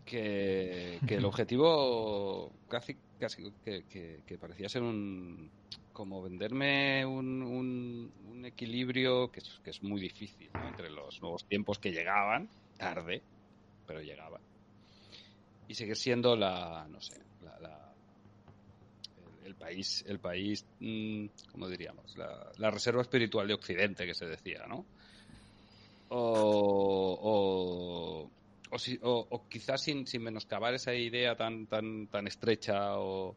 [0.05, 5.49] Que, que el objetivo casi, casi que, que- que parecía ser un
[5.93, 10.67] como venderme un, un, un equilibrio que es, que es muy difícil ¿no?
[10.67, 13.21] entre los nuevos tiempos que llegaban, tarde,
[13.85, 14.41] pero llegaban.
[15.67, 17.93] Y seguir siendo la, no sé, la, la-
[19.45, 22.17] el país, el país, mm, ¿cómo diríamos?
[22.17, 24.85] La, la, reserva espiritual de Occidente que se decía, ¿no?
[26.09, 28.31] O, o,
[28.78, 33.36] si, o, quizás sin, sin, menoscabar esa idea tan, tan, tan estrecha o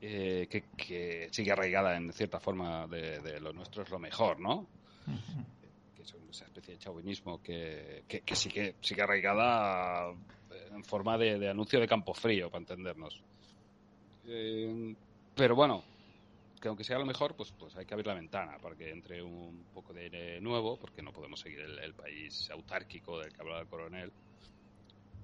[0.00, 4.40] eh, que, que, sigue arraigada en cierta forma de, de, lo nuestro es lo mejor,
[4.40, 4.66] ¿no?
[5.94, 10.12] Que es esa especie de chauvinismo que, que, que sigue, sigue arraigada
[10.74, 13.20] en forma de, de anuncio de campo frío, para entendernos.
[14.26, 14.94] Eh,
[15.34, 15.82] pero bueno,
[16.60, 19.22] que aunque sea lo mejor, pues, pues hay que abrir la ventana para que entre
[19.22, 23.60] un poco de aire nuevo, porque no podemos seguir el, país autárquico del que hablaba
[23.60, 24.12] el coronel.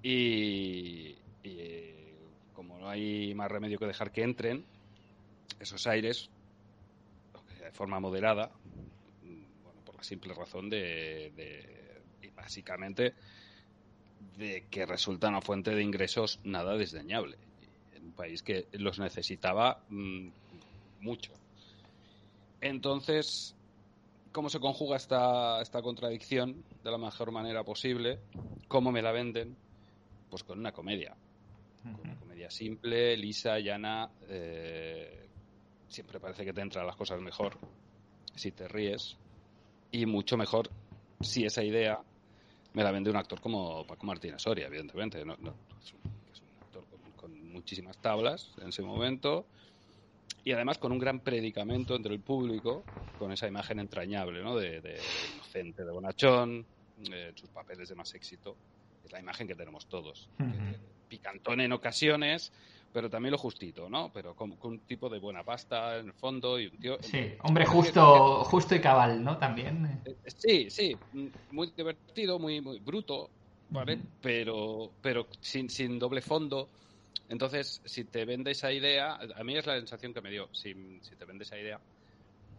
[0.03, 2.15] Y, y,
[2.53, 4.65] como no hay más remedio que dejar que entren
[5.61, 6.31] esos aires
[7.61, 8.51] de forma moderada,
[9.23, 13.15] bueno, por la simple razón de, de básicamente
[14.37, 17.39] de que resulta una fuente de ingresos nada desdeñable
[18.03, 20.29] un país que los necesitaba mmm,
[21.03, 21.33] mucho.
[22.61, 23.55] Entonces,
[24.31, 28.21] ¿cómo se conjuga esta, esta contradicción de la mejor manera posible?
[28.69, 29.57] ¿Cómo me la venden?
[30.31, 31.15] Pues con una comedia.
[31.83, 34.09] Con una comedia simple, lisa, llana.
[34.29, 35.29] Eh,
[35.89, 37.59] siempre parece que te entran las cosas mejor
[38.35, 39.17] si te ríes.
[39.91, 40.71] Y mucho mejor
[41.21, 42.01] si esa idea
[42.73, 45.23] me la vende un actor como Paco Martínez Soria, evidentemente.
[45.25, 46.13] No, no, es un
[47.53, 49.47] muchísimas tablas en ese momento
[50.45, 52.85] y además con un gran predicamento entre el público,
[53.19, 54.57] con esa imagen entrañable ¿no?
[54.57, 54.99] de, de
[55.35, 56.67] inocente, de bonachón,
[57.13, 58.57] eh, sus papeles de más éxito.
[59.05, 60.29] Es la imagen que tenemos todos.
[60.39, 60.77] Uh -huh.
[61.09, 62.53] Picantón en ocasiones,
[62.93, 64.11] pero también lo justito, ¿no?
[64.13, 66.99] Pero con, con, un tipo de buena pasta en el fondo y un tío...
[67.01, 68.51] Sí, hombre justo, que...
[68.51, 69.39] justo y cabal, ¿no?
[69.39, 70.01] También.
[70.05, 70.97] Eh, sí, sí,
[71.51, 73.31] muy divertido, muy, muy bruto,
[73.71, 73.95] ¿vale?
[73.95, 74.07] Uh -huh.
[74.23, 76.69] Pero, pero sin, sin doble fondo
[77.33, 81.01] entonces, si te vende esa idea, a mí es la sensación que me dio, si,
[81.01, 81.81] si te vende esa idea,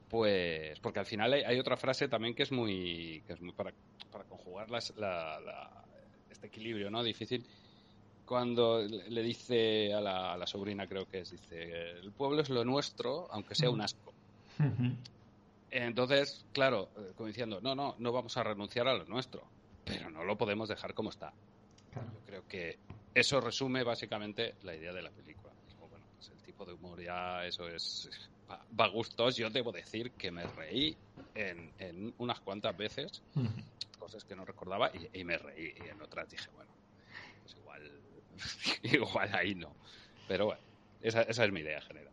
[0.09, 3.51] pues, porque al final hay, hay, otra frase también que es muy, que es muy
[3.51, 3.71] para,
[4.11, 5.85] para conjugar las, la, la,
[6.31, 7.03] este equilibrio, ¿no?
[7.03, 7.45] Difícil.
[8.25, 12.49] Cuando le dice a la, a la, sobrina, creo que es, dice, el pueblo es
[12.49, 14.11] lo nuestro, aunque sea un asco.
[14.57, 14.95] Uh -huh.
[15.69, 19.43] Entonces, claro, como diciendo, no, no, no vamos a renunciar a lo nuestro,
[19.85, 21.31] pero no lo podemos dejar como está.
[21.91, 22.09] Claro.
[22.11, 22.79] Yo creo que
[23.13, 25.53] eso resume básicamente la idea de la película.
[25.79, 28.09] Bueno, pues el tipo de humor ya, eso es.
[28.79, 29.35] Va, gustos.
[29.37, 30.95] Yo debo decir que me reí
[31.33, 33.63] en, en unas cuantas veces, uh -huh.
[33.99, 35.73] cosas que no recordaba, y, y, me reí.
[35.83, 36.71] Y en otras dije, bueno,
[37.41, 37.91] pues igual,
[38.83, 39.75] igual ahí no.
[40.27, 40.61] Pero bueno,
[41.01, 42.12] esa, esa es mi idea general.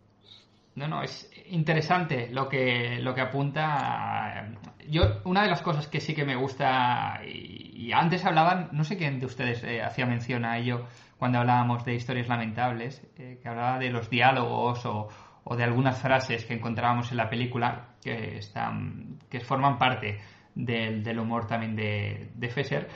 [0.74, 4.48] No, no, es interesante lo que, lo que apunta.
[4.88, 8.96] Yo, una de las cosas que sí que me gusta, y, antes hablaban, no sé
[8.96, 10.86] quién de ustedes eh, hacía mención a ello
[11.18, 15.08] cuando hablábamos de historias lamentables, eh, que hablaba de los diálogos o,
[15.44, 20.18] o, de algunas frases que encontrábamos en la película que, están, que forman parte
[20.54, 22.88] del, del humor también de, de Fesser.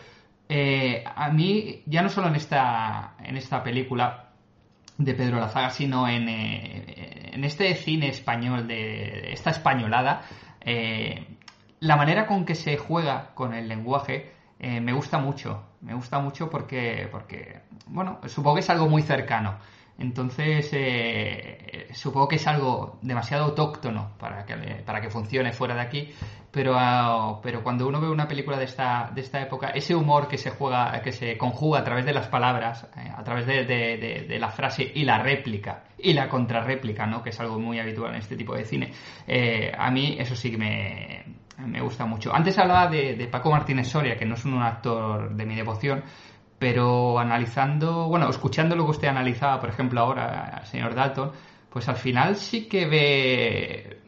[0.48, 4.23] Eh, a mí, ya no solo en esta, en esta película,
[4.98, 10.22] de Pedro Lazaga, sino en, eh, en este cine español, de esta españolada,
[10.60, 11.26] eh,
[11.80, 15.62] la manera con que se juega con el lenguaje eh, me gusta mucho.
[15.82, 19.58] Me gusta mucho porque, porque, bueno, supongo que es algo muy cercano.
[19.98, 24.54] Entonces, eh, supongo que es algo demasiado autóctono para que,
[24.84, 26.10] para que funcione fuera de aquí,
[26.54, 30.28] pero, uh, pero cuando uno ve una película de esta, de esta época, ese humor
[30.28, 33.64] que se juega, que se conjuga a través de las palabras, eh, a través de,
[33.64, 37.22] de, la frase y la réplica, y la contrarréplica, ¿no?
[37.22, 38.92] que es algo muy habitual en este tipo de cine,
[39.26, 41.24] eh, a mí eso sí que me,
[41.58, 42.32] me gusta mucho.
[42.32, 46.04] Antes hablaba de Paco Martínez Soria, que no es un actor de mi devoción,
[46.58, 51.32] pero analizando, bueno, escuchando lo que usted analizaba, por ejemplo, ahora, señor Dalton,
[51.70, 54.00] pues al final sí que ve,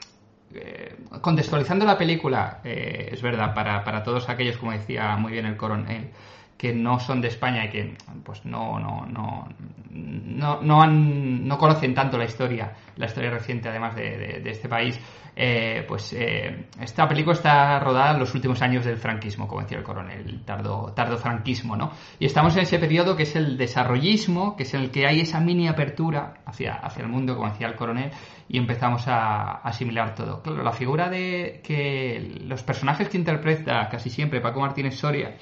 [0.54, 5.46] eh, contextualizando la película, eh, es verdad, para, para todos aquellos, como decía muy bien
[5.46, 6.10] el coronel,
[6.56, 9.48] que no son de España y que pues no no no
[9.90, 14.68] no, no, han, no conocen tanto la historia la historia reciente además de, de, este
[14.68, 15.00] país
[15.34, 19.78] eh, pues eh, esta película está rodada en los últimos años del franquismo como decía
[19.78, 21.92] el coronel tardo, tardo franquismo ¿no?
[22.18, 25.20] y estamos en ese periodo que es el desarrollismo que es en el que hay
[25.20, 28.10] esa mini apertura hacia, hacia el mundo como decía el coronel
[28.48, 33.88] y empezamos a, a asimilar todo claro la figura de que los personajes que interpreta
[33.90, 35.36] casi siempre Paco Martínez Soria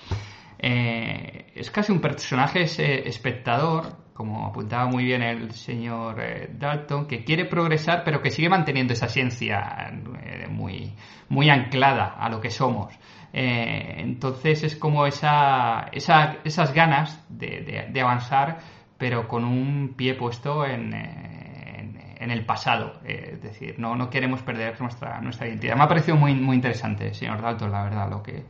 [0.67, 2.63] eh, es casi un personaje
[3.07, 8.49] espectador, como apuntaba muy bien el señor eh, Dalton, que quiere progresar, pero que sigue
[8.49, 9.93] manteniendo esa ciencia
[10.25, 10.95] eh, muy,
[11.29, 12.99] muy anclada a lo que somos.
[13.35, 18.57] Eh, entonces es como esa, esa esas ganas de, avanzar,
[18.97, 23.01] pero con un pie puesto en, en, el pasado.
[23.05, 25.77] Es decir, no, no queremos perder nuestra, nuestra identidad.
[25.77, 28.45] Me ha parecido muy, muy interesante, señor Dalton, la verdad, lo que,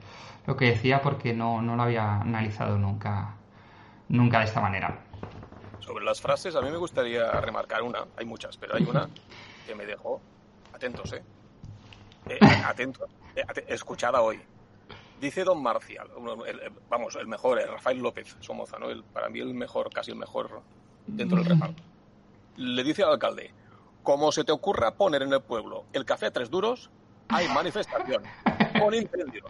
[0.47, 3.37] lo que decía, porque no, no lo había analizado nunca,
[4.09, 5.01] nunca de esta manera.
[5.81, 9.09] Sobre las frases, a mí me gustaría remarcar una, hay muchas, pero hay una
[9.67, 10.21] que me dejó,
[10.73, 11.23] atentos, ¿eh?
[12.29, 14.41] eh atentos, eh, escuchada hoy.
[15.21, 16.09] Dice Don Marcial,
[16.91, 18.91] vamos, el mejor, Rafael López Somoza, ¿no?
[18.91, 20.61] El, para mí el mejor, casi el mejor
[21.07, 21.83] dentro del reparto.
[22.57, 23.51] Le dice al alcalde,
[24.03, 26.91] como se te ocurra poner en el pueblo el café a tres duros,
[27.29, 28.23] hay manifestación
[28.79, 29.45] con incendio.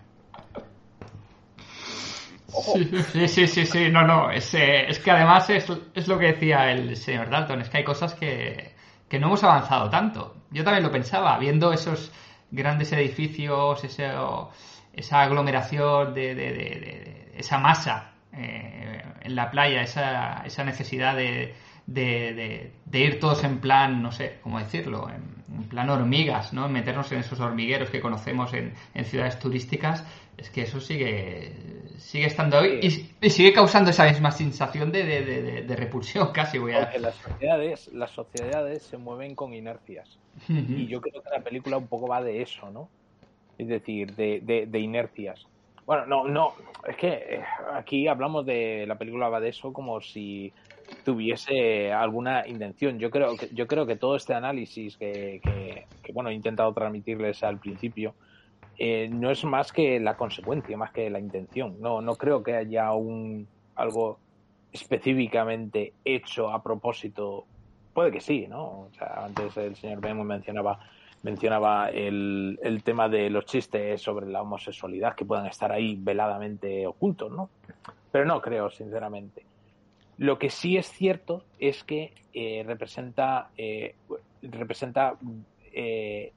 [3.12, 6.96] Sí, sí, sí, sí, no, no, es, que además es, es, lo que decía el
[6.96, 8.74] señor Dalton, es que hay cosas que,
[9.08, 10.36] que, no hemos avanzado tanto.
[10.50, 12.12] Yo también lo pensaba, viendo esos
[12.50, 14.10] grandes edificios, ese,
[14.92, 21.54] esa aglomeración de, de, de, esa masa eh, en la playa, esa, esa necesidad de,
[21.86, 25.33] de, ir todos en plan, no sé cómo decirlo, en,
[25.68, 26.68] plan hormigas, ¿no?
[26.68, 30.04] Meternos en esos hormigueros que conocemos en, en ciudades turísticas,
[30.36, 31.52] es que eso sigue
[31.98, 32.80] sigue estando hoy
[33.20, 36.58] y, sigue causando esa misma sensación de, repulsión casi.
[36.58, 36.96] Voy a...
[36.98, 40.18] las sociedades, las sociedades se mueven con inercias
[40.48, 42.88] y yo creo que la película un poco va de eso, ¿no?
[43.56, 45.46] Es decir, de, inercias.
[45.86, 46.54] Bueno, no, no,
[46.88, 47.44] es que eh,
[47.74, 50.52] aquí hablamos de la película va de eso como si
[51.04, 52.98] tuviese alguna intención.
[52.98, 55.40] Yo creo que, yo creo que todo este análisis que,
[56.12, 58.14] bueno, he intentado transmitirles al principio,
[58.78, 61.80] eh, no es más que la consecuencia, más que la intención.
[61.80, 63.46] No, no creo que haya un
[63.76, 64.18] algo
[64.72, 67.46] específicamente hecho a propósito.
[67.92, 68.88] Puede que sí, ¿no?
[69.00, 70.80] Antes el señor Bemo mencionaba
[71.22, 76.86] mencionaba el, el tema de los chistes sobre la homosexualidad que puedan estar ahí veladamente
[76.86, 77.48] ocultos, ¿no?
[78.12, 79.46] Pero no creo, sinceramente.
[80.18, 83.94] Lo que sí es cierto es que eh, representa, eh,
[84.42, 85.16] representa
[85.72, 86.32] el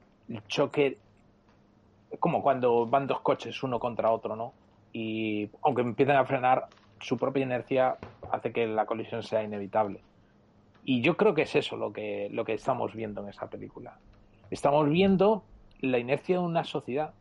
[0.48, 0.98] choque
[2.18, 4.52] como cuando van dos coches uno contra otro, ¿no?
[4.92, 6.68] Y aunque empiecen a frenar,
[7.00, 7.96] su propia inercia
[8.32, 10.00] hace que la colisión sea inevitable.
[10.84, 13.98] Y yo creo que es eso lo que, lo que estamos viendo en esa película.
[14.50, 15.44] Estamos viendo
[15.80, 17.12] la inercia de una sociedad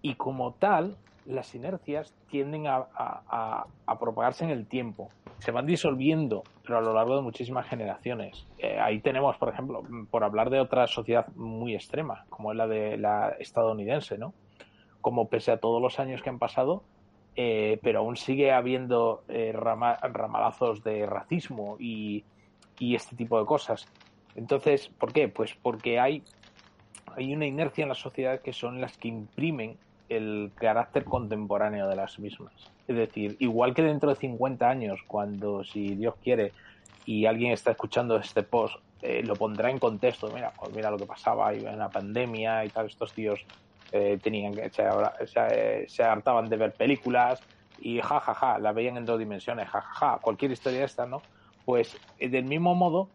[0.00, 0.96] y como tal,
[1.30, 5.08] las inercias tienden a, a, propagarse en el tiempo.
[5.38, 8.46] Se van disolviendo, pero a lo largo de muchísimas generaciones.
[8.58, 12.66] Eh, ahí tenemos, por ejemplo, por hablar de otra sociedad muy extrema, como es la
[12.66, 14.34] de la estadounidense, ¿no?
[15.00, 16.82] Como pese a todos los años que han pasado,
[17.36, 22.24] eh, pero aún sigue habiendo eh, ramalazos de racismo y,
[22.78, 23.86] y este tipo de cosas.
[24.34, 25.28] Entonces, ¿por qué?
[25.28, 26.22] Pues porque hay,
[27.16, 29.78] hay una inercia en las sociedades que son las que imprimen
[30.10, 32.52] el carácter contemporáneo de las mismas.
[32.86, 36.52] Es decir, igual que dentro de 50 años, cuando, si Dios quiere,
[37.06, 40.30] y alguien está escuchando este post, eh, lo pondrá en contexto.
[40.34, 43.40] Mira, pues mira lo que pasaba en la pandemia y tal, estos tíos
[43.92, 47.40] eh, tenían que, se, se, hartaban de ver películas
[47.80, 51.22] y jajaja, ja, ja, la veían en dos dimensiones, jajaja, ja, cualquier historia esta, ¿no?
[51.64, 53.08] Pues eh, del mismo modo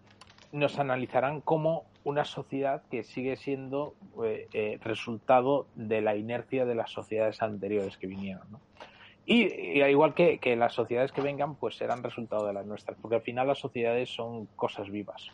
[0.56, 6.76] nos analizarán como una sociedad que sigue siendo eh, eh, resultado de la inercia de
[6.76, 8.50] las sociedades anteriores que vinieron.
[8.52, 8.62] ¿no?
[9.26, 12.98] Y, al igual que, que, las sociedades que vengan, pues serán resultado de las nuestras,
[13.02, 15.32] porque al final las sociedades son cosas vivas,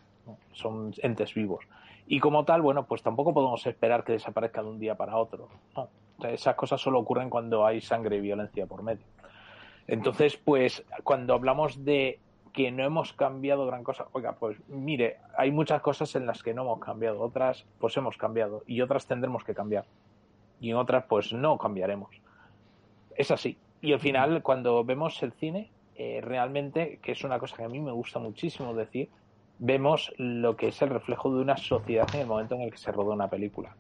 [0.53, 1.65] son entes vivos.
[2.07, 5.49] Y como tal, bueno, pues tampoco podemos esperar que desaparezcan de un día para otro.
[5.75, 5.89] ¿no?
[6.29, 9.05] esas cosas solo ocurren cuando hay sangre y violencia por medio.
[9.87, 12.19] Entonces, pues cuando hablamos de
[12.53, 14.07] que no hemos cambiado gran cosa.
[14.11, 18.17] Oiga, pues mire, hay muchas cosas en las que no hemos cambiado, otras pues hemos
[18.17, 19.85] cambiado y otras tendremos que cambiar.
[20.59, 22.09] Y en otras pues no cambiaremos.
[23.15, 23.57] Es así.
[23.81, 27.69] Y al final, cuando vemos el cine, eh, realmente, que es una cosa que a
[27.69, 29.09] mí me gusta muchísimo decir,
[29.59, 32.77] vemos lo que es el reflejo de una sociedad en el momento en el que
[32.77, 33.75] se rodó una película.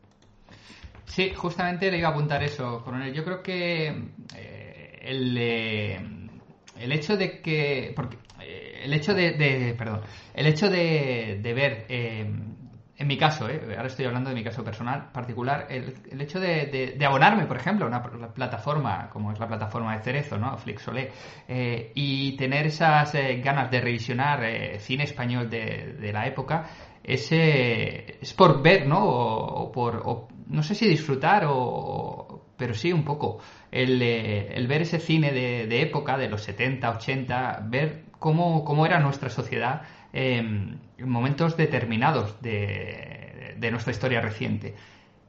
[1.05, 3.13] Sí, justamente le iba a apuntar eso, coronel.
[3.13, 3.87] Yo creo que
[4.37, 6.20] eh, el,
[6.81, 7.93] el hecho de que.
[7.95, 8.17] Porque
[8.83, 10.01] el hecho de, perdón,
[10.33, 12.29] el hecho de, ver, eh,
[12.97, 16.97] en mi caso, eh, ahora estoy hablando de mi caso personal, particular, el, hecho de,
[17.05, 20.57] abonarme, por ejemplo, a una plataforma como es la plataforma de Cerezo, ¿no?
[20.57, 21.11] Flixolé,
[21.47, 23.13] eh, y tener esas
[23.43, 24.43] ganas de revisionar
[24.79, 26.65] cine español de, la época,
[27.03, 29.03] es, es por ver, ¿no?
[29.03, 32.30] O, por, no sé si disfrutar o,
[32.61, 33.39] pero sí un poco.
[33.71, 38.99] El, el ver ese cine de, de, época, de los 70, 80, ver cómo, era
[38.99, 39.81] nuestra sociedad
[40.13, 44.75] em, en momentos determinados de, nuestra historia reciente.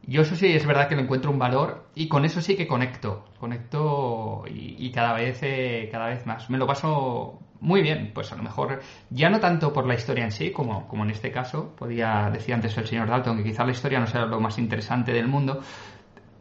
[0.02, 2.66] yo eso sí es verdad que le encuentro un valor y con eso sí que
[2.66, 6.50] conecto, conecto y, cada vez eh, cada vez más.
[6.50, 10.24] Me lo paso muy bien, pues a lo mejor ya no tanto por la historia
[10.24, 13.64] en sí, como, como en este caso, podía decir antes el señor Dalton que quizá
[13.64, 15.60] la historia no sea lo más interesante del mundo,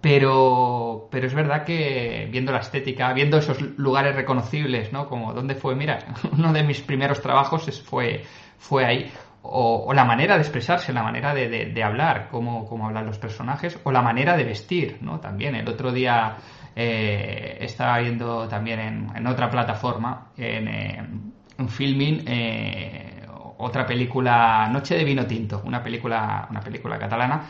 [0.01, 5.07] pero, pero es verdad que viendo la estética, viendo esos lugares reconocibles, ¿no?
[5.07, 5.99] Como dónde fue, mira,
[6.31, 8.23] uno de mis primeros trabajos fue,
[8.57, 9.11] fue ahí
[9.43, 13.91] o, la manera de expresarse, la manera de, hablar, cómo, cómo, hablan los personajes, o
[13.91, 15.19] la manera de vestir, ¿no?
[15.19, 16.37] También el otro día
[16.75, 21.09] eh, estaba viendo también en, otra plataforma, en, eh,
[21.57, 23.25] en filming, eh,
[23.57, 27.43] otra película, Noche de Vino Tinto, una película, una película catalana.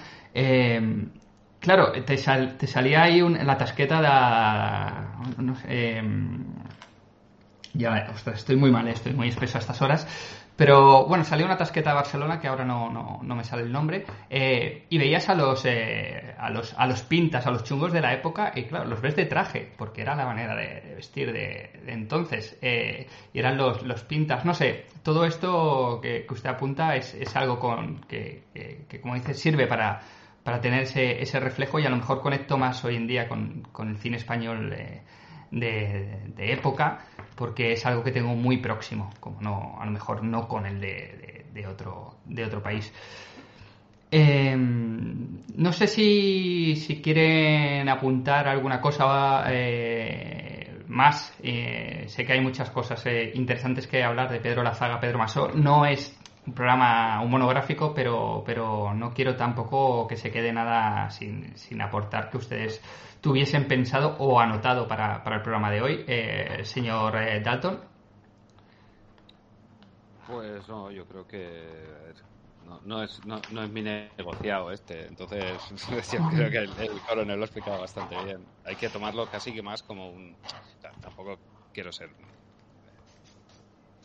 [1.61, 5.41] Claro, te, te, salía ahí la tasqueta de...
[5.41, 6.01] No sé,
[7.73, 10.07] ya, ostras, estoy muy mal, estoy muy espeso a estas horas.
[10.55, 14.05] Pero bueno, salió una tasqueta de Barcelona que ahora no, no, me sale el nombre.
[14.29, 18.01] Eh, y veías a los, eh, a los a los pintas, a los chungos de
[18.01, 21.71] la época, y claro, los ves de traje, porque era la manera de, vestir de,
[21.87, 22.57] entonces.
[22.61, 27.35] Eh, y eran los, los pintas, no sé, todo esto que, usted apunta es, es
[27.35, 28.43] algo con que,
[28.87, 30.01] que, como dice, sirve para,
[30.43, 33.63] para tener ese, ese reflejo y a lo mejor conecto más hoy en día con,
[33.79, 34.69] el cine español
[35.51, 36.99] de, época,
[37.35, 40.79] porque es algo que tengo muy próximo, como no, a lo mejor no con el
[40.81, 42.91] de, otro, de otro país.
[44.13, 51.33] Em, no sé si, si, quieren apuntar alguna cosa eh, más.
[51.41, 55.49] Eh, sé que hay muchas cosas eh, interesantes que hablar de Pedro Lazaga, Pedro Masó.
[55.53, 61.09] No es un programa, un monográfico, pero, pero no quiero tampoco que se quede nada
[61.09, 62.81] sin, sin aportar que ustedes
[63.21, 66.05] tuviesen pensado o anotado para, para el programa de hoy.
[66.07, 67.79] Eh, señor eh, Dalton.
[70.27, 71.91] Pues no, yo creo que
[72.85, 75.43] no, es, no, es mi negociado este, entonces
[76.13, 78.43] yo creo que el, el, coronel lo ha explicado bastante bien.
[78.65, 80.35] Hay que tomarlo casi que más como un...
[81.01, 81.37] Tampoco
[81.73, 82.09] quiero ser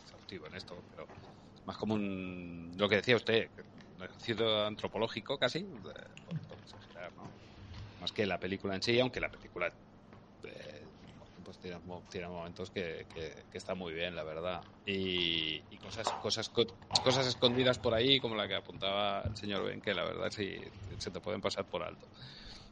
[0.03, 1.07] exhaustivo en esto, pero
[1.67, 1.97] más como.
[1.97, 3.49] Lo que decía usted,
[3.97, 5.65] un ejercicio antropológico casi,
[8.01, 9.67] más que la película en sí, aunque la película
[10.43, 10.83] eh,
[11.43, 14.61] pues tiene, momentos que, que, está muy bien, la verdad.
[14.85, 19.93] Y, cosas, cosas, cosas escondidas por ahí, como la que apuntaba el señor Ben, que
[19.93, 20.57] la verdad sí
[20.97, 22.07] se te pueden pasar por alto.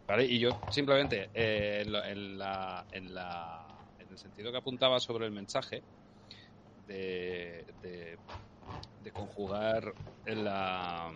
[0.07, 0.25] ¿Vale?
[0.25, 2.09] Y yo simplemente, eh, en, la,
[2.91, 3.65] en, la,
[3.99, 5.81] en el sentido que apuntaba sobre el mensaje,
[6.87, 8.17] de,
[9.03, 9.93] de conjugar
[10.25, 11.11] en la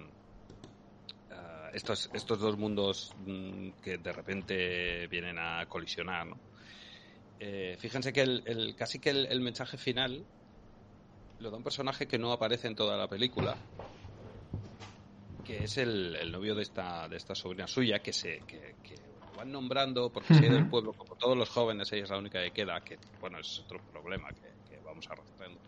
[1.73, 6.39] estos, estos dos mundos mm, que de repente vienen a colisionar, ¿no?
[7.39, 10.25] Eh, fíjense que el, casi que el, mensaje final
[11.39, 13.55] lo da un personaje que no aparece en toda la película,
[15.45, 18.75] que es el, novio de esta, de esta sobrina suya, que se que,
[19.37, 22.51] van nombrando, porque si del pueblo, como todos los jóvenes, ella es la única que
[22.51, 25.61] queda, que bueno, es otro problema que, que vamos arrastrando.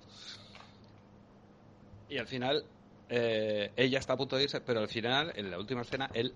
[2.12, 2.66] Y al final
[3.08, 6.36] eh, ella está a punto de irse, pero al final, en la última escena, él.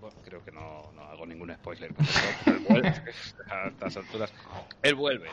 [0.00, 2.88] Bueno, creo que no, no hago ningún spoiler, pero él vuelve
[3.50, 4.32] a estas alturas.
[4.82, 5.28] Él vuelve.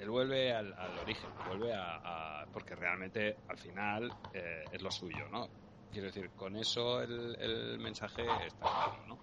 [0.00, 5.48] Él vuelve al, origen, vuelve a, porque realmente al final eh, es lo suyo, ¿no?
[5.92, 9.18] Quiero decir, con eso el, el mensaje está claro, ¿no?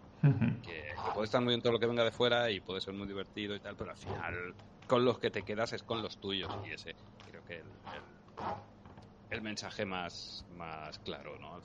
[0.62, 3.08] que, puede estar muy bien todo lo que venga de fuera y puede ser muy
[3.08, 4.56] divertido y tal, pero al final
[4.88, 6.96] con los que te quedas es con los tuyos y ese
[7.30, 8.77] creo que el el
[9.42, 11.62] mensaje más, más claro, ¿no?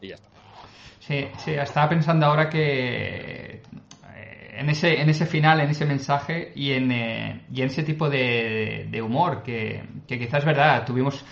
[0.00, 0.28] Y ya está.
[0.98, 3.62] Sí, sí, estaba pensando ahora que
[4.14, 7.82] eh, en ese, en ese final, en ese mensaje y en, eh, y en ese
[7.82, 11.24] tipo de, de humor que, que quizás es verdad, tuvimos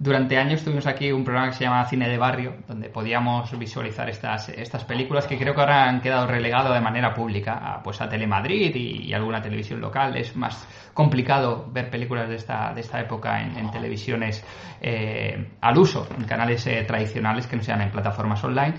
[0.00, 4.08] durante años tuvimos aquí un programa que se llama Cine de Barrio, donde podíamos visualizar
[4.08, 8.00] estas, estas películas que creo que ahora han quedado relegadas de manera pública a, pues
[8.00, 10.16] a Telemadrid y, alguna televisión local.
[10.16, 14.44] Es más complicado ver películas de esta, de esta época en, televisiones
[14.80, 18.74] eh, al uso, en canales eh, tradicionales que no sean en plataformas online.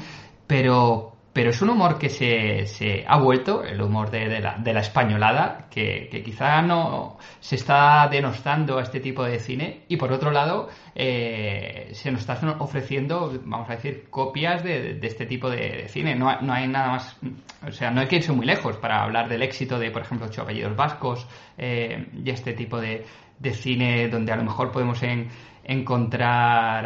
[0.48, 4.74] Pero, pero es un humor que se, se ha vuelto, el humor de, la, de
[4.74, 9.95] la, españolada, que, que, quizá no se está denostando a este tipo de cine y
[9.95, 15.26] por otro lado eh, se nos están ofreciendo, vamos a decir, copias de, de este
[15.26, 16.14] tipo de, cine.
[16.14, 17.18] No, no, hay nada más,
[17.66, 20.28] o sea, no hay que irse muy lejos para hablar del éxito de, por ejemplo,
[20.28, 20.45] Ocho
[20.76, 21.26] Vascos
[21.57, 23.06] eh, y este tipo de,
[23.40, 25.30] de cine donde a lo mejor podemos en,
[25.70, 26.86] encontrar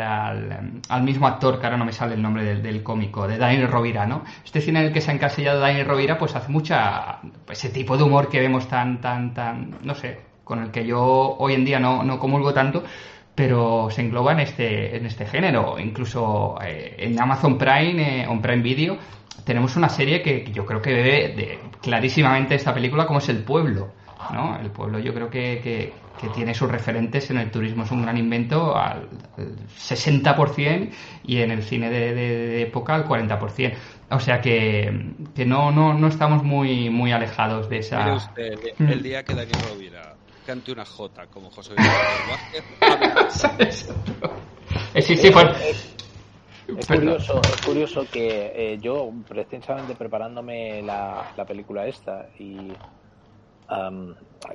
[0.90, 4.06] al, mismo actor, que ahora no me sale el nombre del, cómico, de Daniel Rovira,
[4.06, 4.24] ¿no?
[4.44, 7.20] Este cine en el que se ha encasillado Daniel Rovira, pues hace mucha,
[7.50, 11.02] ese tipo de humor que vemos tan, tan, tan, no sé, con el que yo
[11.02, 12.84] hoy en día no, no comulgo tanto,
[13.34, 15.80] pero se engloba en este, en este género.
[15.80, 18.98] Incluso eh, en Amazon Prime, eh, Prime Video,
[19.46, 23.30] tenemos una serie que, que yo creo que bebe de, clarísimamente esta película como es
[23.30, 23.94] El Pueblo.
[24.32, 24.58] ¿No?
[24.60, 28.04] El pueblo yo creo que, que, que tiene sus referentes en el turismo, es un
[28.04, 30.90] gran invento al 60%
[31.24, 33.74] y en el cine de, de, de época al 40%.
[34.12, 38.04] O sea que, que no, no, no estamos muy, muy alejados de esa...
[38.04, 41.90] Mire usted, el, el día que Daniel Rovira cante una J como José Luis
[43.32, 43.95] Vázquez...
[45.00, 45.94] sí, sí, pues...
[46.66, 52.72] Es curioso, es curioso que eh, yo, precisamente preparándome la, la película esta y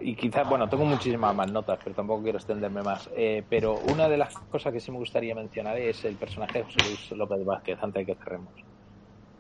[0.01, 3.09] Y quizás, bueno, tengo muchísimas más notas, pero tampoco quiero extenderme más.
[3.17, 6.65] Eh, pero una de las cosas que sí me gustaría mencionar es el personaje de
[6.65, 8.55] José Luis López Vázquez, antes de que cerremos.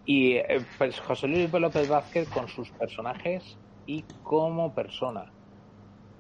[0.05, 5.33] Y eh, pues José Luis López Vázquez con sus personajes y como persona.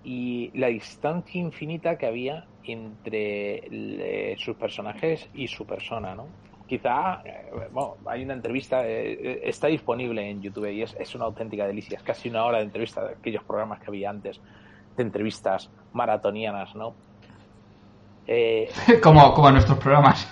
[0.02, 6.34] Y la distancia infinita que había entre sus personajes y su persona, ¿no?
[6.68, 11.24] Quizá, eh, bueno, hay una entrevista, eh, está disponible en YouTube y es, es, una
[11.24, 11.96] auténtica delicia.
[11.96, 14.40] Es casi una hora de entrevista de aquellos programas que había antes,
[14.96, 16.94] de entrevistas maratonianas, ¿no?
[18.26, 18.70] Eh,
[19.02, 20.28] como, como nuestros programas.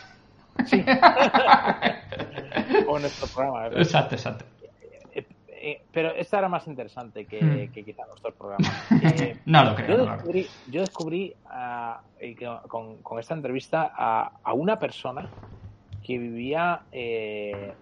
[0.67, 0.85] Sí.
[2.87, 3.73] como nuestros programas.
[3.75, 4.45] Exacto, exacto.
[5.93, 7.73] Pero esta era más interesante que, mm.
[7.73, 8.71] que quizá nuestros programas.
[9.47, 9.97] no lo creo.
[9.97, 10.73] Yo descubrí, no.
[10.73, 15.29] yo descubrí uh, con, con, esta entrevista a, a una persona
[16.07, 17.73] que vivía eh,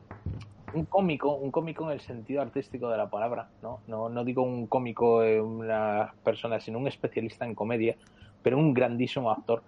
[0.73, 3.81] un cómico, un cómico en el sentido artístico de la palabra, ¿no?
[3.87, 7.97] No, no digo un cómico, eh, una persona, sino un especialista en comedia,
[8.43, 9.63] pero un grandísimo actor.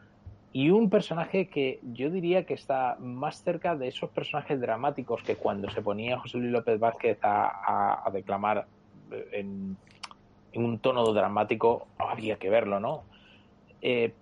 [0.55, 5.37] Y un personaje que yo diría que está más cerca de esos personajes dramáticos que
[5.37, 8.67] cuando se ponía José Luis López Vázquez a, a, declamar
[9.33, 9.77] en,
[10.53, 13.03] en, un tono dramático, había que verlo, ¿no?
[13.83, 14.15] Eh,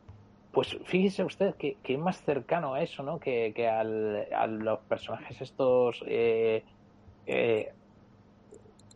[0.55, 3.19] pues fíjese usted que, que, es más cercano a eso, ¿no?
[3.19, 6.65] Que, que al, a los personajes estos eh,
[7.27, 7.73] eh,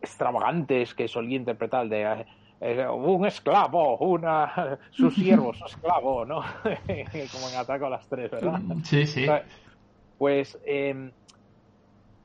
[0.00, 2.24] extravagantes que solía interpretar de
[2.60, 6.40] eh, un esclavo, una su siervo, su esclavo, ¿no?
[6.62, 8.60] Como en Ataco a las tres, ¿verdad?
[8.84, 9.26] Sí, sí.
[10.16, 11.10] Pues eh,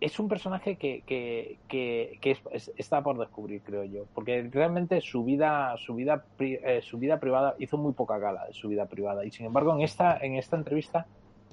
[0.03, 5.23] es un personaje que, que, que, es, está por descubrir, creo yo, porque realmente su
[5.23, 9.23] vida, su vida, eh, su vida privada hizo muy poca gala de su vida privada.
[9.23, 11.05] Y sin embargo en esta, en esta entrevista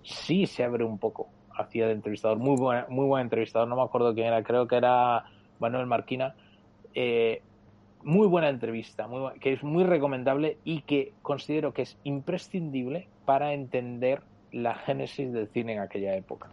[0.02, 3.82] sí se abre un poco hacia el entrevistador, muy buen, muy buen entrevistador, no me
[3.82, 5.26] acuerdo quién era, creo que era
[5.60, 6.34] Manuel Marquina,
[6.92, 7.42] eh,
[8.02, 13.52] muy buena entrevista, muy, que es muy recomendable y que considero que es imprescindible para
[13.52, 16.48] entender la génesis del cine en aquella época.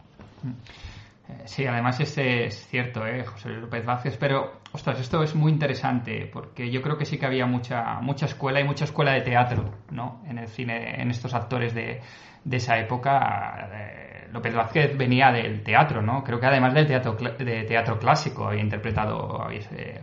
[1.46, 3.26] Sí, además este es cierto, ¿eh?
[3.26, 7.26] José López Vázquez, pero, ostras, esto es muy interesante, porque yo creo que sí que
[7.26, 10.24] había mucha, mucha escuela y mucha escuela de teatro, ¿no?
[10.28, 12.02] En el cine, en estos actores de,
[12.44, 13.70] de esa época.
[13.74, 16.24] Eh, López Vázquez venía del teatro, ¿no?
[16.24, 20.02] Creo que además del teatro, de teatro clásico había interpretado eh,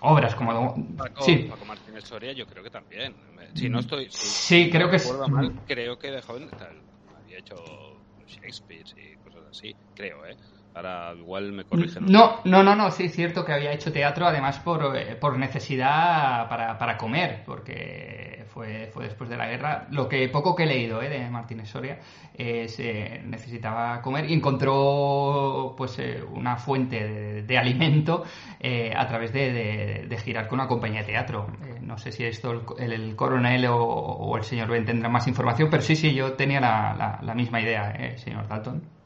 [0.00, 0.74] obras como...
[0.96, 1.46] Paco, sí.
[1.48, 3.14] Paco Martínez Soria yo creo que también.
[3.54, 4.08] Si no estoy...
[4.10, 5.12] Si, sí, creo que sí.
[5.28, 6.48] Mal, creo que de joven
[7.16, 7.54] había hecho
[8.26, 10.36] Shakespeare y cosas así, creo, ¿eh?
[10.74, 12.06] Ahora igual me corrigen.
[12.06, 15.36] No, no, no, no, sí es cierto que había hecho teatro además por, eh, por
[15.36, 19.88] necesidad para, para, comer, porque fue, fue después de la guerra.
[19.90, 21.98] Lo que poco que he leído eh, de Martínez Soria
[22.34, 28.24] es eh, necesitaba comer y encontró pues eh, una fuente de, de alimento
[28.60, 31.48] eh, a través de, de, de, girar con una compañía de teatro.
[31.82, 35.68] no sé si esto el, el coronel o, o, el señor Ben tendrá más información,
[35.68, 38.99] pero sí, sí, yo tenía la, la, la misma idea, señor Dalton.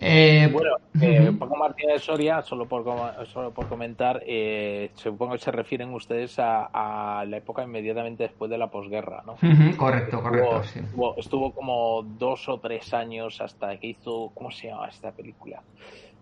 [0.00, 2.84] Eh, bueno, eh, Paco Martínez Soria, solo por,
[3.26, 8.50] solo por comentar, eh, supongo que se refieren ustedes a, a, la época inmediatamente después
[8.50, 9.32] de la posguerra, ¿no?
[9.32, 10.62] Uh -huh, correcto, estuvo, correcto.
[10.64, 10.78] Sí.
[10.78, 15.62] Estuvo, estuvo, como dos o tres años hasta que hizo, ¿cómo se llama esta película?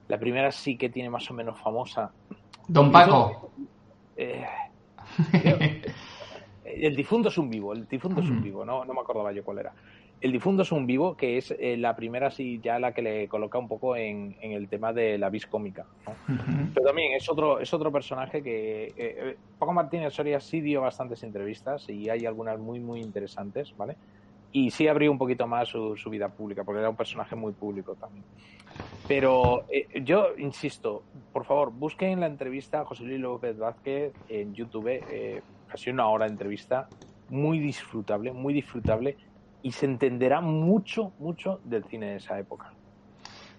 [0.09, 2.11] La primera sí que tiene más o menos famosa.
[2.69, 3.51] Don Paco.
[4.17, 4.47] Eh,
[6.65, 9.45] el difunto es un vivo, el difunto es un vivo, no, no me acordaba yo
[9.45, 9.73] cuál era.
[10.21, 13.29] El difunto es un vivo, que es eh, la primera, sí, ya la que le
[13.29, 15.85] coloca un poco en, en el tema de la vis cómica.
[16.07, 16.13] ¿no?
[16.35, 16.71] Uh -huh.
[16.75, 18.93] Pero también es otro, es otro personaje que.
[18.97, 23.97] Eh, Paco Martínez Soria sí dio bastantes entrevistas y hay algunas muy, muy interesantes, ¿vale?
[24.53, 27.53] Y sí abrió un poquito más su, su vida pública, porque era un personaje muy
[27.53, 28.25] público también.
[29.07, 31.03] Pero eh, yo insisto,
[31.33, 36.09] por favor, busquen la entrevista a José Luis López Vázquez en YouTube, eh, casi una
[36.09, 36.89] hora de entrevista,
[37.29, 39.17] muy disfrutable, muy disfrutable
[39.67, 42.71] y se entenderá mucho, mucho del cine de esa época.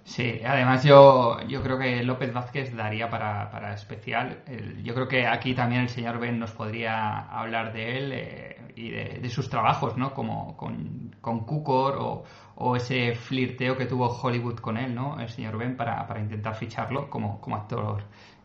[0.06, 4.42] Sí, además yo, yo creo que López Vázquez daría para, para especial.
[4.86, 8.90] Yo creo que aquí también el señor Ben nos podría hablar de él eh, y
[8.92, 10.14] de, sus trabajos, ¿no?
[10.14, 12.24] Como con, con Cukor o,
[12.56, 15.20] o ese flirteo que tuvo Hollywood con él, ¿no?
[15.20, 18.02] El señor Ben para, para intentar ficharlo como, como actor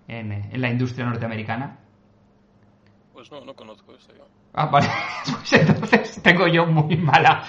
[0.08, 1.78] en, en la industria norteamericana.
[3.22, 4.26] Pues no, no conozco esto yo.
[4.52, 4.88] Ah, vale.
[5.26, 7.44] Pues entonces tengo yo muy mala,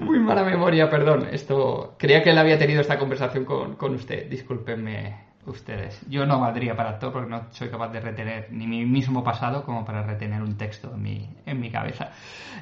[0.00, 1.28] muy mala memoria, perdón.
[1.30, 4.30] Esto creía que él había tenido esta conversación con, con usted.
[4.30, 6.00] Discúlpenme ustedes.
[6.08, 9.66] Yo no valdría para todo porque no soy capaz de retener ni mi mismo pasado
[9.66, 12.12] como para retener un texto en mi, en mi cabeza.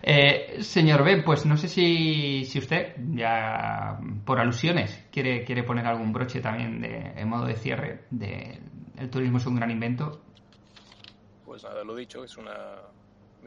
[0.02, 5.86] Eh, señor B, pues no sé si, si usted, ya por alusiones, quiere, quiere poner
[5.86, 8.58] algún broche también de, en modo de cierre de
[8.98, 10.22] El turismo es un gran invento.
[11.60, 12.54] Pues nada, lo dicho, es una,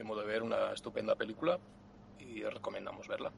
[0.04, 1.58] modo de ver, una estupenda película
[2.20, 3.32] y recomendamos verla.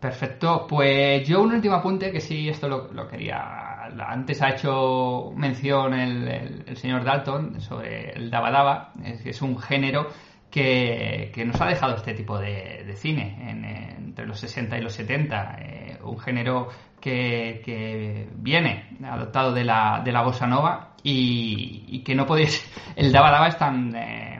[0.00, 3.84] Perfecto, pues yo un último apunte que sí, esto lo, lo quería.
[3.84, 6.26] Antes ha hecho mención el,
[6.68, 10.08] el, señor Dalton sobre el Daba Daba, es, es un género
[10.50, 14.80] que, que, nos ha dejado este tipo de, de cine en, entre los 60 y
[14.80, 16.68] los 70, eh, un género
[16.98, 22.64] que, que, viene adoptado de la, de la bossa nova y, que no podéis.
[22.96, 23.94] El Daba Daba es tan.
[23.94, 24.30] Eh,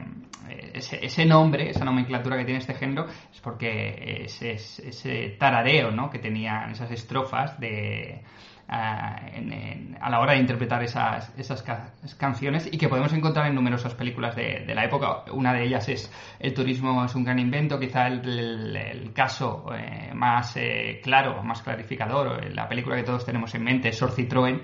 [0.73, 6.09] ese, nombre, esa nomenclatura que tiene este género, es porque ese, ese tarareo ¿no?
[6.09, 8.23] que tenían esas estrofas de,
[8.69, 13.47] uh, en, a la hora de interpretar esas, esas ca canciones y que podemos encontrar
[13.47, 15.23] en numerosas películas de, de, la época.
[15.31, 20.55] Una de ellas es El turismo es un gran invento, quizá el, caso eh, más
[20.57, 24.61] eh, claro, más clarificador, la película que todos tenemos en mente es Sor Citroën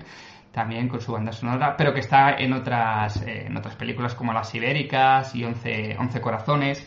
[0.58, 4.32] también con su banda sonora, pero que está en otras, eh, en otras películas como
[4.32, 6.84] Las Ibéricas y Once, Once Corazones.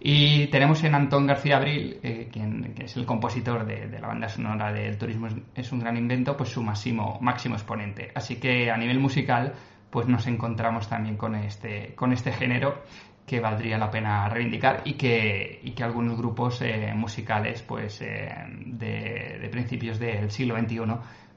[0.00, 4.70] Y tenemos en Antón García Abril, eh, quien es el compositor de, la banda sonora
[4.70, 8.10] del Turismo es, un gran invento, pues su máximo, máximo exponente.
[8.14, 9.54] Así que a nivel musical,
[9.88, 12.82] pues nos encontramos también con este, con este género
[13.26, 19.38] que valdría la pena reivindicar y que, y que algunos grupos eh, musicales pues de,
[19.40, 20.80] de principios del siglo XXI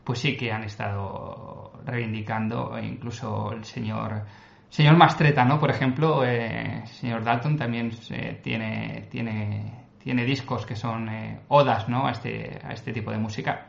[0.03, 4.23] pues sí que han estado reivindicando, e incluso el señor
[4.73, 5.59] señor Mastreta, ¿no?
[5.59, 11.87] Por ejemplo, eh, señor Dalton también eh, tiene, tiene, tiene discos que son eh, odas,
[11.87, 12.07] ¿no?
[12.07, 13.67] A este, a este tipo de música.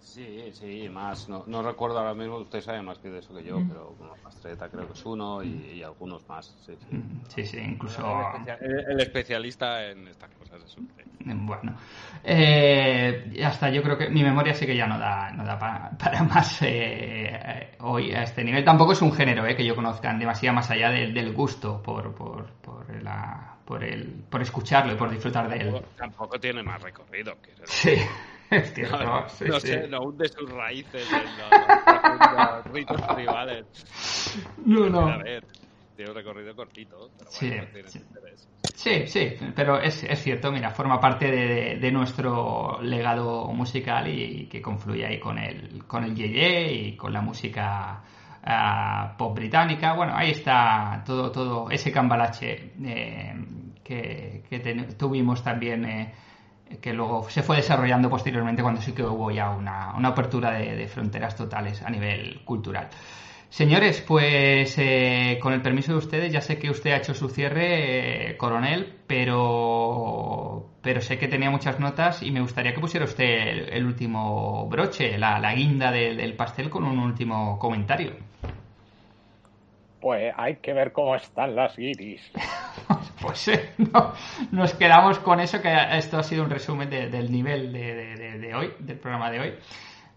[0.00, 1.28] Sí, sí, más.
[1.28, 3.68] No, no recuerdo ahora mismo, usted sabe más que de eso que yo, mm.
[3.68, 6.54] pero bueno, Mastreta creo que es uno y, y algunos más.
[6.64, 8.02] Sí, sí, mm, sí, sí incluso.
[8.02, 8.58] El, especial,
[8.88, 11.04] el, especialista en estas cosas es usted.
[11.22, 11.76] Bueno,
[12.24, 15.90] eh, hasta yo creo que mi memoria sí que ya no da, no da para,
[15.90, 18.64] para más eh, hoy a este nivel.
[18.64, 22.14] Tampoco es un género eh, que yo conozca demasiado más allá del, del gusto por,
[22.14, 25.82] por, por, la, por, el, por escucharlo y por disfrutar de él.
[25.96, 27.36] Tampoco tiene más recorrido.
[27.42, 27.96] Que sí.
[28.56, 29.68] Es cierto, no, sí, no sí.
[29.68, 33.64] sé, no hunde sus raíces en los, los ritos tribales.
[34.64, 35.06] No, no.
[35.06, 35.44] A ver,
[35.94, 37.98] tiene un recorrido cortito, pero bueno, sí, no tiene sí.
[37.98, 38.48] interés.
[38.74, 44.46] Sí, sí, pero es, es cierto, mira, forma parte de, de, nuestro legado musical y,
[44.46, 48.02] que confluye ahí con el, con el Yeye y con la música
[48.42, 49.92] uh, pop británica.
[49.92, 53.34] Bueno, ahí está todo, todo ese cambalache eh,
[53.84, 55.84] que, que ten, tuvimos también.
[55.84, 56.14] Eh,
[56.80, 60.86] que luego se fue desarrollando posteriormente cuando sí que hubo ya una, una apertura de,
[60.88, 62.88] fronteras totales a nivel cultural.
[63.48, 67.28] Señores, pues eh, con el permiso de ustedes, ya sé que usted ha hecho su
[67.28, 73.06] cierre, eh, coronel, pero, pero sé que tenía muchas notas y me gustaría que pusiera
[73.06, 78.12] usted el, último broche, la, la guinda del pastel con un último comentario.
[80.00, 82.22] Pues hay que ver cómo están las guiris.
[83.20, 84.14] pues eh, no,
[84.50, 88.72] nos quedamos con eso, que esto ha sido un resumen de, del nivel de, hoy,
[88.78, 89.54] del programa de hoy.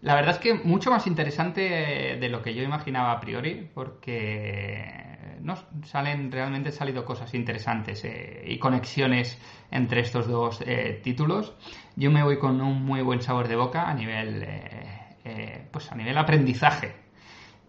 [0.00, 5.36] La verdad es que mucho más interesante de lo que yo imaginaba a priori, porque
[5.40, 5.54] no
[5.84, 9.38] salen realmente han salido cosas interesantes eh, y conexiones
[9.70, 11.54] entre estos dos eh, títulos.
[11.96, 14.46] Yo me voy con un muy buen sabor de boca a nivel,
[15.70, 17.03] pues a nivel aprendizaje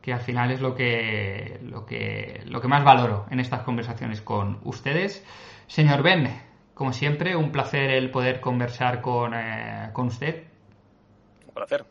[0.05, 4.21] que al final es lo que, lo que, lo que más valoro en estas conversaciones
[4.21, 5.25] con ustedes.
[5.65, 6.29] Señor Ben,
[6.75, 10.43] como siempre, un placer el poder conversar con, eh, con usted.
[11.47, 11.85] Un placer.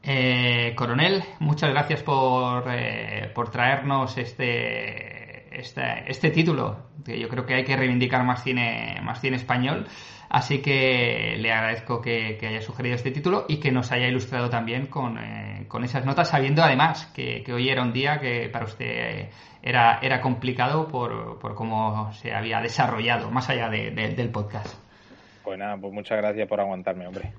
[0.00, 7.44] Eh, coronel, muchas gracias por, eh, por traernos este, este, este título, que yo creo
[7.44, 9.88] que hay que reivindicar más cine, más cine español.
[10.28, 14.86] Así que le agradezco que, haya sugerido este título y que nos haya ilustrado también
[14.86, 19.28] con, eh, con esas notas, sabiendo además que, hoy era un día que para usted
[19.62, 24.74] era, era complicado por, por, cómo se había desarrollado, más allá de, de, del podcast.
[25.42, 27.32] Pues nada, pues muchas gracias por aguantarme, hombre.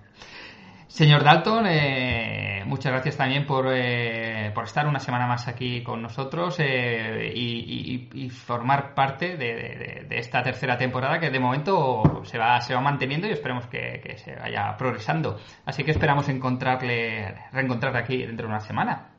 [0.96, 6.02] Señor Dalton, eh, muchas gracias también por, eh, por, estar una semana más aquí con
[6.02, 12.74] nosotros eh, y, formar parte de, esta tercera temporada que de momento se va, se
[12.74, 15.38] va manteniendo y esperemos que, que, se vaya progresando.
[15.66, 19.10] Así que esperamos encontrarle, reencontrarle aquí dentro de una semana.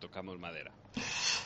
[0.00, 0.72] Tocamos madera.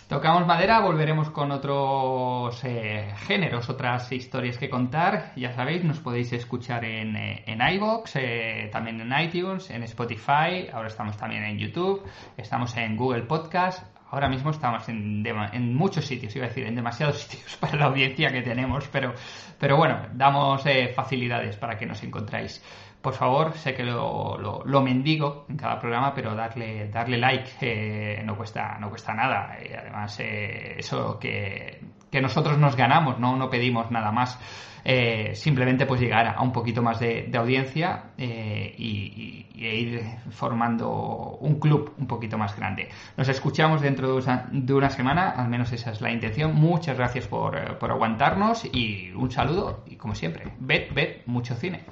[0.08, 5.32] Tocamos madera, volveremos con otros eh, géneros, otras historias que contar.
[5.34, 10.68] Ya sabéis, nos podéis escuchar en, eh, en iVoox, eh, también en iTunes, en Spotify,
[10.72, 12.04] ahora estamos también en YouTube,
[12.36, 16.76] estamos en Google Podcast, ahora mismo estamos en, en, muchos sitios, iba a decir, en
[16.76, 19.12] demasiados sitios para la audiencia que tenemos, pero,
[19.58, 20.62] pero bueno, damos
[20.94, 22.62] facilidades para que nos encontráis
[23.06, 28.20] por favor, sé que lo, lo, mendigo en cada programa, pero darle, darle like eh,
[28.24, 29.56] no, cuesta, no cuesta nada.
[29.64, 34.36] Y además, eh, eso que, que, nosotros nos ganamos, no, no pedimos nada más.
[34.84, 41.60] Eh, simplemente pues llegar a un poquito más de, audiencia eh, y, ir formando un
[41.60, 42.88] club un poquito más grande.
[43.16, 46.56] Nos escuchamos dentro de una semana, al menos esa es la intención.
[46.56, 51.84] Muchas gracias por, por aguantarnos y un saludo y como siempre, ved, ved mucho cine.